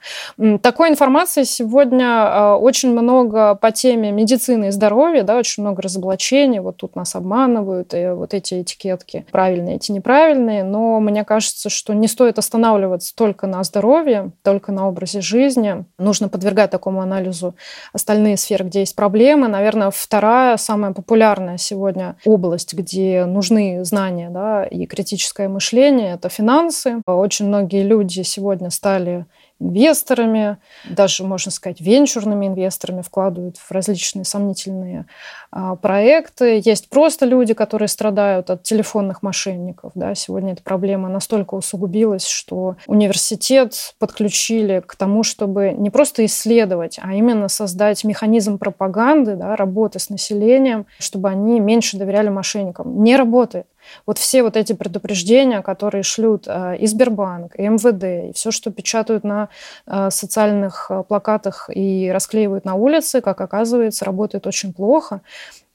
Такой 0.61 0.89
информации 0.89 1.43
сегодня 1.43 2.55
очень 2.55 2.91
много 2.91 3.55
по 3.55 3.71
теме 3.71 4.11
медицины 4.11 4.69
и 4.69 4.71
здоровья, 4.71 5.23
да, 5.23 5.37
очень 5.37 5.63
много 5.63 5.83
разоблачений. 5.83 6.59
Вот 6.59 6.77
тут 6.77 6.95
нас 6.95 7.15
обманывают, 7.15 7.93
и 7.93 8.09
вот 8.09 8.33
эти 8.33 8.61
этикетки 8.61 9.25
правильные, 9.31 9.75
эти 9.75 9.91
неправильные. 9.91 10.63
Но 10.63 10.99
мне 10.99 11.23
кажется, 11.23 11.69
что 11.69 11.93
не 11.93 12.07
стоит 12.07 12.39
останавливаться 12.39 13.15
только 13.15 13.45
на 13.45 13.63
здоровье, 13.63 14.31
только 14.43 14.71
на 14.71 14.87
образе 14.87 15.21
жизни. 15.21 15.85
Нужно 15.99 16.27
подвергать 16.27 16.71
такому 16.71 16.86
такому 16.87 17.01
анализу 17.01 17.55
остальные 17.93 18.37
сферы, 18.37 18.65
где 18.65 18.79
есть 18.79 18.95
проблемы. 18.95 19.49
Наверное, 19.49 19.91
вторая, 19.91 20.57
самая 20.57 20.93
популярная 20.93 21.57
сегодня 21.57 22.15
область, 22.25 22.73
где 22.73 23.25
нужны 23.25 23.83
знания 23.83 24.29
да, 24.29 24.63
и 24.63 24.85
критическое 24.85 25.49
мышление, 25.49 26.13
это 26.13 26.29
финансы. 26.29 27.01
Очень 27.05 27.47
многие 27.47 27.83
люди 27.83 28.21
сегодня 28.21 28.69
стали 28.69 29.25
инвесторами, 29.59 30.57
даже, 30.89 31.23
можно 31.23 31.51
сказать, 31.51 31.81
венчурными 31.81 32.47
инвесторами 32.47 33.01
вкладывают 33.01 33.57
в 33.57 33.71
различные 33.71 34.25
сомнительные 34.25 35.05
а, 35.51 35.75
проекты. 35.75 36.61
Есть 36.63 36.89
просто 36.89 37.25
люди, 37.25 37.53
которые 37.53 37.87
страдают 37.87 38.49
от 38.49 38.63
телефонных 38.63 39.23
мошенников. 39.23 39.91
Да. 39.95 40.13
Сегодня 40.15 40.53
эта 40.53 40.63
проблема 40.63 41.09
настолько 41.09 41.55
усугубилась, 41.55 42.27
что 42.27 42.75
университет 42.85 43.95
подключили 43.99 44.83
к 44.85 44.95
тому, 44.95 45.23
чтобы 45.23 45.71
не 45.71 45.89
просто 45.89 46.25
исследовать, 46.25 46.99
а 47.01 47.13
именно 47.13 47.47
создать 47.47 48.03
механизм 48.03 48.57
пропаганды, 48.57 49.35
да, 49.35 49.55
работы 49.55 49.99
с 49.99 50.09
населением, 50.09 50.85
чтобы 50.99 51.29
они 51.29 51.59
меньше 51.59 51.97
доверяли 51.97 52.29
мошенникам. 52.29 53.03
Не 53.03 53.15
работает. 53.15 53.67
Вот 54.05 54.17
все 54.17 54.43
вот 54.43 54.57
эти 54.57 54.73
предупреждения, 54.73 55.61
которые 55.61 56.03
шлют 56.03 56.45
э, 56.47 56.77
и 56.77 56.87
Сбербанк, 56.87 57.55
и 57.57 57.63
МВД, 57.63 58.29
и 58.29 58.33
все, 58.33 58.51
что 58.51 58.71
печатают 58.71 59.23
на 59.23 59.49
э, 59.85 60.09
социальных 60.11 60.87
э, 60.89 61.03
плакатах 61.07 61.69
и 61.73 62.09
расклеивают 62.11 62.65
на 62.65 62.75
улице, 62.75 63.21
как 63.21 63.41
оказывается, 63.41 64.05
работает 64.05 64.47
очень 64.47 64.73
плохо. 64.73 65.21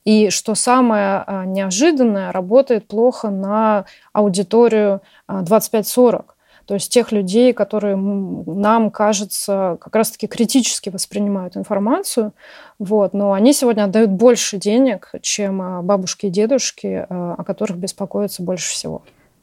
И 0.04 0.30
что 0.30 0.56
самое 0.56 1.24
неожиданное, 1.46 2.32
работает 2.32 2.88
плохо 2.88 3.30
на 3.30 3.84
аудиторию 4.12 5.00
25-40. 5.28 6.24
То 6.66 6.74
есть 6.74 6.92
тех 6.92 7.12
людей, 7.12 7.52
которые 7.52 7.96
нам, 7.96 8.90
кажется, 8.90 9.78
как 9.80 9.94
раз-таки 9.96 10.26
критически 10.26 10.90
воспринимают 10.90 11.56
информацию, 11.56 12.32
вот, 12.78 13.14
но 13.14 13.32
они 13.32 13.52
сегодня 13.52 13.84
отдают 13.84 14.10
больше 14.10 14.58
денег, 14.58 15.10
чем 15.20 15.60
а, 15.62 15.82
бабушки 15.82 16.26
и 16.26 16.30
дедушки, 16.30 17.06
а, 17.08 17.34
о 17.38 17.44
которых 17.44 17.76
беспокоятся 17.76 18.42
больше 18.42 18.70
всего. 18.70 19.02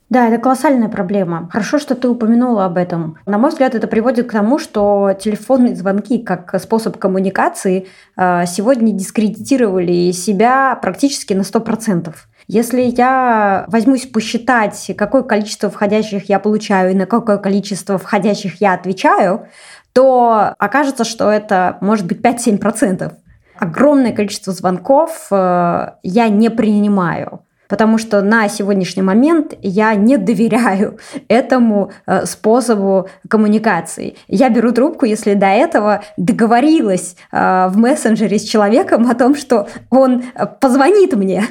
Да, 0.09 0.27
это 0.27 0.39
колоссальная 0.39 0.89
проблема. 0.89 1.49
Хорошо, 1.51 1.77
что 1.77 1.93
ты 1.93 2.09
упомянула 2.09 2.65
об 2.65 2.77
этом. 2.77 3.17
На 3.27 3.37
мой 3.37 3.51
взгляд, 3.51 3.75
это 3.75 3.87
приводит 3.87 4.27
к 4.27 4.31
тому, 4.31 4.57
что 4.57 5.15
телефонные 5.19 5.75
звонки 5.75 6.17
как 6.17 6.59
способ 6.59 6.97
коммуникации 6.97 7.87
а, 8.15 8.47
сегодня 8.47 8.91
дискредитировали 8.91 10.11
себя 10.11 10.75
практически 10.81 11.33
на 11.33 11.41
100%. 11.41 12.11
Если 12.51 12.81
я 12.81 13.65
возьмусь 13.67 14.07
посчитать, 14.07 14.91
какое 14.97 15.21
количество 15.21 15.69
входящих 15.69 16.29
я 16.29 16.39
получаю 16.39 16.89
и 16.89 16.95
на 16.95 17.05
какое 17.05 17.37
количество 17.37 17.99
входящих 17.99 18.59
я 18.59 18.73
отвечаю, 18.73 19.45
то 19.93 20.55
окажется, 20.57 21.03
что 21.03 21.29
это 21.29 21.77
может 21.79 22.07
быть 22.07 22.21
5-7%. 22.21 23.13
Огромное 23.59 24.13
количество 24.13 24.51
звонков 24.51 25.27
э, 25.29 25.91
я 26.01 26.29
не 26.29 26.49
принимаю 26.49 27.41
потому 27.67 27.99
что 27.99 28.23
на 28.23 28.49
сегодняшний 28.49 29.03
момент 29.03 29.53
я 29.61 29.93
не 29.93 30.17
доверяю 30.17 30.97
этому 31.27 31.91
э, 32.07 32.25
способу 32.25 33.09
коммуникации. 33.29 34.15
Я 34.27 34.49
беру 34.49 34.71
трубку, 34.71 35.05
если 35.05 35.35
до 35.35 35.45
этого 35.45 36.03
договорилась 36.17 37.15
э, 37.31 37.67
в 37.69 37.77
мессенджере 37.77 38.39
с 38.39 38.43
человеком 38.43 39.07
о 39.07 39.13
том, 39.13 39.35
что 39.35 39.67
он 39.91 40.23
позвонит 40.59 41.15
мне. 41.15 41.43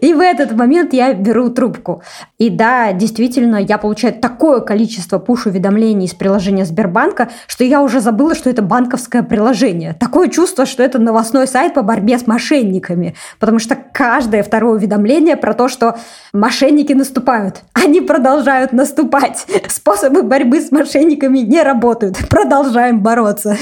И 0.00 0.14
в 0.14 0.20
этот 0.20 0.52
момент 0.52 0.92
я 0.92 1.12
беру 1.14 1.50
трубку. 1.50 2.02
И 2.38 2.50
да, 2.50 2.92
действительно, 2.92 3.56
я 3.56 3.78
получаю 3.78 4.14
такое 4.14 4.60
количество 4.60 5.18
пуш-уведомлений 5.18 6.06
из 6.06 6.14
приложения 6.14 6.64
Сбербанка, 6.64 7.30
что 7.46 7.64
я 7.64 7.82
уже 7.82 8.00
забыла, 8.00 8.34
что 8.34 8.50
это 8.50 8.62
банковское 8.62 9.22
приложение. 9.22 9.94
Такое 9.98 10.28
чувство, 10.28 10.66
что 10.66 10.82
это 10.82 10.98
новостной 10.98 11.46
сайт 11.46 11.74
по 11.74 11.82
борьбе 11.82 12.18
с 12.18 12.26
мошенниками. 12.26 13.14
Потому 13.38 13.58
что 13.58 13.76
каждое 13.92 14.42
второе 14.42 14.74
уведомление 14.74 15.36
про 15.36 15.54
то, 15.54 15.68
что 15.68 15.96
мошенники 16.32 16.92
наступают. 16.92 17.62
Они 17.72 18.00
продолжают 18.00 18.72
наступать. 18.72 19.46
Способы 19.68 20.22
борьбы 20.22 20.60
с 20.60 20.70
мошенниками 20.70 21.38
не 21.38 21.62
работают. 21.62 22.16
Продолжаем 22.28 23.00
бороться. 23.00 23.56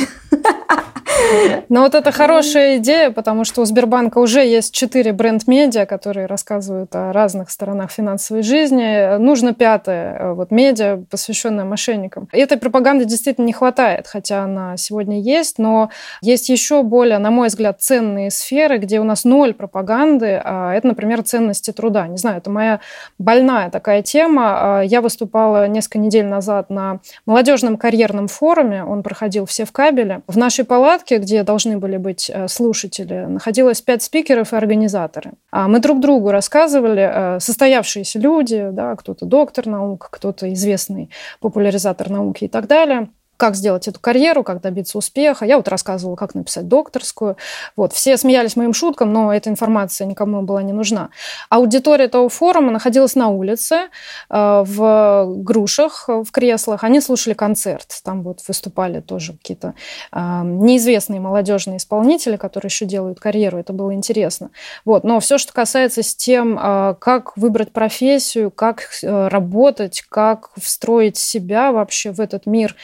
Ну 1.68 1.80
вот 1.82 1.94
это 1.94 2.12
хорошая 2.12 2.78
идея, 2.78 3.10
потому 3.10 3.44
что 3.44 3.62
у 3.62 3.64
Сбербанка 3.64 4.18
уже 4.18 4.40
есть 4.40 4.74
четыре 4.74 5.12
бренд-медиа, 5.12 5.86
которые 6.02 6.26
рассказывают 6.26 6.96
о 6.96 7.12
разных 7.12 7.48
сторонах 7.48 7.92
финансовой 7.92 8.42
жизни. 8.42 9.18
Нужно 9.18 9.54
пятое, 9.54 10.16
э, 10.18 10.32
вот 10.32 10.50
медиа, 10.50 11.04
посвященное 11.08 11.64
мошенникам. 11.64 12.28
И 12.32 12.38
этой 12.38 12.58
пропаганды 12.58 13.04
действительно 13.04 13.46
не 13.46 13.52
хватает, 13.52 14.08
хотя 14.08 14.42
она 14.42 14.76
сегодня 14.76 15.20
есть, 15.20 15.58
но 15.58 15.90
есть 16.20 16.48
еще 16.48 16.82
более, 16.82 17.18
на 17.18 17.30
мой 17.30 17.48
взгляд, 17.48 17.80
ценные 17.80 18.32
сферы, 18.32 18.78
где 18.78 18.98
у 18.98 19.04
нас 19.04 19.24
ноль 19.24 19.54
пропаганды. 19.54 20.40
А 20.44 20.74
это, 20.74 20.88
например, 20.88 21.22
ценности 21.22 21.70
труда. 21.70 22.08
Не 22.08 22.16
знаю, 22.16 22.38
это 22.38 22.50
моя 22.50 22.80
больная 23.18 23.70
такая 23.70 24.02
тема. 24.02 24.80
А 24.80 24.82
я 24.82 25.02
выступала 25.02 25.68
несколько 25.68 25.98
недель 25.98 26.26
назад 26.26 26.68
на 26.68 26.98
молодежном 27.26 27.76
карьерном 27.76 28.26
форуме, 28.26 28.84
он 28.84 29.04
проходил 29.04 29.46
все 29.46 29.64
в 29.64 29.70
кабеле. 29.70 30.22
В 30.26 30.36
нашей 30.36 30.64
палатке, 30.64 31.18
где 31.18 31.44
должны 31.44 31.78
были 31.78 31.96
быть 31.96 32.28
э, 32.28 32.48
слушатели, 32.48 33.26
находилось 33.28 33.80
пять 33.80 34.02
спикеров 34.02 34.52
и 34.52 34.56
организаторы. 34.56 35.34
А 35.52 35.68
мы 35.68 35.80
друг 36.00 36.12
другу 36.12 36.30
рассказывали, 36.30 37.36
э, 37.36 37.40
состоявшиеся 37.40 38.18
люди, 38.18 38.70
да, 38.72 38.96
кто-то 38.96 39.26
доктор 39.26 39.66
наук, 39.66 40.08
кто-то 40.10 40.52
известный 40.52 41.10
популяризатор 41.40 42.10
науки 42.10 42.44
и 42.44 42.48
так 42.48 42.66
далее– 42.66 43.08
как 43.42 43.56
сделать 43.56 43.88
эту 43.88 43.98
карьеру, 43.98 44.44
как 44.44 44.60
добиться 44.60 44.96
успеха. 44.96 45.44
Я 45.44 45.56
вот 45.56 45.66
рассказывала, 45.66 46.14
как 46.14 46.36
написать 46.36 46.68
докторскую. 46.68 47.36
Вот. 47.74 47.92
Все 47.92 48.16
смеялись 48.16 48.54
моим 48.54 48.72
шуткам, 48.72 49.12
но 49.12 49.34
эта 49.34 49.50
информация 49.50 50.06
никому 50.06 50.42
была 50.42 50.62
не 50.62 50.72
нужна. 50.72 51.10
Аудитория 51.48 52.04
этого 52.04 52.28
форума 52.28 52.70
находилась 52.70 53.16
на 53.16 53.30
улице, 53.30 53.88
э, 54.30 54.64
в 54.64 55.24
грушах, 55.38 56.04
в 56.06 56.30
креслах. 56.30 56.84
Они 56.84 57.00
слушали 57.00 57.34
концерт. 57.34 57.88
Там 58.04 58.22
вот 58.22 58.46
выступали 58.46 59.00
тоже 59.00 59.32
какие-то 59.32 59.74
э, 60.12 60.42
неизвестные 60.44 61.18
молодежные 61.18 61.78
исполнители, 61.78 62.36
которые 62.36 62.68
еще 62.68 62.84
делают 62.84 63.18
карьеру. 63.18 63.58
Это 63.58 63.72
было 63.72 63.92
интересно. 63.92 64.50
Вот. 64.84 65.02
Но 65.02 65.18
все, 65.18 65.36
что 65.36 65.52
касается 65.52 66.04
с 66.04 66.14
тем, 66.14 66.56
э, 66.56 66.94
как 67.00 67.36
выбрать 67.36 67.72
профессию, 67.72 68.52
как 68.52 68.88
работать, 69.02 70.04
как 70.08 70.50
встроить 70.60 71.16
себя 71.16 71.72
вообще 71.72 72.12
в 72.12 72.20
этот 72.20 72.46
мир 72.46 72.76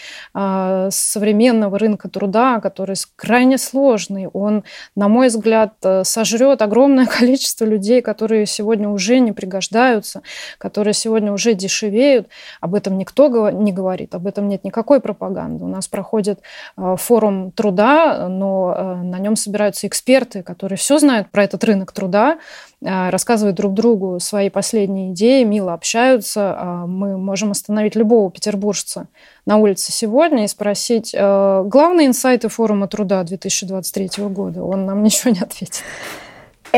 современного 0.90 1.78
рынка 1.78 2.08
труда, 2.08 2.60
который 2.60 2.96
крайне 3.16 3.58
сложный. 3.58 4.28
Он, 4.28 4.64
на 4.94 5.08
мой 5.08 5.28
взгляд, 5.28 5.74
э, 5.82 6.04
сожрет 6.04 6.62
огромное 6.62 7.06
количество 7.18 7.64
людей, 7.64 8.02
которые 8.02 8.46
сегодня 8.46 8.88
уже 8.88 9.18
не 9.20 9.32
пригождаются, 9.32 10.22
которые 10.58 10.94
сегодня 10.94 11.32
уже 11.32 11.54
дешевеют. 11.54 12.28
Об 12.60 12.74
этом 12.74 12.98
никто 12.98 13.50
не 13.50 13.72
говорит, 13.72 14.14
об 14.14 14.26
этом 14.26 14.48
нет 14.48 14.64
никакой 14.64 15.00
пропаганды. 15.00 15.64
У 15.64 15.68
нас 15.68 15.88
проходит 15.88 16.40
э, 16.76 16.96
форум 16.98 17.50
труда, 17.52 18.28
но 18.28 18.74
э, 18.76 18.94
на 19.02 19.18
нем 19.18 19.36
собираются 19.36 19.86
эксперты, 19.86 20.42
которые 20.42 20.76
все 20.76 20.98
знают 20.98 21.30
про 21.30 21.44
этот 21.44 21.64
рынок 21.64 21.92
труда, 21.92 22.38
рассказывают 22.82 23.56
друг 23.56 23.74
другу 23.74 24.20
свои 24.20 24.50
последние 24.50 25.12
идеи, 25.12 25.44
мило 25.44 25.72
общаются. 25.74 26.54
А 26.58 26.86
мы 26.86 27.18
можем 27.18 27.50
остановить 27.50 27.96
любого 27.96 28.30
петербуржца 28.30 29.08
на 29.46 29.56
улице 29.56 29.92
сегодня 29.92 30.44
и 30.44 30.48
спросить 30.48 31.12
главные 31.14 32.06
инсайты 32.06 32.48
форума 32.48 32.88
труда 32.88 33.24
2023 33.24 34.24
года. 34.28 34.62
Он 34.62 34.86
нам 34.86 35.02
ничего 35.04 35.32
не 35.32 35.40
ответит. 35.40 35.82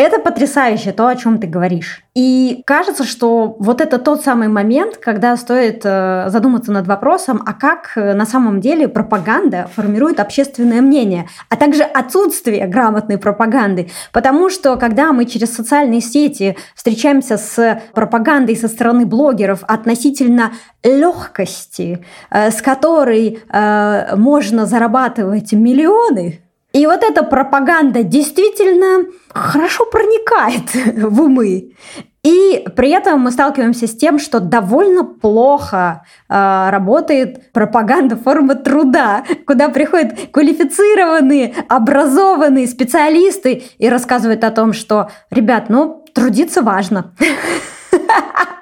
Это 0.01 0.19
потрясающе, 0.19 0.93
то, 0.93 1.09
о 1.09 1.15
чем 1.15 1.39
ты 1.39 1.47
говоришь. 1.47 2.03
И 2.15 2.63
кажется, 2.65 3.05
что 3.05 3.55
вот 3.59 3.83
это 3.83 3.99
тот 3.99 4.23
самый 4.23 4.49
момент, 4.49 4.97
когда 4.97 5.37
стоит 5.37 5.83
э, 5.85 6.25
задуматься 6.29 6.73
над 6.73 6.87
вопросом, 6.87 7.43
а 7.45 7.53
как 7.53 7.93
э, 7.97 8.15
на 8.15 8.25
самом 8.25 8.63
деле 8.63 8.89
пропаганда 8.89 9.69
формирует 9.77 10.19
общественное 10.19 10.81
мнение, 10.81 11.29
а 11.51 11.57
также 11.57 11.83
отсутствие 11.83 12.67
грамотной 12.67 13.19
пропаганды. 13.19 13.91
Потому 14.11 14.49
что 14.49 14.77
когда 14.77 15.13
мы 15.13 15.27
через 15.27 15.55
социальные 15.55 16.01
сети 16.01 16.57
встречаемся 16.75 17.37
с 17.37 17.83
пропагандой 17.93 18.57
со 18.57 18.69
стороны 18.69 19.05
блогеров 19.05 19.63
относительно 19.65 20.53
легкости, 20.83 22.03
э, 22.31 22.51
с 22.51 22.63
которой 22.63 23.43
можно 24.17 24.65
зарабатывать 24.65 25.53
миллионы, 25.53 26.41
и 26.73 26.87
вот 26.87 27.03
эта 27.03 27.23
пропаганда 27.23 28.03
действительно 28.05 29.05
хорошо 29.33 29.87
проникает 29.87 30.71
в 31.11 31.23
умы. 31.23 31.73
И 32.23 32.67
при 32.77 32.91
этом 32.91 33.21
мы 33.21 33.31
сталкиваемся 33.31 33.87
с 33.87 33.97
тем, 33.97 34.19
что 34.19 34.41
довольно 34.41 35.05
плохо 35.05 36.05
э, 36.29 36.69
работает 36.71 37.51
пропаганда 37.53 38.17
формы 38.17 38.57
труда, 38.57 39.25
куда 39.47 39.71
приходят 39.71 40.31
квалифицированные, 40.31 41.55
образованные 41.69 42.67
специалисты 42.67 43.63
и 43.79 43.89
рассказывают 43.89 44.45
о 44.45 44.51
том, 44.51 44.75
что, 44.75 45.11
ребят, 45.31 45.71
ну, 45.71 46.05
трудиться 46.15 46.61
важно. 46.61 47.15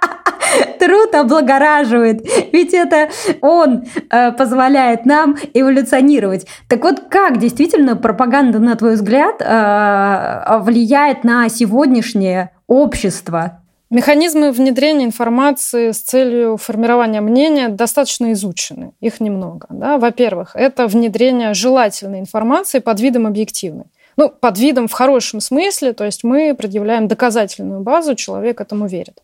Труд 0.78 1.14
облагораживает, 1.14 2.26
ведь 2.52 2.74
это 2.74 3.08
он 3.40 3.84
э, 4.10 4.32
позволяет 4.32 5.06
нам 5.06 5.36
эволюционировать. 5.54 6.46
Так 6.68 6.82
вот, 6.84 7.00
как 7.08 7.38
действительно 7.38 7.96
пропаганда, 7.96 8.58
на 8.58 8.76
твой 8.76 8.94
взгляд, 8.94 9.36
э, 9.40 10.58
влияет 10.60 11.24
на 11.24 11.48
сегодняшнее 11.48 12.50
общество? 12.66 13.60
Механизмы 13.90 14.52
внедрения 14.52 15.06
информации 15.06 15.92
с 15.92 16.02
целью 16.02 16.58
формирования 16.58 17.22
мнения 17.22 17.68
достаточно 17.68 18.32
изучены. 18.32 18.92
Их 19.00 19.18
немного. 19.18 19.66
Да? 19.70 19.96
Во-первых, 19.96 20.54
это 20.54 20.86
внедрение 20.86 21.54
желательной 21.54 22.20
информации 22.20 22.80
под 22.80 23.00
видом 23.00 23.26
объективной. 23.26 23.86
Ну, 24.18 24.28
под 24.28 24.58
видом 24.58 24.88
в 24.88 24.92
хорошем 24.92 25.40
смысле, 25.40 25.94
то 25.94 26.04
есть 26.04 26.22
мы 26.22 26.54
предъявляем 26.54 27.08
доказательную 27.08 27.80
базу, 27.80 28.14
человек 28.14 28.60
этому 28.60 28.88
верит. 28.88 29.22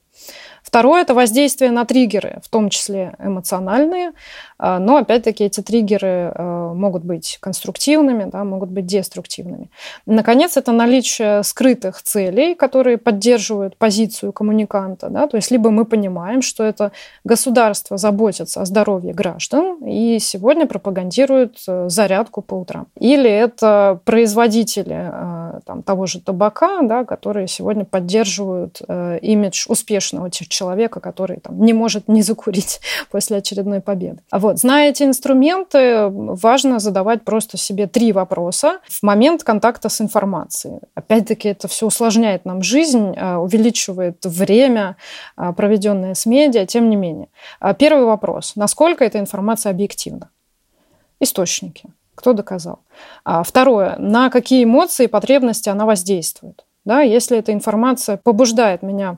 Второе– 0.65 1.03
это 1.03 1.13
воздействие 1.13 1.71
на 1.71 1.85
триггеры, 1.85 2.41
в 2.43 2.49
том 2.49 2.71
числе 2.71 3.15
эмоциональные. 3.19 4.13
А, 4.59 4.79
но, 4.79 4.97
опять-таки, 4.97 5.45
эти 5.45 5.61
триггеры 5.61 6.33
а, 6.35 6.75
могут 6.75 7.05
быть 7.05 7.39
конструктивными, 7.41 8.31
да, 8.31 8.45
могут 8.45 8.71
быть 8.71 8.87
деструктивными. 8.87 9.71
Наконец, 10.07 10.57
это 10.57 10.73
наличие 10.73 11.43
скрытых 11.43 12.03
целей, 12.03 12.55
которые 12.55 12.99
поддерживают 12.99 13.77
позицию 13.77 14.33
коммуниканта. 14.33 15.09
Да, 15.09 15.27
то 15.27 15.37
есть, 15.37 15.51
либо 15.51 15.71
мы 15.71 15.85
понимаем, 15.85 16.43
что 16.43 16.65
это 16.65 16.93
государство 17.25 17.97
заботится 17.97 18.63
о 18.63 18.65
здоровье 18.65 19.13
граждан 19.13 19.79
и 19.85 20.19
сегодня 20.19 20.67
пропагандирует 20.67 21.59
э, 21.67 21.89
зарядку 21.89 22.43
по 22.43 22.55
утрам. 22.55 22.87
Или 22.99 23.31
это 23.31 24.01
производители 24.05 24.95
а, 24.95 25.61
там, 25.65 25.83
того 25.83 26.07
же 26.07 26.21
табака, 26.21 26.83
да, 26.83 27.05
которые 27.05 27.49
сегодня 27.49 27.85
поддерживают 27.85 28.81
э, 28.87 29.19
имидж 29.23 29.67
успешного 29.69 30.31
человека, 30.31 31.01
который 31.01 31.39
там, 31.41 31.61
не 31.61 31.73
может 31.73 32.09
не 32.09 32.23
закурить 32.23 32.81
после 33.11 33.39
очередной 33.39 33.81
победы. 33.81 34.19
Вот. 34.45 34.59
Зная 34.59 34.91
эти 34.91 35.05
инструменты, 35.05 36.09
важно 36.11 36.79
задавать 36.79 37.25
просто 37.25 37.57
себе 37.57 37.87
три 37.87 38.13
вопроса 38.13 38.81
в 38.87 39.03
момент 39.03 39.43
контакта 39.43 39.89
с 39.89 40.03
информацией. 40.03 40.81
Опять-таки, 40.95 41.49
это 41.49 41.67
все 41.67 41.87
усложняет 41.87 42.45
нам 42.45 42.63
жизнь, 42.63 43.15
а, 43.17 43.39
увеличивает 43.39 44.23
время, 44.27 44.97
а, 45.35 45.55
проведенное 45.55 46.13
с 46.13 46.27
медиа, 46.27 46.67
тем 46.67 46.91
не 46.91 46.97
менее. 46.97 47.29
А, 47.59 47.73
первый 47.73 48.05
вопрос. 48.05 48.53
Насколько 48.55 49.03
эта 49.07 49.19
информация 49.19 49.71
объективна? 49.71 50.29
Источники. 51.21 51.85
Кто 52.15 52.35
доказал? 52.35 52.81
Второе. 53.25 53.97
На 53.97 54.29
какие 54.29 54.65
эмоции 54.65 55.05
и 55.05 55.09
потребности 55.09 55.71
она 55.71 55.87
воздействует? 55.87 56.67
Да, 56.85 57.01
если 57.01 57.39
эта 57.39 57.55
информация 57.55 58.19
побуждает 58.19 58.83
меня 58.83 59.17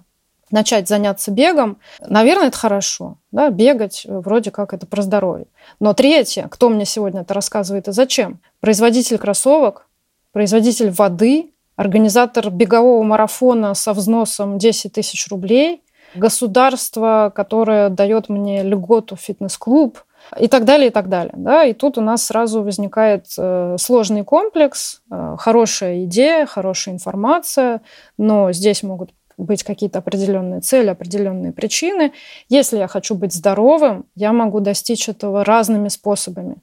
начать 0.51 0.89
заняться 0.89 1.31
бегом, 1.31 1.79
наверное, 2.01 2.49
это 2.49 2.59
хорошо. 2.59 3.19
Да, 3.33 3.51
бегать 3.51 4.05
э, 4.07 4.19
вроде 4.19 4.51
как 4.51 4.73
это 4.73 4.87
про 4.87 5.03
здоровье. 5.03 5.47
Но 5.81 5.93
третье, 5.95 6.49
кто 6.49 6.69
мне 6.69 6.85
сегодня 6.85 7.23
это 7.23 7.35
рассказывает 7.35 7.89
и 7.89 7.93
зачем? 7.93 8.41
Производитель 8.61 9.19
кроссовок, 9.19 9.89
производитель 10.33 10.91
воды, 10.91 11.53
организатор 11.77 12.51
бегового 12.51 13.03
марафона 13.03 13.75
со 13.75 13.93
взносом 13.93 14.59
10 14.59 14.93
тысяч 14.93 15.29
рублей, 15.29 15.83
государство, 16.15 17.33
которое 17.35 17.89
дает 17.91 18.29
мне 18.29 18.63
льготу 18.63 19.17
фитнес-клуб, 19.17 19.99
и 20.39 20.49
так 20.49 20.65
далее, 20.65 20.89
и 20.89 20.91
так 20.91 21.09
далее. 21.09 21.35
Да? 21.37 21.65
И 21.65 21.73
тут 21.73 21.99
у 21.99 22.01
нас 22.01 22.25
сразу 22.25 22.63
возникает 22.63 23.27
э, 23.39 23.77
сложный 23.79 24.25
комплекс, 24.25 25.03
э, 25.11 25.37
хорошая 25.39 26.05
идея, 26.05 26.47
хорошая 26.47 26.95
информация, 26.95 27.81
но 28.19 28.53
здесь 28.53 28.83
могут 28.83 29.11
быть 29.37 29.63
какие-то 29.63 29.99
определенные 29.99 30.61
цели, 30.61 30.89
определенные 30.89 31.53
причины. 31.53 32.13
Если 32.49 32.79
я 32.79 32.89
хочу 32.89 33.15
быть 33.15 33.33
здоровым, 33.33 34.07
я 34.15 34.33
могу 34.33 34.61
достичь 34.61 35.09
этого 35.09 35.45
разными 35.45 35.89
способами. 35.89 36.57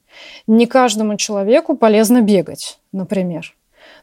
Не 0.46 0.66
каждому 0.66 1.16
человеку 1.16 1.76
полезно 1.76 2.20
бегать, 2.20 2.78
например. 2.92 3.54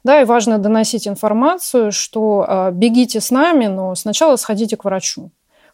Да, 0.03 0.22
и 0.22 0.26
важно 0.26 0.57
доносить 0.57 1.07
информацию, 1.07 1.91
что 1.91 2.45
э, 2.47 2.72
бегите 2.72 3.19
с 3.19 3.32
нами, 3.32 3.67
но 3.67 3.93
сначала 3.95 4.36
сходите 4.36 4.78
к 4.78 4.86
врачу 4.86 5.32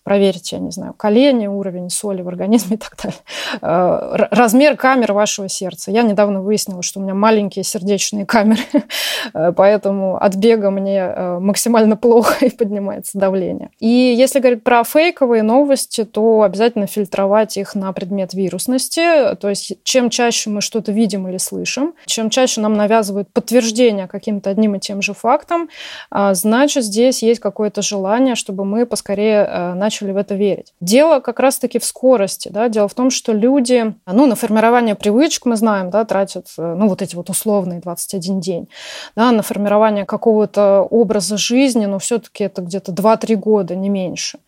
проверить, 0.08 0.54
я 0.54 0.60
не 0.60 0.72
знаю, 0.72 0.94
колени, 0.94 1.48
уровень 1.48 1.90
соли 1.90 2.22
в 2.22 2.30
организме 2.30 2.78
и 2.78 2.80
так 2.80 2.96
далее. 2.96 3.20
Э, 3.62 4.28
размер 4.32 4.78
камер 4.78 5.12
вашего 5.12 5.50
сердца. 5.50 5.92
Я 5.92 6.04
недавно 6.04 6.42
выяснила, 6.42 6.82
что 6.82 7.02
у 7.02 7.04
меня 7.04 7.14
маленькие 7.14 7.66
сердечные 7.66 8.26
камеры, 8.26 8.62
э, 9.34 9.52
поэтому 9.52 10.16
от 10.16 10.36
бега 10.36 10.72
мне 10.72 11.00
э, 11.00 11.40
максимально 11.40 11.98
плохо 11.98 12.46
и 12.46 12.50
поднимается 12.50 13.20
давление. 13.20 13.70
И 13.80 13.88
если 13.88 14.40
говорить 14.40 14.64
про 14.64 14.86
фейковые 14.86 15.44
новости, 15.44 16.06
то 16.06 16.44
обязательно 16.44 16.88
фильтровать 16.88 17.58
их 17.58 17.76
на 17.76 17.92
предмет 17.92 18.34
вирусности. 18.34 19.36
То 19.36 19.50
есть 19.50 19.74
чем 19.84 20.10
чаще 20.10 20.50
мы 20.50 20.62
что-то 20.62 20.94
видим 20.94 21.28
или 21.28 21.38
слышим, 21.38 21.96
чем 22.06 22.30
чаще 22.30 22.62
нам 22.62 22.76
навязывают 22.76 23.28
подтверждение 23.34 24.08
каким-то 24.08 24.50
одним 24.50 24.76
и 24.76 24.80
тем 24.80 25.02
же 25.02 25.14
фактом, 25.14 25.68
значит, 26.10 26.86
здесь 26.86 27.24
есть 27.24 27.42
какое-то 27.42 27.82
желание, 27.82 28.36
чтобы 28.36 28.64
мы 28.64 28.86
поскорее 28.86 29.74
начали 29.76 29.97
начали 29.98 30.12
в 30.12 30.18
это 30.18 30.36
верить. 30.36 30.74
Дело 30.80 31.20
как 31.20 31.40
раз-таки 31.40 31.80
в 31.80 31.86
скорости. 31.86 32.50
Да? 32.50 32.70
Дело 32.70 32.88
в 32.88 32.94
том, 32.94 33.10
что 33.10 33.34
люди 33.34 33.94
ну, 34.06 34.26
на 34.26 34.36
формирование 34.36 34.96
привычек, 34.96 35.46
мы 35.46 35.56
знаем, 35.56 35.90
да, 35.90 36.06
тратят 36.06 36.48
ну, 36.58 36.88
вот 36.88 37.02
эти 37.02 37.16
вот 37.16 37.30
условные 37.30 37.80
21 37.80 38.40
день. 38.40 38.68
Да, 39.16 39.32
на 39.32 39.42
формирование 39.42 40.06
какого-то 40.06 40.82
образа 40.82 41.38
жизни, 41.38 41.86
но 41.86 42.00
все-таки 42.00 42.44
это 42.44 42.62
где-то 42.62 42.92
2-3 42.92 43.36
года, 43.36 43.76
не 43.76 43.90
меньше. 43.90 44.40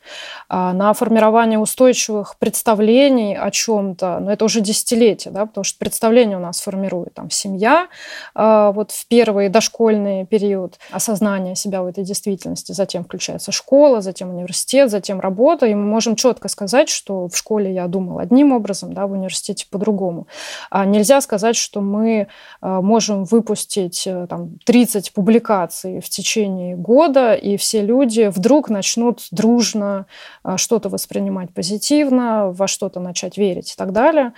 А 0.47 0.74
на 0.74 0.93
формирование 0.93 1.60
устойчивых 1.60 2.38
представлений 2.38 3.36
о 3.36 3.52
чем-то, 3.52 4.20
ну, 4.22 4.32
это 4.32 4.45
уже 4.45 4.62
десятилетия, 4.62 5.32
да, 5.32 5.45
потому 5.45 5.64
что 5.64 5.80
представление 5.80 6.38
у 6.38 6.41
нас 6.41 6.62
формирует 6.62 7.14
там 7.14 7.30
семья, 7.30 7.88
а, 8.36 8.72
вот 8.72 8.91
в 8.91 9.08
первый 9.08 9.50
дошкольный 9.50 10.26
период 10.26 10.78
осознания 10.91 11.56
себя 11.56 11.82
в 11.82 11.88
этой 11.88 12.04
действительности, 12.04 12.72
затем 12.72 13.04
включается 13.04 13.52
школа, 13.52 14.02
затем 14.02 14.30
университет, 14.30 14.89
затем 14.89 15.20
работа, 15.20 15.39
работа, 15.40 15.66
и 15.68 15.74
мы 15.74 15.86
можем 15.86 16.16
четко 16.16 16.50
сказать, 16.50 16.90
что 16.90 17.28
в 17.30 17.38
школе 17.38 17.74
я 17.74 17.88
думал 17.88 18.20
одним 18.20 18.52
образом, 18.52 18.94
да, 18.94 19.08
в 19.08 19.14
университете 19.14 19.66
по-другому. 19.72 20.28
А 20.70 20.86
нельзя 20.86 21.22
сказать, 21.22 21.56
что 21.56 21.82
мы 21.82 22.28
а, 22.62 22.82
можем 22.82 23.24
выпустить 23.24 24.06
э, 24.06 24.28
там, 24.28 24.60
30 24.66 25.14
публикаций 25.14 26.02
в 26.02 26.10
течение 26.10 26.76
года, 26.76 27.34
и 27.34 27.56
все 27.56 27.82
люди 27.82 28.30
вдруг 28.36 28.70
начнут 28.70 29.22
дружно 29.32 30.06
а, 30.44 30.58
что-то 30.58 30.90
воспринимать 30.90 31.54
позитивно, 31.54 32.52
во 32.52 32.68
что-то 32.68 33.00
начать 33.00 33.38
верить 33.38 33.72
и 33.72 33.76
так 33.78 33.94
далее. 33.94 34.34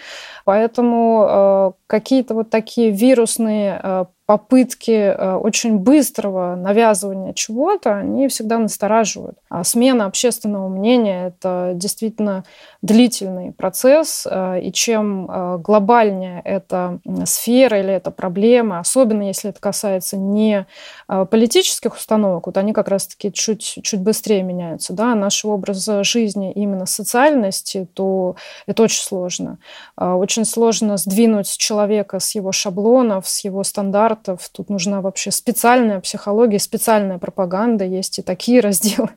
Поэтому 0.46 1.76
какие-то 1.88 2.34
вот 2.36 2.50
такие 2.50 2.92
вирусные 2.92 4.08
попытки 4.32 4.92
э, 4.92 5.34
очень 5.36 5.78
быстрого 5.78 6.56
навязывания 6.56 7.34
чего-то, 7.34 7.98
они 7.98 8.30
всегда 8.30 8.60
настораживают. 8.60 9.38
А 9.50 9.66
смена 9.66 10.06
общественного 10.06 10.70
мнения– 10.70 11.28
это 11.38 11.74
действительно 11.76 12.46
длительный 12.82 13.52
процесс, 13.52 14.26
э, 14.32 14.62
и 14.62 14.72
чем 14.72 15.30
э, 15.30 15.58
глобальнее 15.58 16.42
эта 16.46 17.00
сфера 17.26 17.82
или 17.82 17.92
эта 17.92 18.10
проблема, 18.10 18.80
особенно 18.80 19.24
если 19.24 19.50
это 19.50 19.60
касается 19.60 20.16
не 20.16 20.66
политических 21.08 21.96
установок, 21.96 22.46
вот 22.46 22.58
они 22.58 22.72
как 22.72 22.88
раз-таки 22.88 23.34
чуть, 23.34 23.80
чуть 23.84 24.00
быстрее 24.00 24.44
меняются, 24.44 24.94
да, 24.94 25.14
нашего 25.14 25.54
образа 25.54 26.06
жизни, 26.06 26.54
именно 26.54 26.86
социальности, 26.86 27.86
то 27.94 28.38
это 28.66 28.84
очень 28.84 29.04
сложно. 29.04 29.58
Очень 29.98 30.46
сложно 30.46 30.96
сдвинуть 30.96 31.58
человека 31.58 32.20
с 32.20 32.34
его 32.34 32.54
шаблонов, 32.54 33.28
с 33.28 33.44
его 33.44 33.64
стандартов, 33.64 34.21
форматов. 34.22 34.50
Тут 34.50 34.70
нужна 34.70 35.02
вообще 35.02 35.32
специальная 35.32 36.00
психология, 36.00 36.60
специальная 36.60 37.18
пропаганда. 37.18 37.86
Есть 37.86 38.20
и 38.20 38.22
такие 38.22 38.60
разделы 38.62 39.10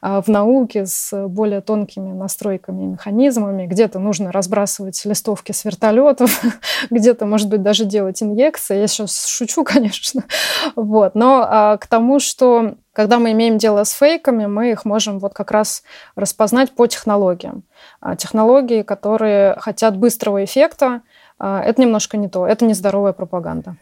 а, 0.00 0.20
в 0.22 0.28
науке 0.28 0.86
с 0.86 1.28
более 1.28 1.60
тонкими 1.60 2.12
настройками 2.12 2.84
и 2.84 2.86
механизмами. 2.86 3.66
Где-то 3.66 3.98
нужно 3.98 4.32
разбрасывать 4.32 5.04
листовки 5.04 5.52
с 5.52 5.64
вертолетов, 5.64 6.42
где-то, 6.90 7.26
может 7.26 7.48
быть, 7.48 7.62
даже 7.62 7.84
делать 7.84 8.22
инъекции. 8.22 8.78
Я 8.78 8.86
сейчас 8.86 9.26
шучу, 9.26 9.64
конечно. 9.72 10.24
Вот. 10.76 11.14
Но 11.14 11.46
а, 11.48 11.76
к 11.76 11.86
тому, 11.86 12.20
что 12.20 12.74
когда 12.92 13.18
мы 13.18 13.32
имеем 13.32 13.56
дело 13.56 13.84
с 13.84 13.92
фейками, 13.92 14.46
мы 14.46 14.72
их 14.72 14.84
можем 14.84 15.18
вот 15.18 15.32
как 15.32 15.50
раз 15.50 15.82
распознать 16.14 16.72
по 16.72 16.86
технологиям. 16.86 17.62
А, 18.00 18.16
технологии, 18.16 18.82
которые 18.82 19.56
хотят 19.58 19.96
быстрого 19.96 20.44
эффекта, 20.44 21.00
а, 21.38 21.60
это 21.60 21.80
немножко 21.80 22.16
не 22.16 22.28
то, 22.28 22.46
это 22.46 22.64
нездоровая 22.64 23.12
пропаганда. 23.12 23.76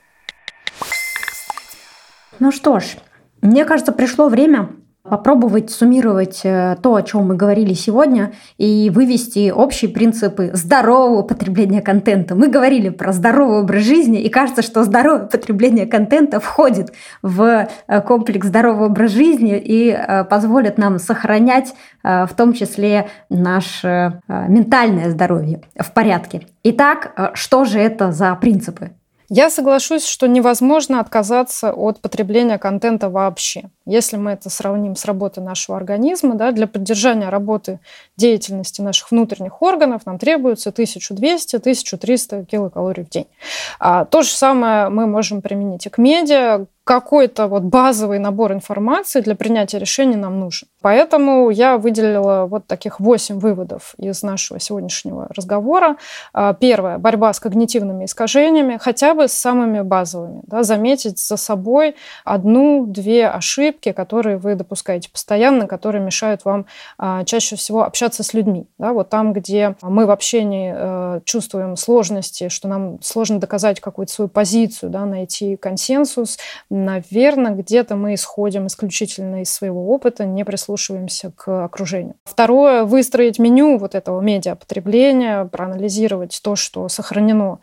Ну 2.41 2.51
что 2.53 2.81
ж, 2.81 2.97
мне 3.43 3.67
кажется, 3.67 3.93
пришло 3.93 4.29
время 4.29 4.71
попробовать 5.03 5.71
суммировать 5.71 6.41
э, 6.45 6.77
то, 6.83 6.95
о 6.95 7.03
чем 7.03 7.27
мы 7.27 7.37
говорили 7.37 7.75
сегодня, 7.75 8.33
и 8.57 8.91
вывести 8.95 9.51
общие 9.51 9.91
принципы 9.91 10.51
здорового 10.55 11.23
потребления 11.23 11.83
контента. 11.83 12.35
Мы 12.35 12.49
говорили 12.49 12.89
про 12.89 13.13
здоровый 13.13 13.61
образ 13.61 13.83
жизни, 13.83 14.21
и 14.23 14.29
кажется, 14.31 14.63
что 14.63 14.85
здоровое 14.85 15.27
потребление 15.27 15.87
контента 15.87 16.41
входит 16.41 16.93
в 17.23 17.69
э, 17.87 18.01
комплекс 18.03 18.47
здорового 18.47 18.87
образа 18.87 19.15
жизни 19.17 19.59
и 19.59 19.91
э, 19.91 20.25
позволит 20.25 20.79
нам 20.79 20.99
сохранять 20.99 21.75
в 22.03 22.31
том 22.35 22.55
числе 22.55 23.09
наше 23.29 24.23
ментальное 24.27 25.11
здоровье 25.11 25.61
в 25.79 25.93
порядке. 25.93 26.47
Итак, 26.65 27.33
что 27.35 27.67
же 27.67 27.79
это 27.79 28.11
за 28.11 28.35
принципы? 28.37 28.93
Я 29.33 29.49
соглашусь, 29.49 30.05
что 30.05 30.27
невозможно 30.27 30.99
отказаться 30.99 31.73
от 31.73 32.01
потребления 32.01 32.59
контента 32.59 33.09
вообще. 33.09 33.71
Если 33.91 34.17
мы 34.17 34.31
это 34.31 34.51
сравним 34.51 34.95
с 34.95 35.05
работой 35.05 35.43
нашего 35.43 35.77
организма, 35.77 36.37
да, 36.37 36.53
для 36.53 36.67
поддержания 36.67 37.29
работы 37.29 37.81
деятельности 38.17 38.81
наших 38.81 39.11
внутренних 39.11 39.63
органов 39.63 40.03
нам 40.07 40.19
требуется 40.19 40.71
1200-1300 40.71 42.45
килокалорий 42.45 43.05
в 43.05 43.09
день. 43.09 43.27
А, 43.79 44.05
то 44.05 44.23
же 44.23 44.31
самое 44.31 44.89
мы 44.91 45.07
можем 45.07 45.43
применить 45.43 45.87
и 45.87 45.91
к 45.91 45.99
медиа, 45.99 46.67
какой-то 46.91 47.47
вот 47.47 47.63
базовый 47.63 48.19
набор 48.19 48.53
информации 48.53 49.21
для 49.21 49.37
принятия 49.37 49.79
решений 49.79 50.17
нам 50.17 50.41
нужен. 50.41 50.67
Поэтому 50.81 51.49
я 51.51 51.79
выделила 51.79 52.47
вот 52.47 52.67
таких 52.67 52.99
восемь 52.99 53.39
выводов 53.39 53.95
из 53.97 54.25
нашего 54.25 54.59
сегодняшнего 54.59 55.29
разговора. 55.33 55.99
А, 56.33 56.53
первое– 56.53 56.99
борьба 56.99 57.33
с 57.33 57.39
когнитивными 57.39 58.07
искажениями, 58.07 58.77
хотя 58.81 59.15
бы 59.15 59.29
с 59.29 59.33
самыми 59.33 59.83
базовыми. 59.83 60.43
Да, 60.47 60.65
заметить 60.65 61.21
за 61.21 61.37
собой 61.37 61.95
одну-две 62.25 63.29
ошибки, 63.29 63.80
которые 63.89 64.37
вы 64.37 64.55
допускаете 64.55 65.11
постоянно, 65.11 65.67
которые 65.67 66.03
мешают 66.03 66.45
вам 66.45 66.67
а, 66.99 67.25
чаще 67.25 67.57
всего 67.57 67.85
общаться 67.85 68.23
с 68.23 68.35
людьми. 68.35 68.67
Да, 68.79 68.93
вот 68.93 69.09
там, 69.09 69.33
где 69.33 69.77
мы 69.81 70.07
в 70.07 70.11
общении 70.11 70.73
э, 70.75 71.21
чувствуем 71.25 71.77
сложности, 71.77 72.49
что 72.49 72.69
нам 72.69 73.01
сложно 73.03 73.41
доказать 73.41 73.81
какую-то 73.81 74.13
свою 74.13 74.29
позицию, 74.29 74.91
да, 74.91 75.07
найти 75.07 75.57
консенсус, 75.57 76.39
наверное, 76.69 77.53
где-то 77.53 77.97
мы 77.97 78.15
исходим 78.15 78.67
исключительно 78.67 79.43
из 79.43 79.53
своего 79.53 79.93
опыта, 79.93 80.25
не 80.25 80.45
прислушиваемся 80.45 81.33
к 81.35 81.65
окружению. 81.65 82.15
Второе, 82.25 82.85
выстроить 82.85 83.39
меню 83.39 83.79
вот 83.79 83.95
этого 83.95 84.21
медиапотребления, 84.21 85.45
проанализировать 85.45 86.41
то, 86.43 86.57
что 86.57 86.89
сохранено 86.89 87.61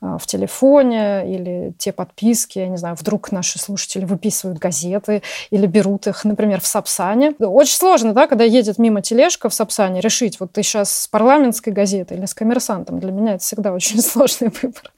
в 0.00 0.26
телефоне 0.26 1.30
или 1.30 1.74
те 1.78 1.92
подписки, 1.92 2.58
я 2.58 2.68
не 2.68 2.78
знаю, 2.78 2.96
вдруг 2.98 3.32
наши 3.32 3.58
слушатели 3.58 4.04
выписывают 4.04 4.58
газеты 4.58 5.22
или 5.50 5.66
берут 5.66 6.06
их, 6.06 6.24
например, 6.24 6.60
в 6.60 6.66
Сапсане. 6.66 7.34
Очень 7.38 7.76
сложно, 7.76 8.14
да, 8.14 8.26
когда 8.26 8.44
едет 8.44 8.78
мимо 8.78 9.02
тележка 9.02 9.48
в 9.48 9.54
Сапсане, 9.54 10.00
решить, 10.00 10.40
вот 10.40 10.52
ты 10.52 10.62
сейчас 10.62 11.02
с 11.02 11.08
парламентской 11.08 11.70
газетой 11.70 12.16
или 12.16 12.24
с 12.24 12.34
коммерсантом. 12.34 12.98
Для 12.98 13.12
меня 13.12 13.34
это 13.34 13.44
всегда 13.44 13.72
очень 13.74 14.00
сложный 14.00 14.50
выбор. 14.62 14.92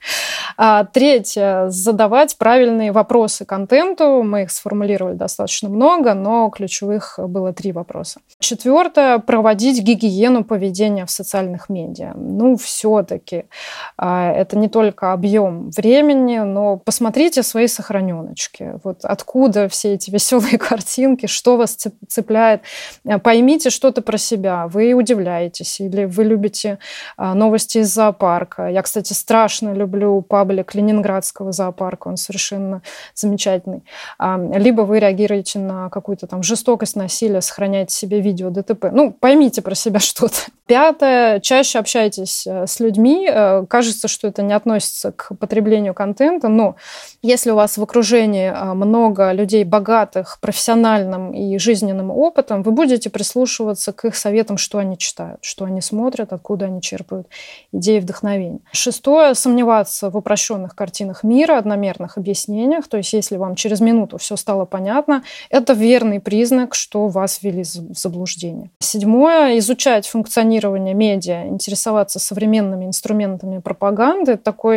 А, 0.55 0.85
третье, 0.85 1.67
задавать 1.69 2.37
правильные 2.37 2.91
вопросы 2.91 3.43
контенту. 3.45 4.23
Мы 4.23 4.43
их 4.43 4.51
сформулировали 4.51 5.15
достаточно 5.15 5.69
много, 5.69 6.13
но 6.13 6.49
ключевых 6.49 7.19
было 7.19 7.51
три 7.53 7.71
вопроса. 7.71 8.21
Четвертое, 8.39 9.19
проводить 9.19 9.81
гигиену 9.81 10.43
поведения 10.43 11.05
в 11.05 11.11
социальных 11.11 11.69
медиа. 11.69 12.13
Ну, 12.15 12.55
все-таки 12.55 13.45
а, 13.97 14.31
это 14.31 14.57
не 14.57 14.69
только 14.69 14.92
объем 15.01 15.71
времени, 15.71 16.37
но 16.39 16.77
посмотрите 16.77 17.41
свои 17.43 17.67
сохраненочки. 17.67 18.79
Вот 18.83 19.03
откуда 19.03 19.67
все 19.69 19.93
эти 19.93 20.11
веселые 20.11 20.57
картинки, 20.69 21.25
что 21.25 21.57
вас 21.57 21.77
цепляет. 22.07 22.61
Поймите 23.23 23.69
что-то 23.69 24.01
про 24.01 24.17
себя. 24.17 24.67
Вы 24.67 24.93
удивляетесь 24.93 25.79
или 25.79 26.05
вы 26.05 26.23
любите 26.25 26.79
а, 27.17 27.33
новости 27.33 27.79
из 27.79 27.93
зоопарка. 27.93 28.67
Я, 28.67 28.81
кстати, 28.81 29.13
страшно 29.13 29.73
люблю 29.73 30.21
паблик 30.21 30.75
Ленинградского 30.75 31.51
зоопарка. 31.51 32.07
Он 32.07 32.17
совершенно 32.17 32.81
замечательный 33.13 33.33
замечательный. 33.33 33.83
Либо 34.59 34.81
вы 34.81 34.99
реагируете 34.99 35.59
на 35.59 35.89
какую-то 35.89 36.27
там 36.27 36.43
жестокость, 36.43 36.95
насилие, 36.95 37.41
сохраняете 37.41 37.95
себе 37.95 38.21
видео 38.21 38.49
ДТП. 38.49 38.85
Ну, 38.91 39.11
поймите 39.11 39.61
про 39.61 39.75
себя 39.75 39.99
что-то. 39.99 40.35
Пятое. 40.65 41.39
Чаще 41.39 41.79
общайтесь 41.79 42.47
э, 42.47 42.67
с 42.67 42.79
людьми. 42.79 43.27
Э, 43.29 43.65
кажется, 43.67 44.07
что 44.07 44.27
это 44.27 44.41
не 44.43 44.53
относится 44.53 44.82
к 45.15 45.35
потреблению 45.35 45.93
контента, 45.93 46.47
но 46.47 46.75
если 47.21 47.51
у 47.51 47.55
вас 47.55 47.77
в 47.77 47.83
окружении 47.83 48.51
э, 48.51 48.73
много 48.73 49.31
людей 49.31 49.63
богатых 49.63 50.39
профессиональным 50.41 51.31
и 51.31 51.57
жизненным 51.57 52.11
опытом, 52.11 52.63
вы 52.63 52.71
будете 52.71 53.09
прислушиваться 53.09 53.93
к 53.93 54.05
их 54.05 54.15
советам, 54.15 54.57
что 54.57 54.79
они 54.79 54.97
читают, 54.97 55.39
что 55.41 55.65
они 55.65 55.81
смотрят, 55.81 56.33
откуда 56.33 56.65
они 56.65 56.81
черпают 56.81 57.27
идеи 57.71 57.99
вдохновения. 57.99 58.59
Шестое. 58.71 59.35
Сомневаться 59.35 60.09
в 60.09 60.17
упрощенных 60.17 60.75
картинах 60.75 61.23
мира, 61.23 61.57
одномерных 61.57 62.17
объяснениях. 62.17 62.87
То 62.87 62.97
есть, 62.97 63.13
если 63.13 63.37
вам 63.37 63.55
через 63.55 63.79
минуту 63.79 64.17
все 64.17 64.35
стало 64.35 64.65
понятно, 64.65 65.23
это 65.49 65.73
верный 65.73 66.19
признак, 66.19 66.75
что 66.75 67.07
вас 67.07 67.41
ввели 67.41 67.63
в 67.63 67.97
заблуждение. 67.97 68.69
Седьмое. 68.79 69.57
Изучать 69.59 70.07
функционирование 70.07 70.93
медиа, 70.93 71.47
интересоваться 71.47 72.19
современными 72.19 72.85
инструментами 72.85 73.59
пропаганды. 73.59 74.37
Такой 74.37 74.72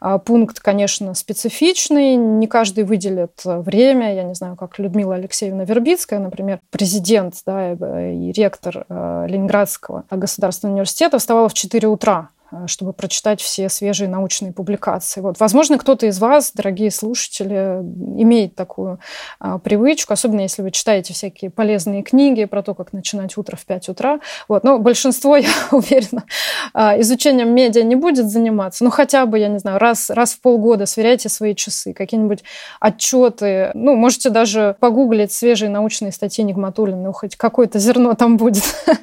а, 0.00 0.18
пункт, 0.18 0.60
конечно, 0.60 1.14
специфичный. 1.14 2.16
Не 2.16 2.46
каждый 2.46 2.84
выделит 2.84 3.40
время. 3.44 4.14
Я 4.14 4.24
не 4.24 4.34
знаю, 4.34 4.56
как 4.56 4.78
Людмила 4.78 5.14
Алексеевна 5.14 5.64
Вербицкая, 5.64 6.18
например, 6.18 6.60
президент 6.70 7.34
да, 7.46 7.72
и 7.72 8.32
ректор 8.32 8.84
а, 8.88 9.24
Ленинградского 9.26 10.04
государственного 10.10 10.74
университета, 10.74 11.18
вставала 11.18 11.48
в 11.48 11.54
4 11.54 11.88
утра 11.88 12.28
Э, 12.37 12.37
чтобы 12.66 12.92
прочитать 12.92 13.40
все 13.40 13.68
свежие 13.68 14.08
научные 14.08 14.52
публикации. 14.52 15.20
Вот. 15.20 15.38
Возможно, 15.38 15.78
кто-то 15.78 16.06
из 16.06 16.18
вас, 16.18 16.52
дорогие 16.54 16.90
слушатели, 16.90 17.80
имеет 18.20 18.54
такую 18.54 18.98
а, 19.38 19.58
привычку, 19.58 20.12
особенно 20.12 20.40
если 20.40 20.62
вы 20.62 20.70
читаете 20.70 21.12
всякие 21.12 21.50
полезные 21.50 22.02
книги 22.02 22.44
про 22.46 22.62
то, 22.62 22.74
как 22.74 22.92
начинать 22.92 23.36
утро 23.36 23.56
в 23.56 23.66
5 23.66 23.90
утра. 23.90 24.20
Вот. 24.48 24.64
Но 24.64 24.78
большинство, 24.78 25.36
я 25.36 25.50
уверена, 25.70 26.24
а, 26.72 26.98
изучением 27.00 27.54
медиа 27.54 27.82
не 27.82 27.96
будет 27.96 28.30
заниматься. 28.30 28.84
Ну, 28.84 28.90
хотя 28.90 29.26
бы, 29.26 29.38
я 29.38 29.48
не 29.48 29.58
знаю, 29.58 29.78
раз, 29.78 30.10
раз 30.10 30.32
в 30.32 30.40
полгода 30.40 30.86
сверяйте 30.86 31.28
свои 31.28 31.54
часы, 31.54 31.92
какие-нибудь 31.92 32.42
отчеты. 32.80 33.70
Ну, 33.74 33.94
можете 33.94 34.30
даже 34.30 34.76
погуглить 34.80 35.32
свежие 35.32 35.68
научные 35.68 36.12
статьи 36.12 36.44
Нигматуллина, 36.44 37.02
ну, 37.02 37.12
хоть 37.12 37.36
какое-то 37.36 37.78
зерно 37.78 38.14
там 38.14 38.36
будет. 38.36 38.64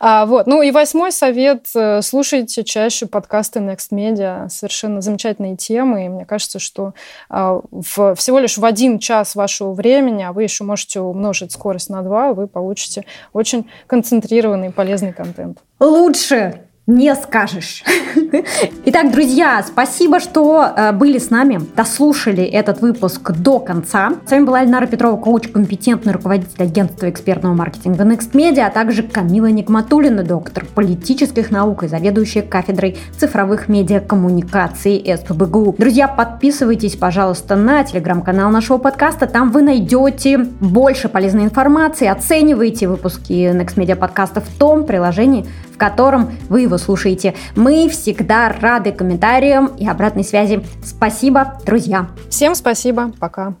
а, 0.00 0.26
вот. 0.26 0.46
Ну 0.46 0.62
и 0.62 0.70
восьмой 0.70 1.12
совет. 1.12 1.66
Э, 1.74 2.00
слушайте 2.02 2.64
чаще 2.64 3.06
подкасты 3.06 3.60
Next 3.60 3.90
Media. 3.90 4.48
Совершенно 4.48 5.00
замечательные 5.00 5.56
темы. 5.56 6.06
И 6.06 6.08
мне 6.08 6.24
кажется, 6.24 6.58
что 6.58 6.94
а, 7.28 7.60
в, 7.70 8.14
всего 8.14 8.38
лишь 8.38 8.58
в 8.58 8.64
один 8.64 8.98
час 8.98 9.34
вашего 9.34 9.72
времени, 9.72 10.22
а 10.22 10.32
вы 10.32 10.44
еще 10.44 10.64
можете 10.64 11.00
умножить 11.00 11.52
скорость 11.52 11.90
на 11.90 12.02
два, 12.02 12.32
вы 12.32 12.46
получите 12.46 13.04
очень 13.32 13.68
концентрированный 13.86 14.70
полезный 14.70 15.12
контент. 15.12 15.58
Лучше 15.80 16.67
не 16.88 17.14
скажешь. 17.14 17.84
Итак, 18.86 19.12
друзья, 19.12 19.62
спасибо, 19.62 20.20
что 20.20 20.72
э, 20.74 20.92
были 20.92 21.18
с 21.18 21.28
нами, 21.28 21.60
дослушали 21.76 22.42
этот 22.42 22.80
выпуск 22.80 23.30
до 23.32 23.58
конца. 23.60 24.14
С 24.26 24.30
вами 24.30 24.44
была 24.44 24.62
Эльнара 24.62 24.86
Петрова, 24.86 25.20
коуч, 25.20 25.48
компетентный 25.48 26.14
руководитель 26.14 26.62
агентства 26.62 27.10
экспертного 27.10 27.52
маркетинга 27.52 28.04
Next 28.04 28.32
Media, 28.32 28.62
а 28.62 28.70
также 28.70 29.02
Камила 29.02 29.50
Никматулина, 29.50 30.22
доктор 30.22 30.64
политических 30.74 31.50
наук 31.50 31.82
и 31.82 31.88
заведующая 31.88 32.40
кафедрой 32.40 32.96
цифровых 33.18 33.68
медиакоммуникаций 33.68 35.14
СПБГУ. 35.14 35.76
Друзья, 35.76 36.08
подписывайтесь, 36.08 36.96
пожалуйста, 36.96 37.54
на 37.54 37.84
телеграм-канал 37.84 38.50
нашего 38.50 38.78
подкаста. 38.78 39.26
Там 39.26 39.52
вы 39.52 39.60
найдете 39.60 40.38
больше 40.38 41.10
полезной 41.10 41.44
информации, 41.44 42.08
оценивайте 42.08 42.88
выпуски 42.88 43.32
Next 43.32 43.74
Media 43.74 43.94
подкаста 43.94 44.40
в 44.40 44.48
том 44.58 44.86
приложении, 44.86 45.44
в 45.78 45.80
котором 45.80 46.32
вы 46.48 46.62
его 46.62 46.76
слушаете. 46.76 47.34
Мы 47.54 47.88
всегда 47.88 48.48
рады 48.48 48.90
комментариям 48.90 49.66
и 49.78 49.86
обратной 49.86 50.24
связи. 50.24 50.60
Спасибо, 50.84 51.60
друзья. 51.64 52.08
Всем 52.28 52.56
спасибо. 52.56 53.12
Пока. 53.20 53.54